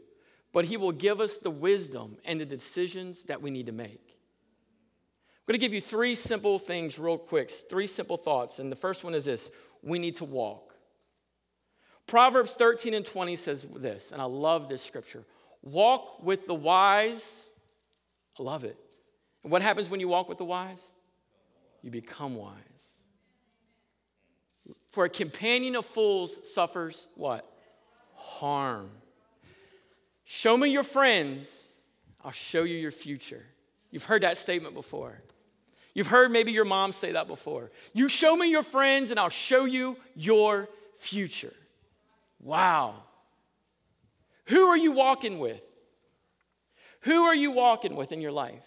but 0.53 0.65
He 0.65 0.77
will 0.77 0.93
give 0.93 1.21
us 1.21 1.39
the 1.39 1.51
wisdom 1.51 2.17
and 2.25 2.41
the 2.41 2.47
decisions 2.47 3.25
that 3.25 3.43
we 3.43 3.51
need 3.51 3.67
to 3.67 3.73
make. 3.73 4.01
I'm 5.43 5.47
going 5.47 5.59
to 5.61 5.67
give 5.67 5.75
you 5.75 5.81
three 5.81 6.15
simple 6.15 6.59
things, 6.59 6.99
real 6.99 7.19
quick, 7.19 7.51
three 7.51 7.87
simple 7.87 8.17
thoughts. 8.17 8.59
And 8.59 8.71
the 8.71 8.77
first 8.77 9.03
one 9.03 9.15
is 9.15 9.25
this 9.25 9.51
we 9.83 9.99
need 9.99 10.17
to 10.17 10.25
walk. 10.25 10.75
Proverbs 12.07 12.53
13 12.53 12.95
and 12.95 13.05
20 13.05 13.37
says 13.37 13.67
this, 13.77 14.13
and 14.13 14.21
I 14.21 14.25
love 14.27 14.69
this 14.69 14.83
scripture 14.83 15.25
walk 15.63 16.23
with 16.23 16.47
the 16.47 16.55
wise. 16.55 17.25
I 18.39 18.43
love 18.43 18.65
it. 18.65 18.77
And 19.43 19.53
what 19.53 19.63
happens 19.63 19.89
when 19.91 20.01
you 20.01 20.09
walk 20.09 20.29
with 20.29 20.39
the 20.39 20.45
wise? 20.45 20.83
You 21.83 21.91
become 21.91 22.37
wise. 22.37 22.57
For 24.93 25.07
a 25.07 25.09
companion 25.09 25.75
of 25.75 25.87
fools 25.87 26.39
suffers 26.53 27.07
what? 27.15 27.51
Harm. 28.15 28.91
Show 30.25 30.57
me 30.57 30.69
your 30.69 30.85
friends, 30.85 31.49
I'll 32.23 32.31
show 32.31 32.63
you 32.63 32.77
your 32.77 32.93
future. 32.93 33.43
You've 33.91 34.05
heard 34.05 34.23
that 34.23 34.37
statement 34.37 34.75
before. 34.75 35.21
You've 35.95 36.07
heard 36.07 36.31
maybe 36.31 36.53
your 36.53 36.65
mom 36.65 36.93
say 36.93 37.13
that 37.13 37.27
before. 37.27 37.71
You 37.93 38.09
show 38.09 38.37
me 38.37 38.51
your 38.51 38.63
friends, 38.63 39.11
and 39.11 39.19
I'll 39.19 39.29
show 39.29 39.65
you 39.65 39.97
your 40.15 40.69
future. 40.99 41.53
Wow. 42.41 42.95
Who 44.47 44.67
are 44.69 44.77
you 44.77 44.93
walking 44.93 45.39
with? 45.39 45.61
Who 47.03 47.25
are 47.25 47.35
you 47.35 47.51
walking 47.51 47.97
with 47.97 48.13
in 48.13 48.21
your 48.21 48.33
life? 48.33 48.63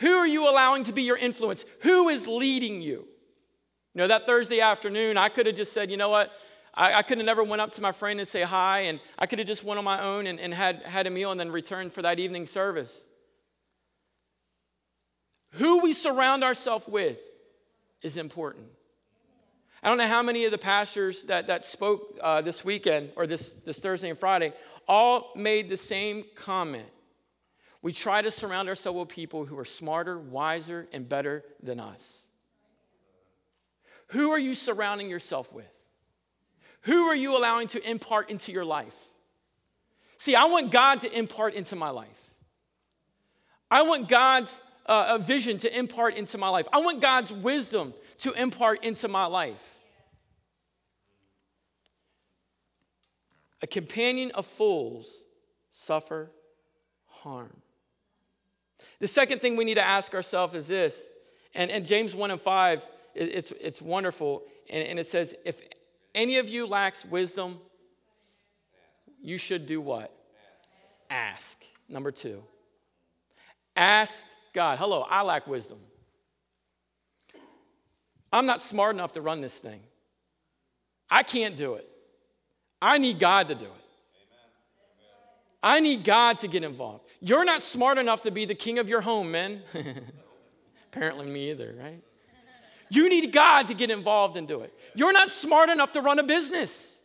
Who 0.00 0.12
are 0.12 0.26
you 0.26 0.48
allowing 0.48 0.84
to 0.84 0.92
be 0.92 1.02
your 1.02 1.16
influence? 1.16 1.64
Who 1.82 2.08
is 2.08 2.26
leading 2.26 2.82
you? 2.82 3.06
You 3.94 4.00
know, 4.00 4.08
that 4.08 4.26
Thursday 4.26 4.60
afternoon, 4.60 5.16
I 5.16 5.28
could 5.28 5.46
have 5.46 5.56
just 5.56 5.72
said, 5.72 5.90
you 5.90 5.96
know 5.96 6.08
what? 6.08 6.32
I, 6.74 6.94
I 6.94 7.02
could 7.02 7.18
have 7.18 7.26
never 7.26 7.42
went 7.42 7.60
up 7.60 7.72
to 7.72 7.82
my 7.82 7.92
friend 7.92 8.20
and 8.20 8.28
say 8.28 8.42
hi, 8.42 8.80
and 8.82 9.00
I 9.18 9.26
could 9.26 9.40
have 9.40 9.48
just 9.48 9.64
went 9.64 9.78
on 9.78 9.84
my 9.84 10.02
own 10.02 10.26
and, 10.26 10.38
and 10.38 10.54
had, 10.54 10.82
had 10.82 11.06
a 11.06 11.10
meal 11.10 11.30
and 11.30 11.40
then 11.40 11.50
returned 11.50 11.92
for 11.92 12.02
that 12.02 12.18
evening 12.20 12.46
service. 12.46 13.00
Who 15.54 15.80
we 15.80 15.92
surround 15.92 16.44
ourselves 16.44 16.86
with 16.86 17.18
is 18.02 18.16
important. 18.16 18.66
I 19.82 19.88
don't 19.88 19.98
know 19.98 20.06
how 20.06 20.22
many 20.22 20.44
of 20.44 20.52
the 20.52 20.58
pastors 20.58 21.24
that, 21.24 21.48
that 21.48 21.64
spoke 21.64 22.18
uh, 22.20 22.42
this 22.42 22.64
weekend 22.64 23.10
or 23.16 23.26
this, 23.26 23.54
this 23.64 23.78
Thursday 23.78 24.10
and 24.10 24.18
Friday 24.18 24.52
all 24.86 25.32
made 25.34 25.68
the 25.70 25.76
same 25.76 26.24
comment. 26.36 26.86
We 27.82 27.92
try 27.92 28.20
to 28.20 28.30
surround 28.30 28.68
ourselves 28.68 28.98
with 28.98 29.08
people 29.08 29.46
who 29.46 29.58
are 29.58 29.64
smarter, 29.64 30.18
wiser, 30.18 30.86
and 30.92 31.08
better 31.08 31.44
than 31.62 31.80
us. 31.80 32.26
Who 34.10 34.30
are 34.30 34.38
you 34.38 34.54
surrounding 34.54 35.08
yourself 35.08 35.52
with? 35.52 35.70
Who 36.82 37.06
are 37.06 37.14
you 37.14 37.36
allowing 37.36 37.68
to 37.68 37.90
impart 37.90 38.30
into 38.30 38.52
your 38.52 38.64
life? 38.64 38.94
See, 40.16 40.34
I 40.34 40.44
want 40.44 40.70
God 40.70 41.00
to 41.00 41.18
impart 41.18 41.54
into 41.54 41.76
my 41.76 41.90
life. 41.90 42.08
I 43.70 43.82
want 43.82 44.08
God's 44.08 44.60
uh, 44.86 45.18
vision 45.18 45.58
to 45.58 45.78
impart 45.78 46.16
into 46.16 46.38
my 46.38 46.48
life. 46.48 46.66
I 46.72 46.80
want 46.80 47.00
God's 47.00 47.32
wisdom 47.32 47.94
to 48.18 48.32
impart 48.32 48.84
into 48.84 49.08
my 49.08 49.26
life. 49.26 49.76
A 53.62 53.66
companion 53.66 54.30
of 54.32 54.46
fools 54.46 55.22
suffer 55.70 56.30
harm. 57.06 57.56
The 58.98 59.08
second 59.08 59.40
thing 59.40 59.56
we 59.56 59.64
need 59.64 59.74
to 59.74 59.86
ask 59.86 60.14
ourselves 60.14 60.54
is 60.54 60.66
this, 60.66 61.06
and, 61.54 61.70
and 61.70 61.86
James 61.86 62.14
1 62.14 62.30
and 62.30 62.40
5 62.40 62.84
it's, 63.28 63.52
it's 63.60 63.82
wonderful. 63.82 64.44
And, 64.70 64.88
and 64.88 64.98
it 64.98 65.06
says, 65.06 65.34
if 65.44 65.60
any 66.14 66.38
of 66.38 66.48
you 66.48 66.66
lacks 66.66 67.04
wisdom, 67.04 67.58
you 69.22 69.36
should 69.36 69.66
do 69.66 69.80
what? 69.80 70.14
Ask. 71.08 71.62
Number 71.88 72.10
two. 72.10 72.42
Ask 73.76 74.24
God. 74.52 74.78
Hello, 74.78 75.06
I 75.08 75.22
lack 75.22 75.46
wisdom. 75.46 75.78
I'm 78.32 78.46
not 78.46 78.60
smart 78.60 78.94
enough 78.94 79.12
to 79.14 79.20
run 79.20 79.40
this 79.40 79.54
thing. 79.54 79.80
I 81.10 81.22
can't 81.22 81.56
do 81.56 81.74
it. 81.74 81.88
I 82.80 82.98
need 82.98 83.18
God 83.18 83.48
to 83.48 83.54
do 83.54 83.64
it. 83.64 83.70
I 85.62 85.80
need 85.80 86.04
God 86.04 86.38
to 86.38 86.48
get 86.48 86.64
involved. 86.64 87.04
You're 87.20 87.44
not 87.44 87.60
smart 87.60 87.98
enough 87.98 88.22
to 88.22 88.30
be 88.30 88.46
the 88.46 88.54
king 88.54 88.78
of 88.78 88.88
your 88.88 89.02
home, 89.02 89.30
men. 89.30 89.62
Apparently, 90.92 91.26
me 91.26 91.50
either, 91.50 91.74
right? 91.78 92.02
You 92.90 93.08
need 93.08 93.32
God 93.32 93.68
to 93.68 93.74
get 93.74 93.90
involved 93.90 94.36
and 94.36 94.46
do 94.46 94.60
it. 94.60 94.74
You're 94.94 95.12
not 95.12 95.28
smart 95.28 95.70
enough 95.70 95.92
to 95.92 96.00
run 96.00 96.18
a 96.18 96.24
business 96.24 96.96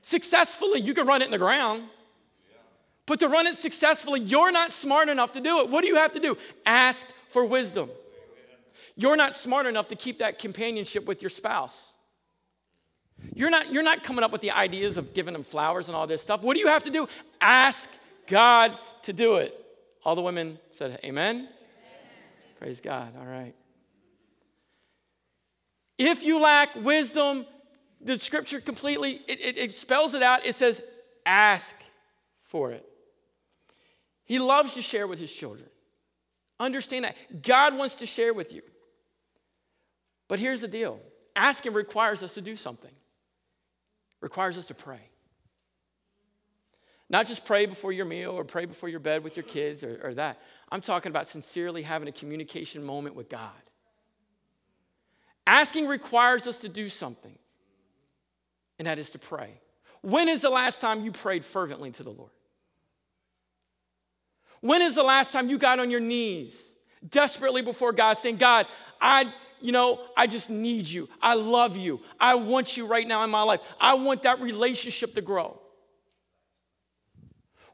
successfully. 0.00 0.80
You 0.80 0.94
can 0.94 1.06
run 1.06 1.22
it 1.22 1.26
in 1.26 1.30
the 1.30 1.38
ground. 1.38 1.84
But 3.06 3.20
to 3.20 3.28
run 3.28 3.46
it 3.46 3.56
successfully, 3.56 4.20
you're 4.20 4.50
not 4.50 4.72
smart 4.72 5.08
enough 5.08 5.32
to 5.32 5.40
do 5.40 5.60
it. 5.60 5.70
What 5.70 5.82
do 5.82 5.88
you 5.88 5.96
have 5.96 6.12
to 6.12 6.20
do? 6.20 6.36
Ask 6.66 7.06
for 7.28 7.44
wisdom. 7.44 7.90
You're 8.96 9.16
not 9.16 9.34
smart 9.34 9.66
enough 9.66 9.88
to 9.88 9.96
keep 9.96 10.18
that 10.18 10.38
companionship 10.38 11.06
with 11.06 11.22
your 11.22 11.30
spouse. 11.30 11.92
You're 13.34 13.50
not, 13.50 13.72
you're 13.72 13.82
not 13.82 14.02
coming 14.02 14.24
up 14.24 14.32
with 14.32 14.40
the 14.40 14.50
ideas 14.50 14.96
of 14.96 15.14
giving 15.14 15.32
them 15.32 15.42
flowers 15.42 15.88
and 15.88 15.96
all 15.96 16.06
this 16.06 16.22
stuff. 16.22 16.42
What 16.42 16.54
do 16.54 16.60
you 16.60 16.68
have 16.68 16.84
to 16.84 16.90
do? 16.90 17.06
Ask 17.40 17.88
God 18.26 18.76
to 19.02 19.12
do 19.12 19.36
it. 19.36 19.54
All 20.04 20.14
the 20.14 20.22
women 20.22 20.58
said, 20.70 20.98
Amen. 21.04 21.36
Amen. 21.36 21.48
Praise 22.58 22.80
God. 22.80 23.14
All 23.18 23.26
right. 23.26 23.54
If 25.98 26.22
you 26.22 26.40
lack 26.40 26.74
wisdom, 26.76 27.44
the 28.00 28.18
scripture 28.18 28.60
completely, 28.60 29.20
it, 29.26 29.40
it, 29.40 29.58
it 29.58 29.74
spells 29.74 30.14
it 30.14 30.22
out. 30.22 30.46
It 30.46 30.54
says, 30.54 30.80
ask 31.26 31.74
for 32.40 32.70
it. 32.70 32.88
He 34.24 34.38
loves 34.38 34.74
to 34.74 34.82
share 34.82 35.06
with 35.06 35.18
his 35.18 35.32
children. 35.32 35.68
Understand 36.60 37.04
that. 37.04 37.42
God 37.42 37.76
wants 37.76 37.96
to 37.96 38.06
share 38.06 38.32
with 38.32 38.52
you. 38.52 38.62
But 40.28 40.38
here's 40.38 40.60
the 40.60 40.68
deal 40.68 41.00
asking 41.34 41.72
requires 41.72 42.22
us 42.22 42.34
to 42.34 42.40
do 42.40 42.56
something. 42.56 42.90
requires 44.20 44.58
us 44.58 44.66
to 44.66 44.74
pray. 44.74 45.00
Not 47.10 47.26
just 47.26 47.46
pray 47.46 47.66
before 47.66 47.90
your 47.92 48.04
meal 48.04 48.32
or 48.32 48.44
pray 48.44 48.66
before 48.66 48.88
your 48.88 49.00
bed 49.00 49.24
with 49.24 49.36
your 49.36 49.44
kids 49.44 49.82
or, 49.82 49.98
or 50.02 50.14
that. 50.14 50.40
I'm 50.70 50.82
talking 50.82 51.10
about 51.10 51.26
sincerely 51.26 51.82
having 51.82 52.06
a 52.06 52.12
communication 52.12 52.82
moment 52.82 53.14
with 53.14 53.28
God. 53.28 53.50
Asking 55.48 55.86
requires 55.86 56.46
us 56.46 56.58
to 56.58 56.68
do 56.68 56.90
something, 56.90 57.34
and 58.78 58.86
that 58.86 58.98
is 58.98 59.12
to 59.12 59.18
pray. 59.18 59.48
When 60.02 60.28
is 60.28 60.42
the 60.42 60.50
last 60.50 60.78
time 60.78 61.06
you 61.06 61.10
prayed 61.10 61.42
fervently 61.42 61.90
to 61.92 62.02
the 62.02 62.10
Lord? 62.10 62.30
When 64.60 64.82
is 64.82 64.94
the 64.94 65.02
last 65.02 65.32
time 65.32 65.48
you 65.48 65.56
got 65.56 65.78
on 65.78 65.90
your 65.90 66.00
knees 66.00 66.62
desperately 67.08 67.62
before 67.62 67.94
God 67.94 68.18
saying, 68.18 68.36
God, 68.36 68.66
I, 69.00 69.32
you 69.58 69.72
know, 69.72 70.02
I 70.18 70.26
just 70.26 70.50
need 70.50 70.86
you. 70.86 71.08
I 71.22 71.32
love 71.32 71.78
you. 71.78 72.00
I 72.20 72.34
want 72.34 72.76
you 72.76 72.86
right 72.86 73.08
now 73.08 73.24
in 73.24 73.30
my 73.30 73.42
life. 73.42 73.60
I 73.80 73.94
want 73.94 74.24
that 74.24 74.42
relationship 74.42 75.14
to 75.14 75.22
grow. 75.22 75.58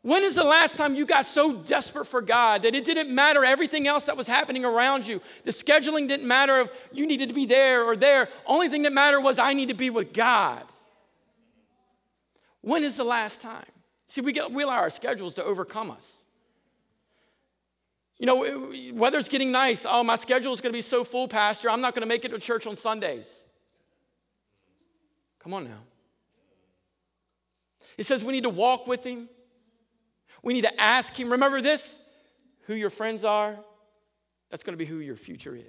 When 0.04 0.22
is 0.22 0.34
the 0.34 0.44
last 0.44 0.76
time 0.76 0.94
you 0.94 1.06
got 1.06 1.24
so 1.24 1.54
desperate 1.54 2.04
for 2.04 2.20
God 2.20 2.64
that 2.64 2.74
it 2.74 2.84
didn't 2.84 3.08
matter 3.08 3.42
everything 3.42 3.88
else 3.88 4.04
that 4.04 4.18
was 4.18 4.26
happening 4.26 4.62
around 4.62 5.06
you? 5.06 5.22
The 5.44 5.50
scheduling 5.50 6.06
didn't 6.06 6.28
matter 6.28 6.60
if 6.60 6.70
you 6.92 7.06
needed 7.06 7.30
to 7.30 7.34
be 7.34 7.46
there 7.46 7.84
or 7.84 7.96
there. 7.96 8.28
Only 8.44 8.68
thing 8.68 8.82
that 8.82 8.92
mattered 8.92 9.22
was 9.22 9.38
I 9.38 9.54
need 9.54 9.70
to 9.70 9.74
be 9.74 9.88
with 9.88 10.12
God. 10.12 10.62
When 12.60 12.84
is 12.84 12.98
the 12.98 13.04
last 13.04 13.40
time? 13.40 13.64
See, 14.08 14.20
we, 14.20 14.32
get, 14.32 14.52
we 14.52 14.62
allow 14.62 14.76
our 14.76 14.90
schedules 14.90 15.36
to 15.36 15.44
overcome 15.44 15.90
us. 15.90 16.22
You 18.18 18.26
know, 18.26 18.74
weather's 18.92 19.28
getting 19.28 19.52
nice. 19.52 19.86
Oh, 19.88 20.02
my 20.02 20.16
schedule 20.16 20.52
is 20.52 20.60
going 20.60 20.72
to 20.72 20.76
be 20.76 20.82
so 20.82 21.02
full, 21.02 21.28
Pastor. 21.28 21.70
I'm 21.70 21.80
not 21.80 21.94
going 21.94 22.02
to 22.02 22.06
make 22.06 22.26
it 22.26 22.28
to 22.28 22.38
church 22.38 22.66
on 22.66 22.76
Sundays. 22.76 23.40
Come 25.38 25.54
on 25.54 25.64
now. 25.64 25.80
It 27.96 28.04
says 28.04 28.22
we 28.22 28.34
need 28.34 28.44
to 28.44 28.50
walk 28.50 28.86
with 28.86 29.02
Him. 29.02 29.30
We 30.44 30.52
need 30.52 30.62
to 30.62 30.80
ask 30.80 31.18
Him. 31.18 31.32
Remember 31.32 31.60
this 31.60 31.98
who 32.66 32.74
your 32.74 32.90
friends 32.90 33.24
are, 33.24 33.56
that's 34.50 34.62
going 34.62 34.74
to 34.74 34.78
be 34.78 34.84
who 34.84 34.98
your 34.98 35.16
future 35.16 35.56
is. 35.56 35.64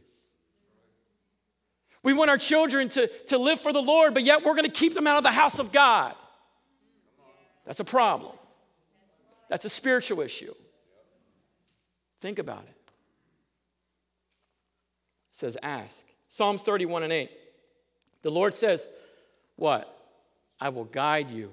We 2.04 2.14
want 2.14 2.30
our 2.30 2.38
children 2.38 2.90
to, 2.90 3.08
to 3.28 3.38
live 3.38 3.60
for 3.60 3.74
the 3.74 3.82
Lord, 3.82 4.14
but 4.14 4.24
yet 4.24 4.46
we're 4.46 4.54
going 4.54 4.66
to 4.66 4.72
keep 4.72 4.94
them 4.94 5.08
out 5.08 5.18
of 5.18 5.24
the 5.24 5.32
house 5.32 5.58
of 5.58 5.72
God. 5.72 6.14
That's 7.66 7.80
a 7.80 7.86
problem. 7.86 8.34
That's 9.50 9.66
a 9.66 9.70
spiritual 9.70 10.22
issue. 10.22 10.54
Think 12.22 12.38
about 12.38 12.64
it. 12.64 12.70
It 15.32 15.38
says, 15.38 15.58
ask. 15.64 16.04
Psalms 16.30 16.62
31 16.62 17.04
and 17.04 17.14
8. 17.14 17.32
The 18.22 18.30
Lord 18.30 18.54
says, 18.54 18.88
What? 19.56 19.92
I 20.60 20.70
will 20.70 20.86
guide 20.86 21.30
you 21.32 21.52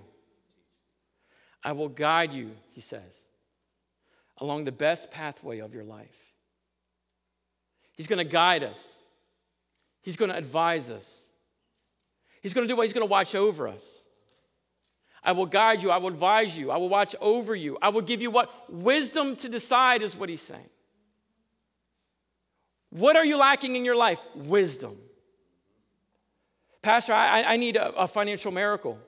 I 1.64 1.72
will 1.72 1.88
guide 1.88 2.33
you, 2.33 2.51
he 2.72 2.81
says, 2.81 3.12
along 4.38 4.64
the 4.64 4.72
best 4.72 5.11
pathway 5.11 5.61
of 5.61 5.75
your 5.75 5.85
life. 5.85 6.09
He's 7.96 8.07
going 8.07 8.18
to 8.18 8.31
guide 8.31 8.64
us, 8.64 8.79
He's 10.03 10.16
going 10.16 10.31
to 10.31 10.37
advise 10.37 10.90
us, 10.90 11.20
He's 12.40 12.55
going 12.55 12.66
to 12.66 12.72
do 12.72 12.77
what 12.77 12.85
He's 12.85 12.92
going 12.92 13.07
to 13.07 13.11
watch 13.11 13.35
over 13.35 13.68
us. 13.68 13.98
I 15.25 15.33
will 15.33 15.46
guide 15.46 15.83
you, 15.83 15.92
I 15.92 15.98
will 15.98 16.09
advise 16.09 16.59
you, 16.59 16.72
I 16.72 16.79
will 16.79 16.88
watch 16.88 17.14
over 17.20 17.55
you, 17.55 17.79
I 17.81 17.90
will 17.90 18.01
give 18.01 18.20
you 18.20 18.31
what? 18.31 18.51
Wisdom 18.68 19.37
to 19.37 19.48
decide, 19.48 20.03
is 20.03 20.16
what 20.16 20.29
He's 20.29 20.40
saying. 20.40 20.68
What 22.90 23.16
are 23.16 23.25
you 23.25 23.37
lacking 23.37 23.77
in 23.77 23.85
your 23.85 23.96
life? 23.96 24.20
Wisdom. 24.35 24.98
Pastor, 26.83 27.12
I, 27.12 27.44
I 27.44 27.57
need 27.57 27.77
a, 27.77 27.92
a 27.92 28.09
financial 28.09 28.51
miracle. 28.51 28.98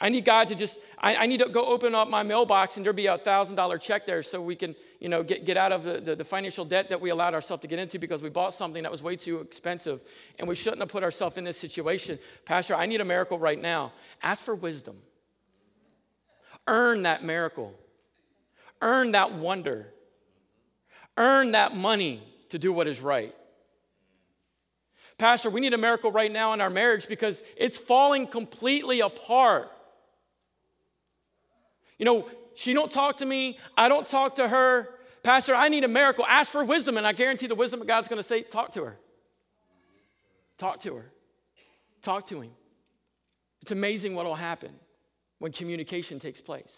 I 0.00 0.08
need 0.08 0.24
God 0.24 0.48
to 0.48 0.54
just, 0.54 0.80
I, 0.98 1.16
I, 1.16 1.26
need 1.26 1.40
to 1.40 1.48
go 1.48 1.64
open 1.66 1.94
up 1.94 2.08
my 2.10 2.22
mailbox 2.22 2.76
and 2.76 2.84
there'll 2.84 2.96
be 2.96 3.06
a 3.06 3.16
$1,000 3.16 3.80
check 3.80 4.06
there 4.06 4.22
so 4.22 4.40
we 4.40 4.56
can, 4.56 4.74
you 5.00 5.08
know, 5.08 5.22
get, 5.22 5.44
get 5.44 5.56
out 5.56 5.72
of 5.72 5.84
the, 5.84 6.00
the, 6.00 6.16
the, 6.16 6.24
financial 6.24 6.64
debt 6.64 6.88
that 6.88 7.00
we 7.00 7.10
allowed 7.10 7.32
ourselves 7.32 7.62
to 7.62 7.68
get 7.68 7.78
into 7.78 7.98
because 7.98 8.22
we 8.22 8.28
bought 8.28 8.54
something 8.54 8.82
that 8.82 8.90
was 8.90 9.02
way 9.02 9.14
too 9.14 9.40
expensive 9.40 10.00
and 10.38 10.48
we 10.48 10.56
shouldn't 10.56 10.80
have 10.80 10.88
put 10.88 11.04
ourselves 11.04 11.36
in 11.36 11.44
this 11.44 11.56
situation. 11.56 12.18
Pastor, 12.44 12.74
I 12.74 12.86
need 12.86 13.00
a 13.00 13.04
miracle 13.04 13.38
right 13.38 13.60
now. 13.60 13.92
Ask 14.22 14.42
for 14.42 14.54
wisdom. 14.54 14.96
Earn 16.66 17.02
that 17.02 17.22
miracle. 17.22 17.74
Earn 18.82 19.12
that 19.12 19.32
wonder. 19.32 19.92
Earn 21.16 21.52
that 21.52 21.76
money 21.76 22.22
to 22.48 22.58
do 22.58 22.72
what 22.72 22.88
is 22.88 23.00
right. 23.00 23.34
Pastor, 25.18 25.48
we 25.48 25.60
need 25.60 25.74
a 25.74 25.78
miracle 25.78 26.10
right 26.10 26.32
now 26.32 26.52
in 26.52 26.60
our 26.60 26.70
marriage 26.70 27.06
because 27.06 27.42
it's 27.56 27.78
falling 27.78 28.26
completely 28.26 29.00
apart. 29.00 29.70
You 31.98 32.04
know, 32.04 32.28
she 32.54 32.72
don't 32.72 32.90
talk 32.90 33.18
to 33.18 33.26
me, 33.26 33.58
I 33.76 33.88
don't 33.88 34.06
talk 34.06 34.36
to 34.36 34.48
her. 34.48 34.90
Pastor, 35.22 35.54
I 35.54 35.68
need 35.68 35.84
a 35.84 35.88
miracle. 35.88 36.24
Ask 36.28 36.50
for 36.50 36.62
wisdom, 36.64 36.98
and 36.98 37.06
I 37.06 37.12
guarantee 37.12 37.46
the 37.46 37.54
wisdom 37.54 37.80
of 37.80 37.86
God's 37.86 38.08
going 38.08 38.18
to 38.18 38.22
say, 38.22 38.42
talk 38.42 38.72
to 38.74 38.84
her. 38.84 38.98
Talk 40.58 40.80
to 40.80 40.96
her. 40.96 41.10
Talk 42.02 42.26
to 42.26 42.42
him. 42.42 42.50
It's 43.62 43.72
amazing 43.72 44.14
what 44.14 44.26
will 44.26 44.34
happen 44.34 44.70
when 45.38 45.52
communication 45.52 46.20
takes 46.20 46.40
place. 46.40 46.76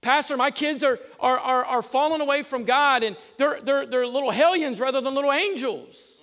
Pastor, 0.00 0.36
my 0.36 0.50
kids 0.50 0.82
are, 0.82 0.98
are, 1.20 1.38
are, 1.38 1.64
are 1.64 1.82
falling 1.82 2.20
away 2.20 2.42
from 2.42 2.64
God 2.64 3.04
and 3.04 3.16
they're, 3.36 3.60
they're, 3.60 3.86
they're 3.86 4.06
little 4.06 4.30
hellions 4.30 4.80
rather 4.80 5.00
than 5.00 5.14
little 5.14 5.32
angels. 5.32 6.14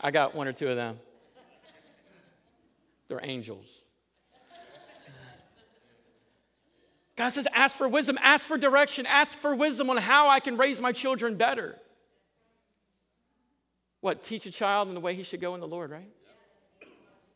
I 0.00 0.10
got 0.10 0.34
one 0.34 0.48
or 0.48 0.52
two 0.52 0.68
of 0.68 0.76
them. 0.76 0.98
They're 3.08 3.20
angels. 3.22 3.66
God 7.16 7.30
says, 7.30 7.48
ask 7.52 7.76
for 7.76 7.88
wisdom, 7.88 8.16
ask 8.22 8.46
for 8.46 8.56
direction, 8.56 9.04
ask 9.04 9.36
for 9.36 9.54
wisdom 9.54 9.90
on 9.90 9.96
how 9.96 10.28
I 10.28 10.38
can 10.38 10.56
raise 10.56 10.80
my 10.80 10.92
children 10.92 11.34
better. 11.34 11.76
What? 14.00 14.22
Teach 14.22 14.46
a 14.46 14.52
child 14.52 14.86
in 14.86 14.94
the 14.94 15.00
way 15.00 15.14
he 15.14 15.24
should 15.24 15.40
go 15.40 15.56
in 15.56 15.60
the 15.60 15.66
Lord, 15.66 15.90
right? 15.90 16.08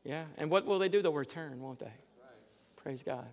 Yeah. 0.05 0.25
And 0.39 0.51
what 0.51 0.67
will 0.67 0.79
they 0.79 0.89
do? 0.89 1.03
They'll 1.03 1.13
return, 1.13 1.61
won't 1.61 1.81
they? 1.81 1.93
Praise 2.77 3.03
God. 3.03 3.27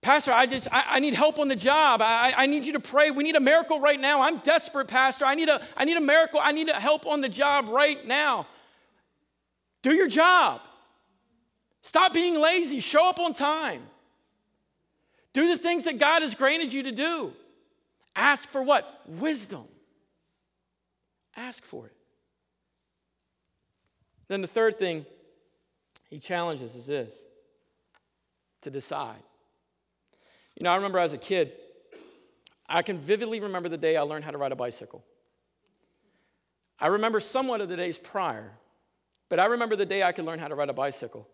Pastor, 0.00 0.32
I 0.32 0.46
just, 0.46 0.66
I, 0.72 0.84
I, 0.88 0.98
need 0.98 1.14
help 1.14 1.38
on 1.38 1.46
the 1.46 1.56
job. 1.56 2.02
I, 2.02 2.34
I 2.36 2.46
need 2.46 2.66
you 2.66 2.72
to 2.72 2.80
pray. 2.80 3.12
We 3.12 3.22
need 3.22 3.36
a 3.36 3.40
miracle 3.40 3.80
right 3.80 4.00
now. 4.00 4.22
I'm 4.22 4.38
desperate, 4.38 4.88
Pastor. 4.88 5.24
I 5.24 5.36
need 5.36 5.48
a, 5.48 5.64
I 5.76 5.84
need 5.84 5.96
a 5.96 6.00
miracle. 6.00 6.40
I 6.42 6.50
need 6.50 6.68
help 6.70 7.06
on 7.06 7.20
the 7.20 7.28
job 7.28 7.68
right 7.68 8.04
now. 8.04 8.48
Do 9.82 9.94
your 9.94 10.08
job. 10.08 10.60
Stop 11.82 12.14
being 12.14 12.40
lazy. 12.40 12.80
Show 12.80 13.08
up 13.08 13.18
on 13.18 13.32
time. 13.32 13.82
Do 15.32 15.48
the 15.48 15.58
things 15.58 15.84
that 15.84 15.98
God 15.98 16.22
has 16.22 16.34
granted 16.34 16.72
you 16.72 16.84
to 16.84 16.92
do. 16.92 17.32
Ask 18.14 18.48
for 18.48 18.62
what? 18.62 19.02
Wisdom. 19.06 19.64
Ask 21.36 21.64
for 21.64 21.86
it. 21.86 21.96
Then 24.28 24.40
the 24.40 24.48
third 24.48 24.78
thing 24.78 25.04
he 26.10 26.18
challenges 26.18 26.74
is 26.74 26.86
this 26.86 27.14
to 28.62 28.70
decide. 28.70 29.22
You 30.56 30.64
know, 30.64 30.70
I 30.70 30.76
remember 30.76 30.98
as 30.98 31.12
a 31.12 31.18
kid, 31.18 31.52
I 32.68 32.82
can 32.82 32.98
vividly 32.98 33.40
remember 33.40 33.68
the 33.68 33.78
day 33.78 33.96
I 33.96 34.02
learned 34.02 34.24
how 34.24 34.30
to 34.30 34.38
ride 34.38 34.52
a 34.52 34.56
bicycle. 34.56 35.02
I 36.78 36.88
remember 36.88 37.20
somewhat 37.20 37.60
of 37.60 37.68
the 37.68 37.76
days 37.76 37.98
prior, 37.98 38.50
but 39.32 39.40
I 39.40 39.46
remember 39.46 39.76
the 39.76 39.86
day 39.86 40.02
I 40.02 40.12
could 40.12 40.26
learn 40.26 40.38
how 40.38 40.48
to 40.48 40.54
ride 40.54 40.68
a 40.68 40.74
bicycle. 40.74 41.26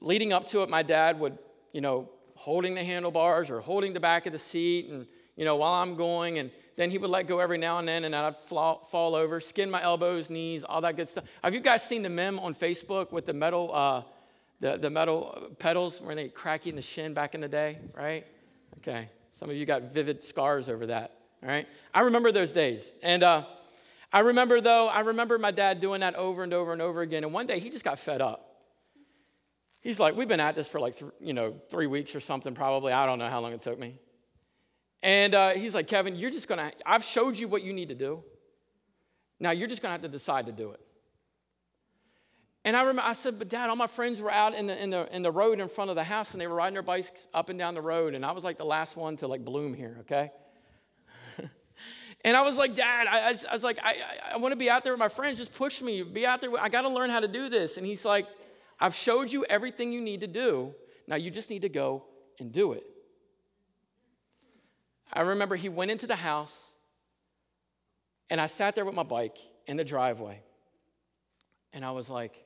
Leading 0.00 0.32
up 0.32 0.48
to 0.48 0.62
it, 0.62 0.70
my 0.70 0.82
dad 0.82 1.20
would, 1.20 1.36
you 1.74 1.82
know, 1.82 2.08
holding 2.34 2.74
the 2.74 2.82
handlebars 2.82 3.50
or 3.50 3.60
holding 3.60 3.92
the 3.92 4.00
back 4.00 4.24
of 4.24 4.32
the 4.32 4.38
seat, 4.38 4.88
and, 4.88 5.06
you 5.36 5.44
know, 5.44 5.56
while 5.56 5.74
I'm 5.74 5.96
going, 5.96 6.38
and 6.38 6.50
then 6.76 6.90
he 6.90 6.96
would 6.96 7.10
let 7.10 7.26
go 7.26 7.40
every 7.40 7.58
now 7.58 7.78
and 7.78 7.86
then, 7.86 8.04
and 8.04 8.16
I'd 8.16 8.38
fall, 8.38 8.88
fall 8.90 9.14
over, 9.14 9.38
skin 9.38 9.70
my 9.70 9.82
elbows, 9.82 10.30
knees, 10.30 10.64
all 10.64 10.80
that 10.80 10.96
good 10.96 11.10
stuff. 11.10 11.24
Have 11.44 11.52
you 11.52 11.60
guys 11.60 11.86
seen 11.86 12.00
the 12.00 12.08
meme 12.08 12.38
on 12.38 12.54
Facebook 12.54 13.12
with 13.12 13.26
the 13.26 13.34
metal, 13.34 13.70
uh, 13.74 14.02
the, 14.60 14.78
the 14.78 14.88
metal 14.88 15.50
pedals 15.58 16.00
where 16.00 16.14
they 16.14 16.28
crack 16.28 16.64
you 16.64 16.70
in 16.70 16.76
the 16.76 16.80
shin 16.80 17.12
back 17.12 17.34
in 17.34 17.42
the 17.42 17.48
day, 17.48 17.76
right? 17.94 18.26
Okay, 18.78 19.10
some 19.32 19.50
of 19.50 19.56
you 19.56 19.66
got 19.66 19.92
vivid 19.92 20.24
scars 20.24 20.70
over 20.70 20.86
that, 20.86 21.18
all 21.42 21.50
right? 21.50 21.68
I 21.92 22.00
remember 22.00 22.32
those 22.32 22.52
days, 22.52 22.82
and 23.02 23.22
uh, 23.22 23.44
I 24.12 24.20
remember, 24.20 24.60
though, 24.60 24.88
I 24.88 25.00
remember 25.00 25.38
my 25.38 25.50
dad 25.50 25.80
doing 25.80 26.00
that 26.00 26.14
over 26.16 26.42
and 26.42 26.52
over 26.52 26.72
and 26.72 26.82
over 26.82 27.00
again. 27.00 27.24
And 27.24 27.32
one 27.32 27.46
day 27.46 27.60
he 27.60 27.70
just 27.70 27.84
got 27.84 27.98
fed 27.98 28.20
up. 28.20 28.46
He's 29.80 30.00
like, 30.00 30.16
We've 30.16 30.28
been 30.28 30.40
at 30.40 30.54
this 30.54 30.68
for 30.68 30.80
like, 30.80 30.98
th- 30.98 31.12
you 31.20 31.32
know, 31.32 31.54
three 31.70 31.86
weeks 31.86 32.14
or 32.14 32.20
something, 32.20 32.54
probably. 32.54 32.92
I 32.92 33.06
don't 33.06 33.18
know 33.18 33.28
how 33.28 33.40
long 33.40 33.52
it 33.52 33.62
took 33.62 33.78
me. 33.78 33.98
And 35.02 35.34
uh, 35.34 35.50
he's 35.50 35.74
like, 35.74 35.86
Kevin, 35.86 36.16
you're 36.16 36.30
just 36.30 36.48
going 36.48 36.58
to, 36.58 36.72
I've 36.84 37.04
showed 37.04 37.36
you 37.36 37.48
what 37.48 37.62
you 37.62 37.72
need 37.72 37.88
to 37.88 37.94
do. 37.94 38.22
Now 39.38 39.52
you're 39.52 39.68
just 39.68 39.80
going 39.80 39.90
to 39.90 39.92
have 39.92 40.02
to 40.02 40.08
decide 40.08 40.46
to 40.46 40.52
do 40.52 40.72
it. 40.72 40.80
And 42.64 42.76
I 42.76 42.80
remember, 42.80 43.02
I 43.02 43.14
said, 43.14 43.38
but 43.38 43.48
dad, 43.48 43.70
all 43.70 43.76
my 43.76 43.86
friends 43.86 44.20
were 44.20 44.30
out 44.30 44.54
in 44.54 44.66
the, 44.66 44.80
in, 44.80 44.90
the, 44.90 45.08
in 45.14 45.22
the 45.22 45.30
road 45.30 45.60
in 45.60 45.68
front 45.68 45.88
of 45.88 45.96
the 45.96 46.04
house 46.04 46.32
and 46.32 46.40
they 46.40 46.46
were 46.46 46.56
riding 46.56 46.74
their 46.74 46.82
bikes 46.82 47.26
up 47.32 47.48
and 47.48 47.58
down 47.58 47.72
the 47.72 47.80
road. 47.80 48.14
And 48.14 48.26
I 48.26 48.32
was 48.32 48.44
like 48.44 48.58
the 48.58 48.66
last 48.66 48.96
one 48.96 49.16
to 49.18 49.26
like 49.26 49.42
bloom 49.44 49.72
here, 49.72 49.96
okay? 50.00 50.30
And 52.24 52.36
I 52.36 52.42
was 52.42 52.56
like, 52.56 52.74
Dad, 52.74 53.06
I, 53.08 53.34
I 53.48 53.52
was 53.52 53.64
like, 53.64 53.78
I, 53.82 53.92
I, 53.92 54.34
I 54.34 54.36
want 54.36 54.52
to 54.52 54.56
be 54.56 54.68
out 54.68 54.84
there 54.84 54.92
with 54.92 54.98
my 54.98 55.08
friends. 55.08 55.38
Just 55.38 55.54
push 55.54 55.80
me. 55.80 56.02
Be 56.02 56.26
out 56.26 56.40
there. 56.40 56.50
I 56.58 56.68
got 56.68 56.82
to 56.82 56.88
learn 56.88 57.08
how 57.08 57.20
to 57.20 57.28
do 57.28 57.48
this. 57.48 57.78
And 57.78 57.86
he's 57.86 58.04
like, 58.04 58.26
I've 58.78 58.94
showed 58.94 59.32
you 59.32 59.44
everything 59.46 59.92
you 59.92 60.00
need 60.00 60.20
to 60.20 60.26
do. 60.26 60.74
Now 61.06 61.16
you 61.16 61.30
just 61.30 61.50
need 61.50 61.62
to 61.62 61.68
go 61.68 62.04
and 62.38 62.52
do 62.52 62.72
it. 62.72 62.84
I 65.12 65.22
remember 65.22 65.56
he 65.56 65.68
went 65.68 65.90
into 65.90 66.06
the 66.06 66.16
house, 66.16 66.62
and 68.28 68.40
I 68.40 68.46
sat 68.46 68.76
there 68.76 68.84
with 68.84 68.94
my 68.94 69.02
bike 69.02 69.38
in 69.66 69.76
the 69.76 69.84
driveway. 69.84 70.40
And 71.72 71.84
I 71.84 71.90
was 71.90 72.08
like, 72.08 72.44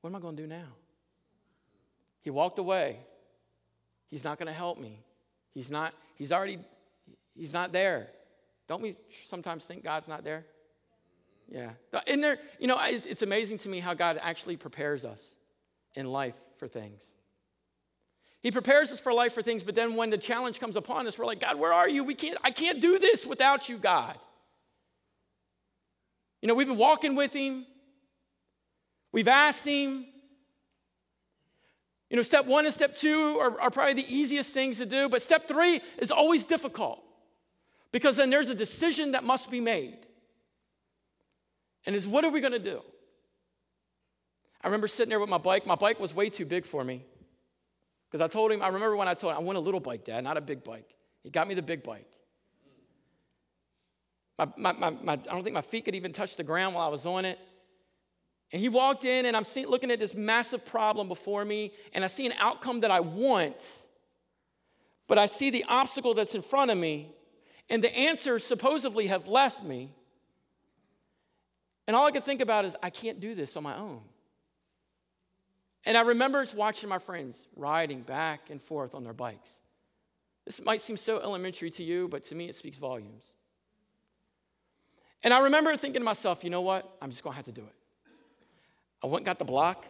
what 0.00 0.10
am 0.10 0.16
I 0.16 0.20
going 0.20 0.36
to 0.36 0.42
do 0.42 0.48
now? 0.48 0.68
He 2.22 2.30
walked 2.30 2.58
away. 2.58 2.98
He's 4.08 4.24
not 4.24 4.38
going 4.38 4.48
to 4.48 4.52
help 4.52 4.78
me. 4.78 5.00
He's 5.52 5.70
not, 5.70 5.94
he's 6.16 6.32
already, 6.32 6.58
he's 7.34 7.52
not 7.52 7.72
there. 7.72 8.08
Don't 8.68 8.82
we 8.82 8.96
sometimes 9.24 9.64
think 9.64 9.84
God's 9.84 10.08
not 10.08 10.24
there? 10.24 10.44
Yeah. 11.48 11.70
In 12.06 12.20
there, 12.20 12.38
you 12.58 12.66
know, 12.66 12.78
it's, 12.82 13.06
it's 13.06 13.22
amazing 13.22 13.58
to 13.58 13.68
me 13.68 13.78
how 13.78 13.94
God 13.94 14.18
actually 14.20 14.56
prepares 14.56 15.04
us 15.04 15.36
in 15.94 16.06
life 16.06 16.34
for 16.58 16.66
things. 16.66 17.02
He 18.42 18.50
prepares 18.50 18.90
us 18.92 19.00
for 19.00 19.12
life 19.12 19.32
for 19.32 19.42
things, 19.42 19.62
but 19.62 19.74
then 19.74 19.96
when 19.96 20.10
the 20.10 20.18
challenge 20.18 20.60
comes 20.60 20.76
upon 20.76 21.06
us, 21.06 21.18
we're 21.18 21.26
like, 21.26 21.40
God, 21.40 21.58
where 21.58 21.72
are 21.72 21.88
you? 21.88 22.04
We 22.04 22.14
can't, 22.14 22.38
I 22.42 22.50
can't 22.50 22.80
do 22.80 22.98
this 22.98 23.24
without 23.24 23.68
you, 23.68 23.76
God. 23.76 24.18
You 26.42 26.48
know, 26.48 26.54
we've 26.54 26.66
been 26.66 26.76
walking 26.76 27.16
with 27.16 27.32
him. 27.32 27.66
We've 29.12 29.28
asked 29.28 29.64
him. 29.64 30.06
You 32.10 32.16
know, 32.16 32.22
step 32.22 32.46
one 32.46 32.66
and 32.66 32.74
step 32.74 32.94
two 32.94 33.38
are, 33.40 33.60
are 33.60 33.70
probably 33.70 33.94
the 33.94 34.14
easiest 34.14 34.52
things 34.52 34.78
to 34.78 34.86
do, 34.86 35.08
but 35.08 35.22
step 35.22 35.48
three 35.48 35.80
is 35.98 36.10
always 36.10 36.44
difficult 36.44 37.02
because 37.92 38.16
then 38.16 38.30
there's 38.30 38.50
a 38.50 38.54
decision 38.54 39.12
that 39.12 39.24
must 39.24 39.50
be 39.50 39.60
made. 39.60 39.98
And 41.86 41.94
is 41.94 42.06
what 42.06 42.24
are 42.24 42.30
we 42.30 42.40
going 42.40 42.52
to 42.52 42.58
do? 42.58 42.82
I 44.62 44.66
remember 44.66 44.88
sitting 44.88 45.10
there 45.10 45.20
with 45.20 45.28
my 45.28 45.38
bike. 45.38 45.66
My 45.66 45.76
bike 45.76 46.00
was 46.00 46.14
way 46.14 46.28
too 46.28 46.44
big 46.44 46.66
for 46.66 46.82
me. 46.82 47.04
Because 48.10 48.24
I 48.24 48.28
told 48.28 48.52
him, 48.52 48.62
I 48.62 48.68
remember 48.68 48.96
when 48.96 49.08
I 49.08 49.14
told 49.14 49.32
him, 49.32 49.38
I 49.38 49.42
want 49.42 49.58
a 49.58 49.60
little 49.60 49.80
bike, 49.80 50.04
Dad, 50.04 50.24
not 50.24 50.36
a 50.36 50.40
big 50.40 50.64
bike. 50.64 50.88
He 51.22 51.30
got 51.30 51.46
me 51.46 51.54
the 51.54 51.62
big 51.62 51.82
bike. 51.82 52.06
My, 54.38 54.48
my, 54.56 54.72
my, 54.72 54.90
my, 54.90 55.12
I 55.12 55.16
don't 55.16 55.42
think 55.42 55.54
my 55.54 55.62
feet 55.62 55.84
could 55.84 55.94
even 55.94 56.12
touch 56.12 56.36
the 56.36 56.44
ground 56.44 56.74
while 56.74 56.86
I 56.86 56.90
was 56.90 57.06
on 57.06 57.24
it. 57.24 57.38
And 58.52 58.60
he 58.60 58.68
walked 58.68 59.04
in, 59.04 59.26
and 59.26 59.36
I'm 59.36 59.44
seeing, 59.44 59.66
looking 59.66 59.90
at 59.90 59.98
this 59.98 60.14
massive 60.14 60.64
problem 60.64 61.08
before 61.08 61.44
me, 61.44 61.72
and 61.92 62.04
I 62.04 62.06
see 62.06 62.26
an 62.26 62.34
outcome 62.38 62.80
that 62.80 62.90
I 62.90 63.00
want, 63.00 63.56
but 65.08 65.18
I 65.18 65.26
see 65.26 65.50
the 65.50 65.64
obstacle 65.68 66.14
that's 66.14 66.34
in 66.34 66.42
front 66.42 66.70
of 66.70 66.78
me, 66.78 67.12
and 67.68 67.82
the 67.82 67.94
answers 67.96 68.44
supposedly 68.44 69.08
have 69.08 69.26
left 69.26 69.62
me. 69.62 69.92
And 71.86 71.94
all 71.94 72.06
I 72.06 72.10
could 72.10 72.24
think 72.24 72.40
about 72.40 72.64
is, 72.64 72.76
I 72.82 72.90
can't 72.90 73.20
do 73.20 73.34
this 73.34 73.56
on 73.56 73.62
my 73.62 73.76
own. 73.76 74.00
And 75.84 75.96
I 75.96 76.02
remember 76.02 76.44
watching 76.54 76.88
my 76.88 76.98
friends 76.98 77.46
riding 77.54 78.02
back 78.02 78.50
and 78.50 78.60
forth 78.60 78.94
on 78.94 79.04
their 79.04 79.12
bikes. 79.12 79.48
This 80.44 80.62
might 80.64 80.80
seem 80.80 80.96
so 80.96 81.20
elementary 81.20 81.70
to 81.70 81.82
you, 81.82 82.08
but 82.08 82.24
to 82.24 82.34
me, 82.34 82.48
it 82.48 82.54
speaks 82.54 82.78
volumes. 82.78 83.24
And 85.22 85.32
I 85.32 85.40
remember 85.40 85.76
thinking 85.76 86.00
to 86.00 86.04
myself, 86.04 86.44
you 86.44 86.50
know 86.50 86.60
what? 86.60 86.96
I'm 87.00 87.10
just 87.10 87.22
to 87.22 87.30
have 87.30 87.44
to 87.46 87.52
do 87.52 87.62
it. 87.62 87.74
I 89.02 89.08
went 89.08 89.24
got 89.24 89.38
the 89.38 89.44
block, 89.44 89.86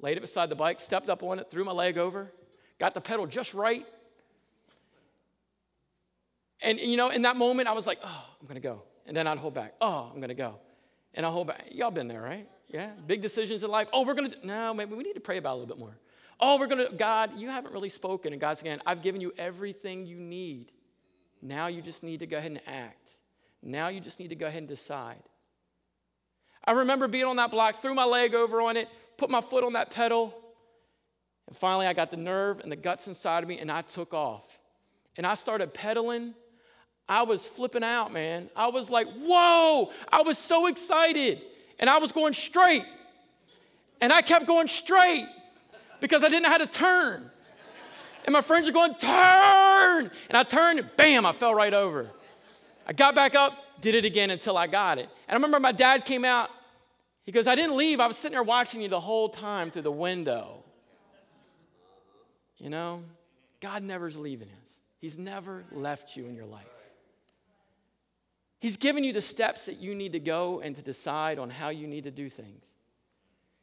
laid 0.00 0.16
it 0.16 0.20
beside 0.20 0.48
the 0.48 0.56
bike, 0.56 0.80
stepped 0.80 1.08
up 1.08 1.22
on 1.22 1.38
it, 1.38 1.50
threw 1.50 1.64
my 1.64 1.72
leg 1.72 1.98
over, 1.98 2.32
got 2.78 2.94
the 2.94 3.00
pedal 3.00 3.26
just 3.26 3.54
right. 3.54 3.86
And, 6.62 6.78
you 6.78 6.96
know, 6.96 7.10
in 7.10 7.22
that 7.22 7.36
moment, 7.36 7.68
I 7.68 7.72
was 7.72 7.86
like, 7.86 7.98
oh, 8.04 8.24
I'm 8.40 8.46
going 8.46 8.60
to 8.60 8.66
go. 8.66 8.82
And 9.06 9.16
then 9.16 9.26
I'd 9.26 9.38
hold 9.38 9.54
back. 9.54 9.74
Oh, 9.80 10.10
I'm 10.12 10.16
going 10.16 10.28
to 10.28 10.34
go. 10.34 10.58
And 11.14 11.24
I'll 11.24 11.32
hold 11.32 11.46
back. 11.46 11.66
Y'all 11.70 11.90
been 11.90 12.08
there, 12.08 12.20
right? 12.22 12.48
Yeah, 12.68 12.90
big 13.06 13.20
decisions 13.20 13.62
in 13.62 13.70
life. 13.70 13.88
Oh, 13.92 14.04
we're 14.04 14.14
going 14.14 14.30
to, 14.30 14.46
no, 14.46 14.72
maybe 14.74 14.94
we 14.94 15.02
need 15.02 15.14
to 15.14 15.20
pray 15.20 15.38
about 15.38 15.50
it 15.50 15.52
a 15.52 15.60
little 15.60 15.74
bit 15.74 15.78
more. 15.78 15.96
Oh, 16.38 16.58
we're 16.58 16.68
going 16.68 16.86
to, 16.86 16.94
God, 16.94 17.38
you 17.38 17.48
haven't 17.48 17.72
really 17.72 17.88
spoken. 17.88 18.32
And 18.32 18.40
God's 18.40 18.60
again, 18.60 18.80
I've 18.86 19.02
given 19.02 19.20
you 19.20 19.32
everything 19.36 20.06
you 20.06 20.16
need. 20.16 20.70
Now 21.42 21.66
you 21.66 21.82
just 21.82 22.02
need 22.02 22.20
to 22.20 22.26
go 22.26 22.36
ahead 22.38 22.52
and 22.52 22.60
act. 22.66 23.16
Now 23.62 23.88
you 23.88 24.00
just 24.00 24.20
need 24.20 24.28
to 24.28 24.36
go 24.36 24.46
ahead 24.46 24.58
and 24.58 24.68
decide. 24.68 25.22
I 26.64 26.72
remember 26.72 27.08
being 27.08 27.24
on 27.24 27.36
that 27.36 27.50
block, 27.50 27.76
threw 27.76 27.94
my 27.94 28.04
leg 28.04 28.34
over 28.34 28.60
on 28.60 28.76
it, 28.76 28.88
put 29.16 29.30
my 29.30 29.40
foot 29.40 29.64
on 29.64 29.72
that 29.72 29.90
pedal, 29.90 30.34
and 31.48 31.56
finally 31.56 31.86
I 31.86 31.94
got 31.94 32.10
the 32.10 32.16
nerve 32.16 32.60
and 32.60 32.70
the 32.70 32.76
guts 32.76 33.08
inside 33.08 33.42
of 33.42 33.48
me, 33.48 33.58
and 33.58 33.70
I 33.70 33.82
took 33.82 34.14
off. 34.14 34.46
And 35.16 35.26
I 35.26 35.34
started 35.34 35.74
pedaling. 35.74 36.34
I 37.10 37.22
was 37.22 37.44
flipping 37.44 37.82
out, 37.82 38.12
man. 38.12 38.48
I 38.54 38.68
was 38.68 38.88
like, 38.88 39.08
whoa! 39.08 39.90
I 40.12 40.22
was 40.22 40.38
so 40.38 40.68
excited 40.68 41.42
and 41.80 41.90
I 41.90 41.98
was 41.98 42.12
going 42.12 42.34
straight. 42.34 42.84
And 44.00 44.12
I 44.12 44.22
kept 44.22 44.46
going 44.46 44.68
straight 44.68 45.26
because 46.00 46.22
I 46.22 46.28
didn't 46.28 46.44
know 46.44 46.50
how 46.50 46.58
to 46.58 46.68
turn. 46.68 47.28
And 48.26 48.32
my 48.32 48.42
friends 48.42 48.68
are 48.68 48.72
going, 48.72 48.94
turn! 48.94 50.08
And 50.28 50.36
I 50.36 50.44
turned, 50.44 50.88
bam, 50.96 51.26
I 51.26 51.32
fell 51.32 51.52
right 51.52 51.74
over. 51.74 52.08
I 52.86 52.92
got 52.92 53.16
back 53.16 53.34
up, 53.34 53.58
did 53.80 53.96
it 53.96 54.04
again 54.04 54.30
until 54.30 54.56
I 54.56 54.68
got 54.68 54.98
it. 54.98 55.08
And 55.26 55.30
I 55.30 55.34
remember 55.34 55.58
my 55.58 55.72
dad 55.72 56.04
came 56.04 56.24
out. 56.24 56.48
He 57.24 57.32
goes, 57.32 57.48
I 57.48 57.56
didn't 57.56 57.76
leave. 57.76 57.98
I 57.98 58.06
was 58.06 58.18
sitting 58.18 58.34
there 58.34 58.44
watching 58.44 58.82
you 58.82 58.88
the 58.88 59.00
whole 59.00 59.28
time 59.28 59.72
through 59.72 59.82
the 59.82 59.90
window. 59.90 60.62
You 62.58 62.70
know, 62.70 63.02
God 63.60 63.82
never's 63.82 64.16
leaving 64.16 64.48
us, 64.48 64.74
He's 65.00 65.18
never 65.18 65.64
left 65.72 66.16
you 66.16 66.26
in 66.26 66.36
your 66.36 66.46
life. 66.46 66.66
He's 68.60 68.76
given 68.76 69.04
you 69.04 69.14
the 69.14 69.22
steps 69.22 69.66
that 69.66 69.78
you 69.78 69.94
need 69.94 70.12
to 70.12 70.20
go 70.20 70.60
and 70.60 70.76
to 70.76 70.82
decide 70.82 71.38
on 71.38 71.48
how 71.48 71.70
you 71.70 71.86
need 71.86 72.04
to 72.04 72.10
do 72.10 72.28
things. 72.28 72.62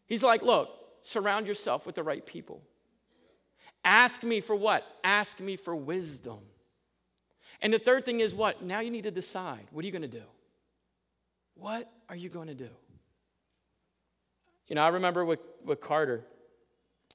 He's 0.08 0.24
like, 0.24 0.42
look, 0.42 0.70
surround 1.04 1.46
yourself 1.46 1.86
with 1.86 1.96
the 1.96 2.04
right 2.04 2.26
people. 2.26 2.62
Ask 3.86 4.24
me 4.24 4.42
for 4.42 4.56
what? 4.56 4.84
Ask 5.04 5.40
me 5.40 5.56
for 5.56 5.76
wisdom. 5.76 6.40
And 7.62 7.72
the 7.72 7.80
third 7.80 8.06
thing 8.06 8.22
is 8.22 8.34
what? 8.34 8.64
Now 8.64 8.80
you 8.80 8.90
need 8.90 9.04
to 9.04 9.12
decide. 9.12 9.68
What 9.72 9.84
are 9.84 9.86
you 9.86 9.92
going 9.92 10.02
to 10.02 10.08
do? 10.08 10.24
What 11.56 11.90
are 12.10 12.16
you 12.16 12.30
going 12.30 12.48
to 12.48 12.56
do? 12.56 12.70
You 14.68 14.76
know, 14.76 14.82
I 14.82 14.90
remember 14.90 15.24
with, 15.24 15.40
with 15.64 15.80
Carter, 15.80 16.24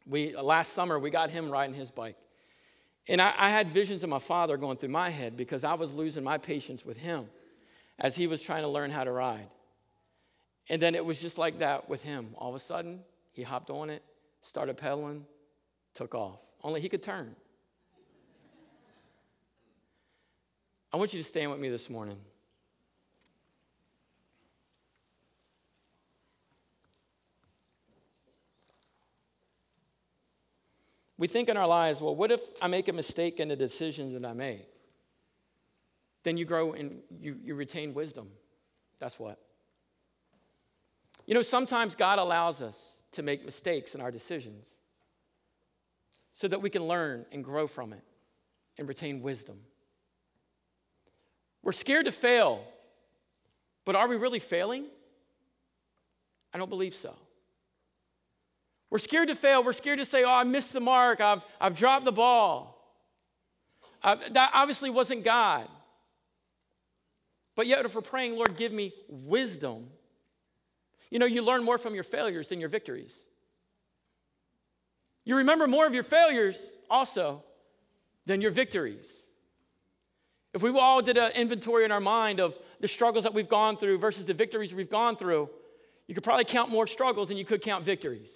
we, 0.07 0.37
last 0.37 0.73
summer, 0.73 0.99
we 0.99 1.11
got 1.11 1.31
him 1.31 1.51
riding 1.51 1.75
his 1.75 1.91
bike. 1.91 2.17
And 3.09 3.21
I, 3.21 3.35
I 3.37 3.51
had 3.51 3.69
visions 3.69 4.05
of 4.05 4.09
my 4.09 4.21
father 4.21 4.57
going 4.57 4.77
through 4.77 4.91
my 4.91 5.11
head 5.11 5.37
because 5.37 5.65
I 5.65 5.75
was 5.75 5.93
losing 5.93 6.23
my 6.23 6.39
patience 6.39 6.85
with 6.85 6.97
him 6.97 7.27
as 8.03 8.17
he 8.17 8.27
was 8.27 8.43
trying 8.43 8.63
to 8.63 8.69
learn 8.69 8.91
how 8.91 9.05
to 9.05 9.13
ride. 9.13 9.49
And 10.69 10.83
then 10.83 10.95
it 10.95 11.05
was 11.05 11.21
just 11.21 11.39
like 11.39 11.61
that 11.61 11.89
with 11.89 12.03
him. 12.03 12.35
All 12.37 12.51
of 12.51 12.57
a 12.57 12.59
sudden, 12.59 13.01
he 13.33 13.43
hopped 13.43 13.71
on 13.71 13.89
it, 13.89 14.03
started 14.43 14.77
pedaling, 14.77 15.25
took 15.95 16.15
off. 16.15 16.41
Only 16.63 16.81
he 16.81 16.89
could 16.89 17.03
turn. 17.03 17.35
I 20.93 20.97
want 20.97 21.15
you 21.15 21.23
to 21.23 21.27
stand 21.27 21.51
with 21.51 21.61
me 21.61 21.71
this 21.71 21.89
morning. 21.89 22.19
We 31.17 31.29
think 31.29 31.49
in 31.49 31.57
our 31.57 31.69
lives, 31.69 32.01
well, 32.01 32.17
what 32.17 32.33
if 32.33 32.41
I 32.61 32.67
make 32.67 32.89
a 32.89 32.93
mistake 32.93 33.39
in 33.39 33.47
the 33.47 33.55
decisions 33.55 34.13
that 34.13 34.25
I 34.25 34.33
make? 34.33 34.72
Then 36.25 36.37
you 36.37 36.45
grow 36.45 36.73
and 36.73 37.01
you, 37.21 37.37
you 37.43 37.55
retain 37.55 37.95
wisdom. 37.95 38.29
That's 38.99 39.19
what. 39.19 39.39
You 41.27 41.35
know, 41.35 41.43
sometimes 41.43 41.95
God 41.95 42.19
allows 42.19 42.63
us 42.63 42.81
to 43.13 43.23
make 43.23 43.45
mistakes 43.45 43.95
in 43.95 44.01
our 44.01 44.11
decisions 44.11 44.67
so 46.33 46.49
that 46.49 46.63
we 46.63 46.71
can 46.71 46.87
learn 46.87 47.27
and 47.33 47.45
grow 47.45 47.67
from 47.67 47.93
it 47.93 48.03
and 48.79 48.89
retain 48.89 49.23
wisdom. 49.23 49.59
We're 51.63 51.73
scared 51.73 52.07
to 52.07 52.13
fail, 52.13 52.65
but 53.85 53.95
are 53.95 54.09
we 54.09 54.17
really 54.17 54.41
failing? 54.41 54.87
I 56.53 56.59
don't 56.59 56.71
believe 56.71 56.95
so. 56.95 57.15
We're 58.91 58.99
scared 58.99 59.29
to 59.29 59.35
fail. 59.35 59.65
We're 59.65 59.73
scared 59.73 60.01
to 60.01 60.05
say, 60.05 60.25
oh, 60.25 60.31
I 60.31 60.45
missed 60.45 60.73
the 60.73 60.81
mark. 60.81 61.21
I've, 61.21 61.45
I've 61.61 61.77
dropped 61.77 62.05
the 62.05 62.13
ball. 62.13 62.79
Uh, 64.03 64.17
that 64.33 64.51
obviously 64.53 64.91
wasn't 64.91 65.25
God. 65.25 65.69
But 67.55 67.67
yet, 67.67 67.85
if 67.85 67.95
we're 67.95 68.01
praying, 68.01 68.37
Lord, 68.37 68.57
give 68.57 68.73
me 68.73 68.93
wisdom, 69.09 69.89
you 71.11 71.19
know, 71.19 71.27
you 71.27 71.43
learn 71.43 71.65
more 71.65 71.79
from 71.79 71.95
your 71.95 72.05
failures 72.05 72.49
than 72.49 72.61
your 72.61 72.71
victories. 72.71 73.15
You 75.25 75.37
remember 75.37 75.67
more 75.67 75.87
of 75.87 75.95
your 75.95 76.05
failures 76.05 76.65
also 76.89 77.45
than 78.27 78.41
your 78.41 78.51
victories. 78.51 79.09
If 80.55 80.63
we 80.63 80.71
all 80.71 81.03
did 81.03 81.17
an 81.17 81.33
inventory 81.33 81.85
in 81.85 81.93
our 81.93 82.01
mind 82.01 82.41
of 82.41 82.57
the 82.81 82.89
struggles 82.89 83.25
that 83.25 83.35
we've 83.35 83.49
gone 83.49 83.77
through 83.77 83.99
versus 83.99 84.27
the 84.27 84.35
victories 84.35 84.75
we've 84.75 84.91
gone 84.91 85.17
through, 85.17 85.49
you 86.07 86.15
could 86.15 86.25
probably 86.25 86.45
count 86.45 86.71
more 86.71 86.87
struggles 86.87 87.29
than 87.29 87.37
you 87.37 87.45
could 87.45 87.63
count 87.63 87.85
victories. 87.85 88.31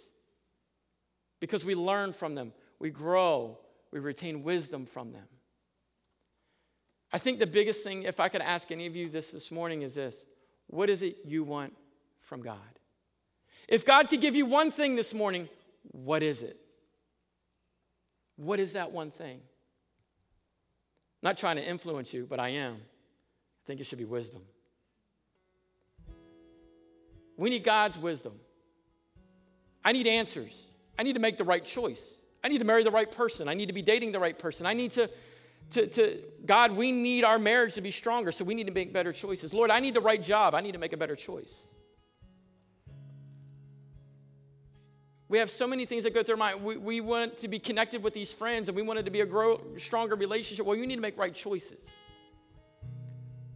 Because 1.40 1.64
we 1.64 1.74
learn 1.74 2.12
from 2.12 2.34
them, 2.34 2.52
we 2.78 2.90
grow, 2.90 3.58
we 3.90 4.00
retain 4.00 4.42
wisdom 4.42 4.86
from 4.86 5.12
them. 5.12 5.26
I 7.12 7.18
think 7.18 7.38
the 7.38 7.46
biggest 7.46 7.84
thing, 7.84 8.02
if 8.02 8.20
I 8.20 8.28
could 8.28 8.42
ask 8.42 8.70
any 8.70 8.86
of 8.86 8.96
you 8.96 9.08
this 9.08 9.30
this 9.30 9.50
morning, 9.50 9.82
is 9.82 9.94
this 9.94 10.24
What 10.66 10.90
is 10.90 11.02
it 11.02 11.18
you 11.24 11.44
want 11.44 11.74
from 12.20 12.42
God? 12.42 12.58
If 13.68 13.84
God 13.84 14.08
could 14.08 14.20
give 14.20 14.36
you 14.36 14.46
one 14.46 14.70
thing 14.70 14.96
this 14.96 15.12
morning, 15.12 15.48
what 15.92 16.22
is 16.22 16.42
it? 16.42 16.56
What 18.36 18.60
is 18.60 18.74
that 18.74 18.92
one 18.92 19.10
thing? 19.10 19.40
I'm 21.22 21.30
not 21.30 21.38
trying 21.38 21.56
to 21.56 21.64
influence 21.64 22.12
you, 22.12 22.26
but 22.28 22.38
I 22.38 22.50
am. 22.50 22.74
I 22.74 23.62
think 23.66 23.80
it 23.80 23.84
should 23.84 23.98
be 23.98 24.04
wisdom. 24.04 24.42
We 27.36 27.50
need 27.50 27.64
God's 27.64 27.98
wisdom. 27.98 28.34
I 29.84 29.92
need 29.92 30.06
answers. 30.06 30.66
I 30.98 31.02
need 31.02 31.14
to 31.14 31.20
make 31.20 31.38
the 31.38 31.44
right 31.44 31.64
choice. 31.64 32.14
I 32.42 32.48
need 32.48 32.58
to 32.58 32.64
marry 32.64 32.84
the 32.84 32.90
right 32.90 33.10
person. 33.10 33.48
I 33.48 33.54
need 33.54 33.66
to 33.66 33.72
be 33.72 33.82
dating 33.82 34.12
the 34.12 34.20
right 34.20 34.38
person. 34.38 34.66
I 34.66 34.72
need 34.72 34.92
to, 34.92 35.10
to, 35.70 35.86
to, 35.86 36.22
God, 36.44 36.72
we 36.72 36.92
need 36.92 37.24
our 37.24 37.38
marriage 37.38 37.74
to 37.74 37.80
be 37.80 37.90
stronger, 37.90 38.30
so 38.32 38.44
we 38.44 38.54
need 38.54 38.66
to 38.66 38.72
make 38.72 38.92
better 38.92 39.12
choices. 39.12 39.52
Lord, 39.52 39.70
I 39.70 39.80
need 39.80 39.94
the 39.94 40.00
right 40.00 40.22
job. 40.22 40.54
I 40.54 40.60
need 40.60 40.72
to 40.72 40.78
make 40.78 40.92
a 40.92 40.96
better 40.96 41.16
choice. 41.16 41.52
We 45.28 45.38
have 45.38 45.50
so 45.50 45.66
many 45.66 45.86
things 45.86 46.04
that 46.04 46.14
go 46.14 46.22
through 46.22 46.34
our 46.34 46.38
mind. 46.38 46.62
We, 46.62 46.76
we 46.76 47.00
want 47.00 47.38
to 47.38 47.48
be 47.48 47.58
connected 47.58 48.02
with 48.02 48.14
these 48.14 48.32
friends 48.32 48.68
and 48.68 48.76
we 48.76 48.82
want 48.82 49.00
it 49.00 49.04
to 49.06 49.10
be 49.10 49.22
a 49.22 49.26
grow, 49.26 49.60
stronger 49.76 50.14
relationship. 50.14 50.64
Well, 50.64 50.76
you 50.76 50.86
need 50.86 50.94
to 50.94 51.00
make 51.00 51.18
right 51.18 51.34
choices. 51.34 51.78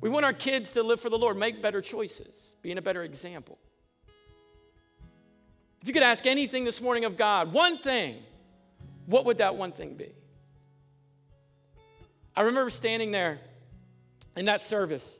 We 0.00 0.08
want 0.08 0.24
our 0.24 0.32
kids 0.32 0.72
to 0.72 0.82
live 0.82 1.00
for 1.00 1.10
the 1.10 1.18
Lord, 1.18 1.36
make 1.36 1.62
better 1.62 1.80
choices, 1.80 2.32
being 2.62 2.78
a 2.78 2.82
better 2.82 3.04
example. 3.04 3.58
If 5.80 5.88
you 5.88 5.94
could 5.94 6.02
ask 6.02 6.26
anything 6.26 6.64
this 6.64 6.80
morning 6.80 7.04
of 7.04 7.16
God, 7.16 7.52
one 7.52 7.78
thing, 7.78 8.16
what 9.06 9.24
would 9.26 9.38
that 9.38 9.54
one 9.54 9.72
thing 9.72 9.94
be? 9.94 10.12
I 12.40 12.44
remember 12.44 12.70
standing 12.70 13.10
there 13.10 13.38
in 14.34 14.46
that 14.46 14.62
service, 14.62 15.14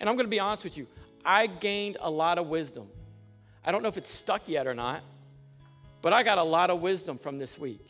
and 0.00 0.10
I'm 0.10 0.16
going 0.16 0.26
to 0.26 0.30
be 0.30 0.40
honest 0.40 0.64
with 0.64 0.76
you, 0.76 0.88
I 1.24 1.46
gained 1.46 1.98
a 2.00 2.10
lot 2.10 2.36
of 2.36 2.48
wisdom. 2.48 2.88
I 3.64 3.70
don't 3.70 3.80
know 3.80 3.88
if 3.88 3.96
it's 3.96 4.10
stuck 4.10 4.48
yet 4.48 4.66
or 4.66 4.74
not. 4.74 5.02
But 6.02 6.12
I 6.12 6.24
got 6.24 6.36
a 6.36 6.42
lot 6.42 6.70
of 6.70 6.80
wisdom 6.80 7.16
from 7.16 7.38
this 7.38 7.60
week. 7.60 7.86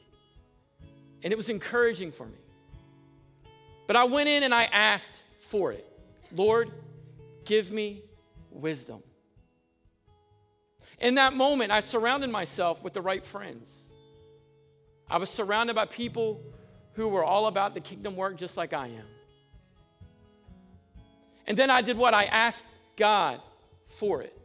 And 1.23 1.33
it 1.33 1.37
was 1.37 1.49
encouraging 1.49 2.13
for 2.13 2.27
me. 2.27 2.37
But 3.87 3.97
I 3.97 4.05
went 4.05 4.29
in 4.29 4.43
and 4.43 4.53
I 4.53 4.65
asked 4.65 5.23
for 5.39 5.73
it 5.73 5.87
Lord, 6.31 6.71
give 7.47 7.71
me 7.71 8.03
wisdom. 8.51 9.03
In 11.01 11.15
that 11.15 11.33
moment, 11.33 11.73
I 11.73 11.81
surrounded 11.81 12.29
myself 12.29 12.85
with 12.85 12.93
the 12.93 13.01
right 13.01 13.25
friends. 13.25 13.73
I 15.09 15.17
was 15.17 15.31
surrounded 15.31 15.75
by 15.75 15.87
people 15.87 16.43
who 16.99 17.07
were 17.07 17.23
all 17.23 17.47
about 17.47 17.75
the 17.75 17.81
kingdom 17.81 18.17
work 18.17 18.37
just 18.37 18.57
like 18.57 18.73
I 18.73 18.89
am. 18.89 19.05
And 21.47 21.57
then 21.57 21.71
I 21.71 21.81
did 21.81 21.97
what? 21.97 22.13
I 22.13 22.25
asked 22.25 22.67
God 22.97 23.41
for 23.87 24.21
it. 24.21 24.37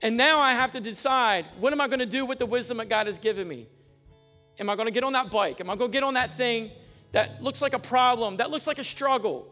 And 0.00 0.16
now 0.16 0.40
I 0.40 0.54
have 0.54 0.72
to 0.72 0.80
decide 0.80 1.44
what 1.60 1.74
am 1.74 1.80
I 1.82 1.88
going 1.88 1.98
to 1.98 2.06
do 2.06 2.24
with 2.24 2.38
the 2.38 2.46
wisdom 2.46 2.78
that 2.78 2.88
God 2.88 3.06
has 3.06 3.18
given 3.18 3.46
me? 3.46 3.66
Am 4.58 4.70
I 4.70 4.76
going 4.76 4.86
to 4.86 4.90
get 4.90 5.04
on 5.04 5.12
that 5.12 5.30
bike? 5.30 5.60
Am 5.60 5.68
I 5.68 5.76
going 5.76 5.90
to 5.90 5.92
get 5.92 6.04
on 6.04 6.14
that 6.14 6.38
thing 6.38 6.70
that 7.12 7.42
looks 7.42 7.60
like 7.60 7.74
a 7.74 7.78
problem, 7.78 8.38
that 8.38 8.50
looks 8.50 8.66
like 8.66 8.78
a 8.78 8.84
struggle? 8.84 9.46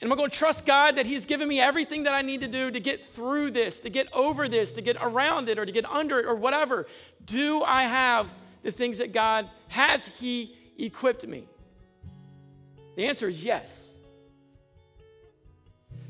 And 0.00 0.08
am 0.08 0.12
I 0.14 0.16
going 0.16 0.30
to 0.30 0.38
trust 0.38 0.64
God 0.64 0.96
that 0.96 1.04
He's 1.04 1.26
given 1.26 1.48
me 1.48 1.60
everything 1.60 2.04
that 2.04 2.14
I 2.14 2.22
need 2.22 2.40
to 2.40 2.48
do 2.48 2.70
to 2.70 2.80
get 2.80 3.04
through 3.04 3.50
this, 3.50 3.78
to 3.80 3.90
get 3.90 4.10
over 4.14 4.48
this, 4.48 4.72
to 4.72 4.80
get 4.80 4.96
around 5.02 5.50
it, 5.50 5.58
or 5.58 5.66
to 5.66 5.72
get 5.72 5.84
under 5.84 6.18
it, 6.18 6.24
or 6.24 6.34
whatever? 6.34 6.86
Do 7.26 7.62
I 7.62 7.82
have 7.82 8.26
the 8.62 8.72
things 8.72 8.98
that 8.98 9.12
God 9.12 9.48
has 9.68 10.06
He 10.18 10.56
equipped 10.78 11.26
me? 11.26 11.46
The 12.96 13.06
answer 13.06 13.28
is 13.28 13.42
yes. 13.42 13.86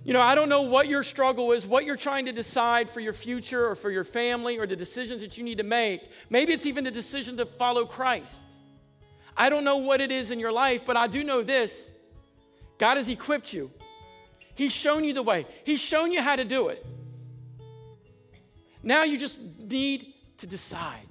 You 0.02 0.14
know, 0.14 0.20
I 0.20 0.34
don't 0.34 0.48
know 0.48 0.62
what 0.62 0.88
your 0.88 1.02
struggle 1.02 1.52
is, 1.52 1.66
what 1.66 1.84
you're 1.84 1.96
trying 1.96 2.26
to 2.26 2.32
decide 2.32 2.88
for 2.88 3.00
your 3.00 3.12
future 3.12 3.68
or 3.68 3.74
for 3.74 3.90
your 3.90 4.04
family 4.04 4.58
or 4.58 4.66
the 4.66 4.76
decisions 4.76 5.20
that 5.20 5.36
you 5.36 5.44
need 5.44 5.58
to 5.58 5.62
make. 5.62 6.00
Maybe 6.30 6.52
it's 6.52 6.64
even 6.64 6.84
the 6.84 6.90
decision 6.90 7.36
to 7.36 7.44
follow 7.44 7.84
Christ. 7.84 8.34
I 9.36 9.50
don't 9.50 9.64
know 9.64 9.76
what 9.76 10.00
it 10.00 10.10
is 10.10 10.30
in 10.30 10.38
your 10.38 10.52
life, 10.52 10.82
but 10.86 10.96
I 10.96 11.06
do 11.06 11.22
know 11.22 11.42
this 11.42 11.90
God 12.78 12.96
has 12.96 13.08
equipped 13.08 13.52
you, 13.52 13.70
He's 14.54 14.72
shown 14.72 15.04
you 15.04 15.12
the 15.12 15.22
way, 15.22 15.46
He's 15.64 15.80
shown 15.80 16.12
you 16.12 16.22
how 16.22 16.36
to 16.36 16.44
do 16.44 16.68
it. 16.68 16.84
Now 18.82 19.04
you 19.04 19.18
just 19.18 19.38
need 19.58 20.14
to 20.38 20.46
decide 20.46 21.06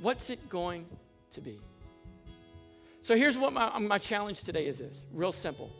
what's 0.00 0.30
it 0.30 0.48
going 0.48 0.86
to 1.32 1.40
be. 1.40 1.58
So 3.00 3.16
here's 3.16 3.36
what 3.36 3.52
my, 3.52 3.78
my 3.78 3.98
challenge 3.98 4.42
today 4.44 4.66
is 4.66 4.78
this 4.78 5.04
real 5.12 5.32
simple. 5.32 5.70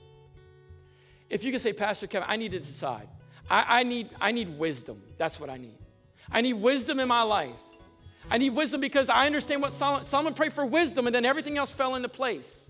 If 1.31 1.43
you 1.43 1.51
can 1.51 1.61
say, 1.61 1.73
Pastor 1.73 2.07
Kevin, 2.07 2.29
I 2.31 2.37
need 2.37 2.53
to 2.53 2.59
decide. 2.59 3.09
I, 3.49 3.81
I, 3.81 3.83
need, 3.83 4.11
I 4.21 4.33
need 4.33 4.59
wisdom. 4.59 5.03
That's 5.17 5.41
what 5.41 5.49
I 5.49 5.57
need. 5.57 5.79
I 6.31 6.41
need 6.41 6.55
wisdom 6.55 7.01
in 7.01 7.09
my 7.09 7.23
life. 7.23 7.55
I 8.31 8.39
need 8.39 8.51
wisdom 8.51 8.81
because 8.81 9.09
I 9.09 9.27
understand 9.27 9.63
what 9.63 9.73
Solomon, 9.73 10.05
Solomon 10.05 10.35
prayed 10.35 10.53
for 10.53 10.65
wisdom 10.65 11.07
and 11.07 11.15
then 11.15 11.25
everything 11.25 11.59
else 11.59 11.73
fell 11.73 11.95
into 11.95 12.09
place. 12.09 12.65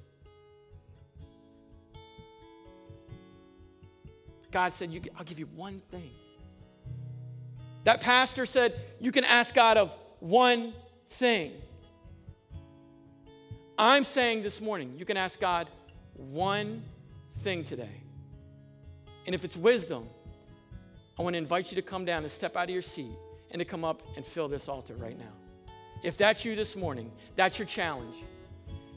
God 4.50 4.72
said, 4.72 4.92
you, 4.92 5.02
I'll 5.16 5.24
give 5.24 5.38
you 5.38 5.46
one 5.54 5.80
thing. 5.90 6.10
That 7.84 8.00
pastor 8.00 8.46
said, 8.46 8.74
You 9.00 9.12
can 9.12 9.24
ask 9.24 9.54
God 9.54 9.76
of 9.76 9.94
one 10.20 10.72
thing. 11.08 11.52
I'm 13.76 14.04
saying 14.04 14.42
this 14.42 14.60
morning, 14.60 14.94
you 14.96 15.04
can 15.04 15.16
ask 15.16 15.40
God 15.40 15.68
one 16.14 16.82
thing 17.40 17.64
today. 17.64 18.02
And 19.26 19.34
if 19.34 19.44
it's 19.44 19.56
wisdom, 19.56 20.06
I 21.18 21.22
want 21.22 21.34
to 21.34 21.38
invite 21.38 21.70
you 21.70 21.76
to 21.76 21.82
come 21.82 22.04
down 22.04 22.22
and 22.22 22.30
step 22.30 22.56
out 22.56 22.64
of 22.64 22.70
your 22.70 22.82
seat 22.82 23.12
and 23.50 23.58
to 23.58 23.64
come 23.64 23.84
up 23.84 24.02
and 24.16 24.24
fill 24.24 24.48
this 24.48 24.68
altar 24.68 24.94
right 24.94 25.18
now. 25.18 25.32
If 26.02 26.16
that's 26.16 26.44
you 26.44 26.54
this 26.54 26.76
morning, 26.76 27.10
that's 27.34 27.58
your 27.58 27.66
challenge. 27.66 28.14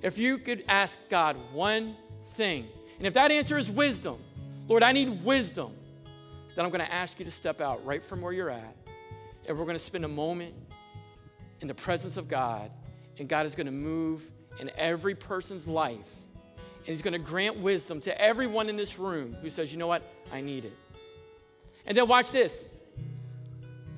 If 0.01 0.17
you 0.17 0.37
could 0.37 0.63
ask 0.67 0.97
God 1.09 1.37
one 1.53 1.95
thing, 2.33 2.67
and 2.97 3.07
if 3.07 3.13
that 3.13 3.31
answer 3.31 3.57
is 3.57 3.69
wisdom, 3.69 4.17
Lord, 4.67 4.83
I 4.83 4.91
need 4.91 5.23
wisdom, 5.23 5.73
then 6.55 6.65
I'm 6.65 6.71
going 6.71 6.85
to 6.85 6.91
ask 6.91 7.17
you 7.19 7.25
to 7.25 7.31
step 7.31 7.61
out 7.61 7.85
right 7.85 8.03
from 8.03 8.21
where 8.21 8.33
you're 8.33 8.49
at. 8.49 8.75
And 9.47 9.57
we're 9.57 9.65
going 9.65 9.77
to 9.77 9.83
spend 9.83 10.03
a 10.03 10.09
moment 10.09 10.53
in 11.61 11.67
the 11.67 11.73
presence 11.75 12.17
of 12.17 12.27
God, 12.27 12.71
and 13.19 13.27
God 13.27 13.45
is 13.45 13.55
going 13.55 13.65
to 13.65 13.71
move 13.71 14.29
in 14.59 14.69
every 14.77 15.15
person's 15.15 15.67
life 15.67 16.13
and 16.87 16.93
He's 16.93 17.01
going 17.01 17.11
to 17.11 17.19
grant 17.19 17.57
wisdom 17.57 17.99
to 18.01 18.21
everyone 18.21 18.69
in 18.69 18.77
this 18.77 18.97
room 18.97 19.33
who 19.41 19.49
says, 19.49 19.73
you 19.73 19.77
know 19.77 19.87
what? 19.87 20.01
I 20.31 20.39
need 20.39 20.63
it. 20.63 20.73
And 21.85 21.97
then 21.97 22.07
watch 22.07 22.31
this. 22.31 22.63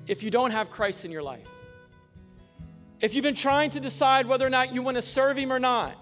If 0.08 0.24
you 0.24 0.32
don't 0.32 0.50
have 0.50 0.72
Christ 0.72 1.06
in 1.06 1.12
your 1.12 1.22
life, 1.22 1.48
if 3.00 3.14
you've 3.14 3.24
been 3.24 3.36
trying 3.36 3.70
to 3.72 3.80
decide 3.80 4.26
whether 4.26 4.46
or 4.46 4.50
not 4.50 4.74
you 4.74 4.82
want 4.82 4.98
to 4.98 5.04
serve 5.04 5.38
Him 5.38 5.54
or 5.54 5.60
not, 5.60 5.96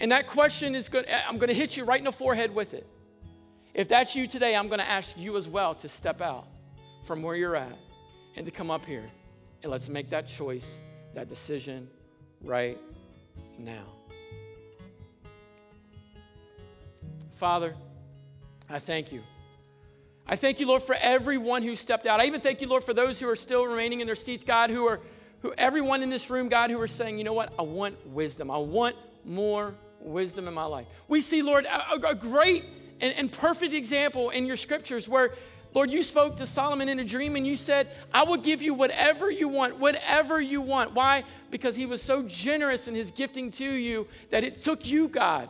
and 0.00 0.10
that 0.10 0.26
question 0.26 0.74
is 0.74 0.88
good, 0.88 1.06
I'm 1.08 1.38
going 1.38 1.50
to 1.50 1.54
hit 1.54 1.76
you 1.76 1.84
right 1.84 2.00
in 2.00 2.04
the 2.04 2.10
forehead 2.12 2.52
with 2.52 2.74
it. 2.74 2.86
If 3.74 3.88
that's 3.88 4.16
you 4.16 4.26
today, 4.26 4.56
I'm 4.56 4.66
going 4.66 4.80
to 4.80 4.88
ask 4.88 5.16
you 5.16 5.36
as 5.36 5.46
well 5.46 5.76
to 5.76 5.88
step 5.88 6.20
out 6.20 6.48
from 7.04 7.22
where 7.22 7.36
you're 7.36 7.54
at 7.54 7.78
and 8.34 8.44
to 8.44 8.50
come 8.50 8.72
up 8.72 8.84
here 8.84 9.08
and 9.62 9.70
let's 9.70 9.88
make 9.88 10.10
that 10.10 10.26
choice, 10.26 10.66
that 11.14 11.28
decision 11.28 11.88
right 12.42 12.78
now. 13.58 13.84
Father, 17.34 17.74
I 18.68 18.78
thank 18.78 19.12
you. 19.12 19.22
I 20.26 20.36
thank 20.36 20.60
you, 20.60 20.66
Lord, 20.66 20.82
for 20.82 20.96
everyone 21.00 21.62
who 21.62 21.74
stepped 21.74 22.06
out. 22.06 22.20
I 22.20 22.26
even 22.26 22.40
thank 22.40 22.60
you, 22.60 22.68
Lord, 22.68 22.84
for 22.84 22.94
those 22.94 23.18
who 23.18 23.28
are 23.28 23.36
still 23.36 23.66
remaining 23.66 24.00
in 24.00 24.06
their 24.06 24.16
seats, 24.16 24.44
God, 24.44 24.70
who 24.70 24.86
are, 24.86 25.00
who 25.40 25.52
everyone 25.58 26.02
in 26.02 26.10
this 26.10 26.30
room, 26.30 26.48
God, 26.48 26.70
who 26.70 26.80
are 26.80 26.86
saying, 26.86 27.18
you 27.18 27.24
know 27.24 27.32
what? 27.32 27.52
I 27.58 27.62
want 27.62 28.06
wisdom. 28.06 28.50
I 28.50 28.58
want 28.58 28.96
more 29.24 29.74
wisdom 30.00 30.46
in 30.46 30.54
my 30.54 30.64
life. 30.64 30.86
We 31.08 31.20
see, 31.20 31.42
Lord, 31.42 31.66
a, 31.66 32.08
a 32.08 32.14
great 32.14 32.64
and, 33.00 33.14
and 33.16 33.30
perfect 33.30 33.74
example 33.74 34.30
in 34.30 34.46
your 34.46 34.56
scriptures 34.56 35.08
where, 35.08 35.34
Lord, 35.74 35.90
you 35.90 36.02
spoke 36.02 36.36
to 36.36 36.46
Solomon 36.46 36.88
in 36.88 37.00
a 37.00 37.04
dream 37.04 37.34
and 37.36 37.46
you 37.46 37.56
said, 37.56 37.88
I 38.12 38.24
will 38.24 38.36
give 38.36 38.60
you 38.60 38.74
whatever 38.74 39.30
you 39.30 39.48
want, 39.48 39.78
whatever 39.78 40.40
you 40.40 40.60
want. 40.60 40.92
Why? 40.92 41.24
Because 41.50 41.74
he 41.74 41.86
was 41.86 42.02
so 42.02 42.22
generous 42.24 42.88
in 42.88 42.94
his 42.94 43.10
gifting 43.10 43.50
to 43.52 43.64
you 43.64 44.06
that 44.30 44.44
it 44.44 44.60
took 44.60 44.86
you, 44.86 45.08
God, 45.08 45.48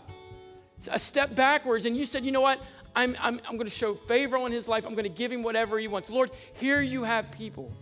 a 0.91 0.99
step 0.99 1.35
backwards, 1.35 1.85
and 1.87 1.97
you 1.97 2.07
said, 2.07 2.25
you 2.25 2.33
know 2.33 2.41
what? 2.41 2.61
I'm, 2.95 3.16
I'm, 3.20 3.41
I'm 3.49 3.57
going 3.57 3.68
to 3.68 3.70
show 3.70 3.95
favor 3.95 4.37
on 4.37 4.53
his 4.53 4.68
life. 4.68 4.85
I'm 4.87 4.93
going 4.93 5.05
to 5.05 5.09
give 5.09 5.33
him 5.33 5.43
whatever 5.43 5.79
he 5.79 5.89
wants. 5.89 6.11
Lord, 6.11 6.31
here 6.55 6.81
you 6.81 7.05
have 7.05 7.31
people 7.33 7.73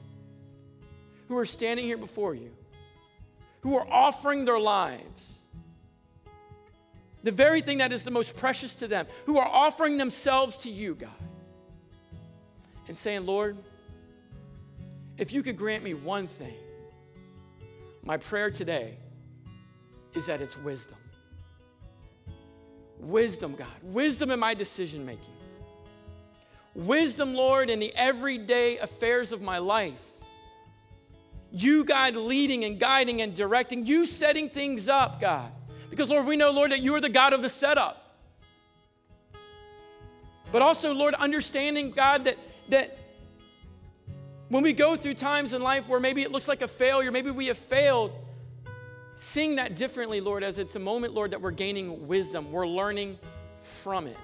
who 1.28 1.36
are 1.36 1.46
standing 1.46 1.84
here 1.84 1.96
before 1.96 2.34
you, 2.34 2.50
who 3.60 3.76
are 3.76 3.86
offering 3.90 4.44
their 4.44 4.58
lives, 4.58 5.38
the 7.22 7.32
very 7.32 7.60
thing 7.60 7.78
that 7.78 7.92
is 7.92 8.04
the 8.04 8.10
most 8.10 8.36
precious 8.36 8.74
to 8.76 8.88
them, 8.88 9.06
who 9.26 9.38
are 9.38 9.48
offering 9.48 9.98
themselves 9.98 10.56
to 10.58 10.70
you, 10.70 10.94
God, 10.94 11.10
and 12.90 12.96
saying, 12.96 13.24
Lord, 13.24 13.56
if 15.16 15.32
you 15.32 15.44
could 15.44 15.56
grant 15.56 15.84
me 15.84 15.94
one 15.94 16.26
thing, 16.26 16.56
my 18.02 18.16
prayer 18.16 18.50
today 18.50 18.96
is 20.12 20.26
that 20.26 20.42
it's 20.42 20.58
wisdom. 20.58 20.98
wisdom, 22.98 23.54
God. 23.54 23.68
Wisdom 23.84 24.32
in 24.32 24.40
my 24.40 24.54
decision 24.54 25.06
making. 25.06 25.22
Wisdom, 26.74 27.32
Lord, 27.36 27.70
in 27.70 27.78
the 27.78 27.94
everyday 27.94 28.78
affairs 28.78 29.30
of 29.30 29.40
my 29.40 29.58
life. 29.58 30.04
You, 31.52 31.84
God, 31.84 32.16
leading 32.16 32.64
and 32.64 32.80
guiding 32.80 33.22
and 33.22 33.36
directing. 33.36 33.86
You 33.86 34.04
setting 34.04 34.50
things 34.50 34.88
up, 34.88 35.20
God. 35.20 35.52
Because, 35.90 36.10
Lord, 36.10 36.26
we 36.26 36.36
know, 36.36 36.50
Lord, 36.50 36.72
that 36.72 36.80
you 36.80 36.92
are 36.96 37.00
the 37.00 37.08
God 37.08 37.34
of 37.34 37.42
the 37.42 37.50
setup. 37.50 38.16
But 40.50 40.60
also, 40.60 40.92
Lord, 40.92 41.14
understanding, 41.14 41.92
God, 41.92 42.24
that, 42.24 42.36
that 42.70 42.96
when 44.48 44.62
we 44.62 44.72
go 44.72 44.96
through 44.96 45.14
times 45.14 45.52
in 45.52 45.62
life 45.62 45.88
where 45.88 46.00
maybe 46.00 46.22
it 46.22 46.32
looks 46.32 46.48
like 46.48 46.62
a 46.62 46.68
failure, 46.68 47.10
maybe 47.12 47.30
we 47.30 47.46
have 47.46 47.58
failed, 47.58 48.12
seeing 49.16 49.56
that 49.56 49.76
differently, 49.76 50.20
Lord, 50.20 50.42
as 50.42 50.58
it's 50.58 50.74
a 50.74 50.80
moment, 50.80 51.14
Lord, 51.14 51.30
that 51.30 51.40
we're 51.40 51.52
gaining 51.52 52.08
wisdom, 52.08 52.50
we're 52.50 52.66
learning 52.66 53.18
from 53.82 54.06
it. 54.06 54.16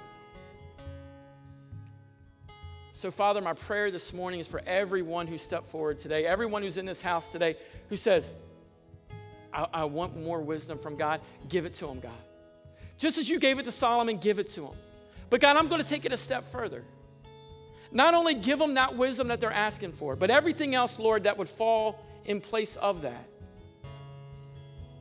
So, 2.93 3.11
Father, 3.11 3.43
my 3.43 3.53
prayer 3.53 3.91
this 3.91 4.13
morning 4.13 4.41
is 4.41 4.49
for 4.49 4.63
everyone 4.67 5.27
who 5.27 5.37
stepped 5.39 5.67
forward 5.67 5.99
today, 5.99 6.25
everyone 6.25 6.63
who's 6.63 6.79
in 6.79 6.87
this 6.87 7.03
house 7.03 7.31
today 7.31 7.57
who 7.91 7.97
says, 7.97 8.33
I, 9.53 9.67
I 9.73 9.85
want 9.85 10.19
more 10.21 10.41
wisdom 10.41 10.79
from 10.79 10.97
God, 10.97 11.21
give 11.49 11.67
it 11.67 11.75
to 11.75 11.87
him, 11.89 12.01
God. 12.01 12.11
Just 12.99 13.19
as 13.19 13.29
you 13.29 13.39
gave 13.39 13.59
it 13.59 13.65
to 13.67 13.73
Solomon, 13.73 14.17
give 14.17 14.39
it 14.39 14.51
to 14.55 14.65
him. 14.65 14.75
But 15.29 15.41
God, 15.41 15.57
I'm 15.57 15.69
going 15.69 15.83
to 15.83 15.87
take 15.87 16.05
it 16.05 16.13
a 16.13 16.17
step 16.17 16.51
further. 16.51 16.83
Not 17.97 18.13
only 18.13 18.35
give 18.35 18.59
them 18.59 18.75
that 18.75 18.95
wisdom 18.95 19.29
that 19.29 19.41
they're 19.41 19.51
asking 19.51 19.93
for, 19.93 20.17
but 20.17 20.29
everything 20.29 20.75
else, 20.75 20.99
Lord, 20.99 21.25
that 21.25 21.39
would 21.39 21.49
fall 21.49 22.05
in 22.27 22.43
place 22.43 22.77
of 22.77 23.01
that. 23.01 23.25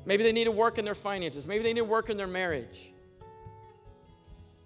Maybe 0.05 0.23
they 0.23 0.31
need 0.31 0.45
to 0.45 0.51
work 0.51 0.77
in 0.77 0.85
their 0.85 0.95
finances. 0.95 1.45
Maybe 1.45 1.61
they 1.61 1.73
need 1.73 1.81
to 1.81 1.85
work 1.85 2.09
in 2.09 2.15
their 2.15 2.25
marriage. 2.25 2.89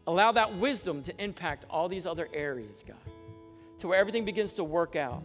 Allow 0.05 0.33
that 0.33 0.53
wisdom 0.57 1.01
to 1.03 1.23
impact 1.23 1.65
all 1.71 1.89
these 1.89 2.05
other 2.05 2.29
areas, 2.31 2.83
God, 2.87 2.97
to 3.79 3.87
where 3.87 3.97
everything 3.97 4.25
begins 4.25 4.53
to 4.55 4.63
work 4.63 4.95
out, 4.95 5.23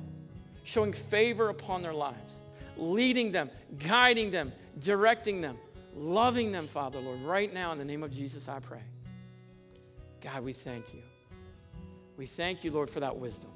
showing 0.63 0.95
favor 0.95 1.51
upon 1.51 1.83
their 1.83 1.93
lives, 1.93 2.33
leading 2.79 3.33
them, 3.33 3.51
guiding 3.87 4.31
them, 4.31 4.51
directing 4.81 5.43
them, 5.43 5.59
loving 5.95 6.53
them, 6.53 6.67
Father, 6.69 7.01
Lord. 7.01 7.21
Right 7.21 7.53
now, 7.53 7.71
in 7.73 7.77
the 7.77 7.85
name 7.85 8.03
of 8.03 8.11
Jesus, 8.11 8.49
I 8.49 8.61
pray. 8.61 8.81
God, 10.23 10.43
we 10.43 10.55
thank 10.55 10.95
you. 10.95 11.03
We 12.17 12.27
thank 12.27 12.65
you, 12.65 12.71
Lord, 12.71 12.91
for 12.91 13.01
that 13.01 13.17
wisdom. 13.17 13.51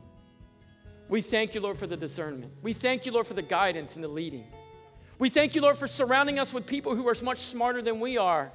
We 1.08 1.22
thank 1.22 1.54
you, 1.54 1.60
Lord, 1.60 1.78
for 1.78 1.86
the 1.86 1.96
discernment. 1.96 2.52
We 2.62 2.72
thank 2.72 3.06
you, 3.06 3.12
Lord, 3.12 3.26
for 3.26 3.34
the 3.34 3.42
guidance 3.42 3.94
and 3.94 4.04
the 4.04 4.08
leading. 4.08 4.46
We 5.18 5.30
thank 5.30 5.54
you, 5.54 5.62
Lord, 5.62 5.78
for 5.78 5.88
surrounding 5.88 6.38
us 6.38 6.52
with 6.52 6.66
people 6.66 6.94
who 6.94 7.08
are 7.08 7.16
much 7.22 7.38
smarter 7.38 7.82
than 7.82 7.98
we 7.98 8.18
are, 8.18 8.52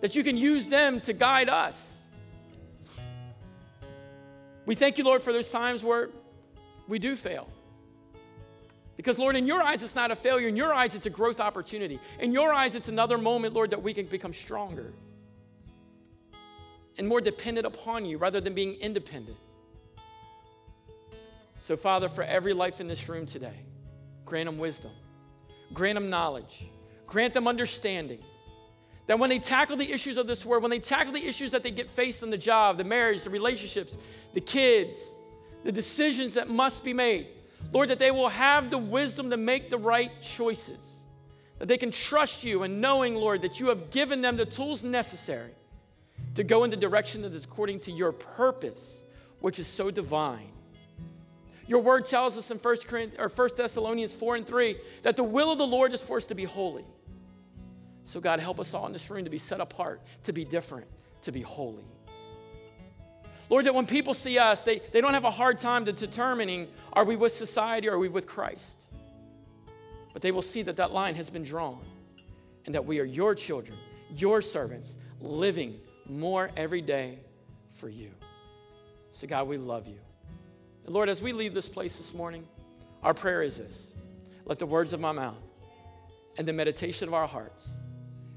that 0.00 0.14
you 0.14 0.22
can 0.22 0.36
use 0.36 0.68
them 0.68 1.00
to 1.02 1.12
guide 1.12 1.48
us. 1.48 1.96
We 4.64 4.74
thank 4.74 4.98
you, 4.98 5.04
Lord, 5.04 5.22
for 5.22 5.32
those 5.32 5.50
times 5.50 5.82
where 5.82 6.10
we 6.86 6.98
do 6.98 7.16
fail. 7.16 7.48
Because, 8.96 9.18
Lord, 9.18 9.34
in 9.34 9.46
your 9.46 9.62
eyes, 9.62 9.82
it's 9.82 9.94
not 9.94 10.10
a 10.10 10.16
failure. 10.16 10.46
In 10.46 10.56
your 10.56 10.72
eyes, 10.72 10.94
it's 10.94 11.06
a 11.06 11.10
growth 11.10 11.40
opportunity. 11.40 11.98
In 12.20 12.32
your 12.32 12.52
eyes, 12.52 12.74
it's 12.74 12.88
another 12.88 13.18
moment, 13.18 13.54
Lord, 13.54 13.70
that 13.70 13.82
we 13.82 13.94
can 13.94 14.06
become 14.06 14.32
stronger 14.32 14.92
and 16.98 17.06
more 17.06 17.20
dependent 17.20 17.66
upon 17.66 18.04
you 18.04 18.18
rather 18.18 18.40
than 18.40 18.54
being 18.54 18.74
independent. 18.74 19.36
So, 21.60 21.76
Father, 21.76 22.08
for 22.08 22.24
every 22.24 22.52
life 22.52 22.80
in 22.80 22.88
this 22.88 23.08
room 23.08 23.26
today, 23.26 23.60
grant 24.24 24.46
them 24.46 24.58
wisdom, 24.58 24.92
grant 25.72 25.96
them 25.96 26.10
knowledge, 26.10 26.64
grant 27.06 27.34
them 27.34 27.46
understanding. 27.46 28.20
That 29.06 29.18
when 29.18 29.28
they 29.28 29.38
tackle 29.38 29.76
the 29.76 29.92
issues 29.92 30.16
of 30.16 30.26
this 30.26 30.46
world, 30.46 30.62
when 30.62 30.70
they 30.70 30.78
tackle 30.78 31.12
the 31.12 31.26
issues 31.26 31.50
that 31.52 31.62
they 31.62 31.70
get 31.70 31.90
faced 31.90 32.22
in 32.22 32.30
the 32.30 32.38
job, 32.38 32.78
the 32.78 32.84
marriage, 32.84 33.24
the 33.24 33.30
relationships, 33.30 33.96
the 34.34 34.40
kids, 34.40 34.98
the 35.64 35.72
decisions 35.72 36.34
that 36.34 36.48
must 36.48 36.84
be 36.84 36.92
made, 36.92 37.26
Lord, 37.72 37.90
that 37.90 37.98
they 37.98 38.10
will 38.10 38.28
have 38.28 38.70
the 38.70 38.78
wisdom 38.78 39.30
to 39.30 39.36
make 39.36 39.68
the 39.68 39.78
right 39.78 40.10
choices. 40.22 40.78
That 41.58 41.68
they 41.68 41.76
can 41.76 41.90
trust 41.90 42.42
you 42.42 42.62
and 42.62 42.80
knowing, 42.80 43.14
Lord, 43.16 43.42
that 43.42 43.60
you 43.60 43.68
have 43.68 43.90
given 43.90 44.22
them 44.22 44.36
the 44.36 44.46
tools 44.46 44.82
necessary 44.82 45.50
to 46.34 46.44
go 46.44 46.64
in 46.64 46.70
the 46.70 46.76
direction 46.76 47.22
that 47.22 47.34
is 47.34 47.44
according 47.44 47.80
to 47.80 47.92
your 47.92 48.12
purpose, 48.12 48.98
which 49.40 49.58
is 49.58 49.66
so 49.66 49.90
divine. 49.90 50.52
Your 51.66 51.80
word 51.80 52.06
tells 52.06 52.36
us 52.36 52.50
in 52.50 52.58
1, 52.58 52.76
or 53.18 53.28
1 53.28 53.50
Thessalonians 53.56 54.12
4 54.12 54.36
and 54.36 54.46
3 54.46 54.76
that 55.02 55.16
the 55.16 55.24
will 55.24 55.52
of 55.52 55.58
the 55.58 55.66
Lord 55.66 55.92
is 55.92 56.02
for 56.02 56.16
us 56.16 56.26
to 56.26 56.34
be 56.34 56.44
holy. 56.44 56.84
So, 58.04 58.18
God, 58.18 58.40
help 58.40 58.58
us 58.58 58.74
all 58.74 58.86
in 58.86 58.92
this 58.92 59.08
room 59.08 59.24
to 59.24 59.30
be 59.30 59.38
set 59.38 59.60
apart, 59.60 60.00
to 60.24 60.32
be 60.32 60.44
different, 60.44 60.88
to 61.22 61.32
be 61.32 61.42
holy. 61.42 61.84
Lord, 63.48 63.66
that 63.66 63.74
when 63.74 63.86
people 63.86 64.14
see 64.14 64.38
us, 64.38 64.62
they, 64.62 64.80
they 64.92 65.00
don't 65.00 65.14
have 65.14 65.24
a 65.24 65.30
hard 65.30 65.58
time 65.58 65.84
to 65.84 65.92
determining 65.92 66.68
are 66.92 67.04
we 67.04 67.16
with 67.16 67.32
society 67.32 67.88
or 67.88 67.94
are 67.94 67.98
we 67.98 68.08
with 68.08 68.26
Christ? 68.26 68.76
But 70.12 70.22
they 70.22 70.32
will 70.32 70.42
see 70.42 70.62
that 70.62 70.76
that 70.76 70.92
line 70.92 71.14
has 71.16 71.30
been 71.30 71.44
drawn 71.44 71.80
and 72.66 72.74
that 72.74 72.84
we 72.84 72.98
are 73.00 73.04
your 73.04 73.34
children, 73.34 73.76
your 74.16 74.42
servants, 74.42 74.96
living 75.20 75.78
more 76.10 76.50
every 76.56 76.82
day 76.82 77.18
for 77.72 77.88
you. 77.88 78.10
So, 79.12 79.26
God, 79.26 79.48
we 79.48 79.56
love 79.56 79.86
you. 79.86 79.98
And 80.84 80.94
Lord, 80.94 81.08
as 81.08 81.22
we 81.22 81.32
leave 81.32 81.54
this 81.54 81.68
place 81.68 81.96
this 81.96 82.12
morning, 82.12 82.46
our 83.02 83.14
prayer 83.14 83.42
is 83.42 83.58
this 83.58 83.86
let 84.44 84.58
the 84.58 84.66
words 84.66 84.92
of 84.92 85.00
my 85.00 85.12
mouth 85.12 85.36
and 86.36 86.46
the 86.46 86.52
meditation 86.52 87.06
of 87.08 87.14
our 87.14 87.26
hearts 87.26 87.68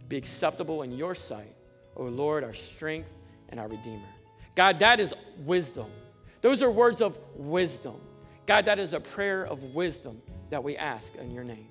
be 0.07 0.17
acceptable 0.17 0.83
in 0.83 0.91
your 0.91 1.15
sight, 1.15 1.55
O 1.95 2.03
Lord, 2.03 2.43
our 2.43 2.53
strength 2.53 3.09
and 3.49 3.59
our 3.59 3.67
Redeemer. 3.67 4.01
God, 4.55 4.79
that 4.79 4.99
is 4.99 5.13
wisdom. 5.39 5.87
Those 6.41 6.61
are 6.61 6.69
words 6.69 7.01
of 7.01 7.17
wisdom. 7.35 7.95
God, 8.45 8.65
that 8.65 8.77
is 8.77 8.93
a 8.93 8.99
prayer 8.99 9.45
of 9.45 9.63
wisdom 9.73 10.21
that 10.49 10.63
we 10.63 10.75
ask 10.77 11.15
in 11.15 11.31
your 11.31 11.43
name. 11.43 11.67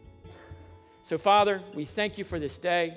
So, 1.04 1.18
Father, 1.18 1.60
we 1.74 1.84
thank 1.84 2.18
you 2.18 2.24
for 2.24 2.38
this 2.38 2.58
day. 2.58 2.96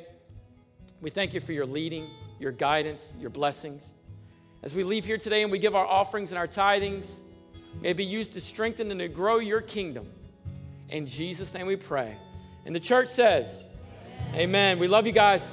We 1.01 1.10
thank 1.10 1.34
you 1.34 1.41
for 1.41 1.51
your 1.51 1.66
leading 1.66 2.08
your 2.39 2.51
guidance, 2.51 3.13
your 3.19 3.29
blessings. 3.29 3.86
As 4.63 4.73
we 4.73 4.83
leave 4.83 5.05
here 5.05 5.17
today 5.17 5.43
and 5.43 5.51
we 5.51 5.59
give 5.59 5.75
our 5.75 5.86
offerings 5.86 6.31
and 6.31 6.38
our 6.38 6.47
tithings, 6.47 7.07
may 7.81 7.89
it 7.89 7.97
be 7.97 8.05
used 8.05 8.33
to 8.33 8.41
strengthen 8.41 8.89
and 8.91 8.99
to 8.99 9.07
grow 9.07 9.38
your 9.38 9.61
kingdom. 9.61 10.07
In 10.89 11.05
Jesus' 11.05 11.53
name 11.53 11.67
we 11.67 11.75
pray. 11.75 12.15
And 12.65 12.75
the 12.75 12.79
church 12.79 13.09
says, 13.09 13.47
Amen. 14.29 14.39
Amen. 14.39 14.79
We 14.79 14.88
love 14.88 15.05
you 15.05 15.11
guys. 15.11 15.47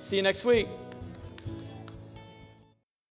See 0.00 0.16
you 0.16 0.22
next 0.22 0.44
week. 0.44 0.68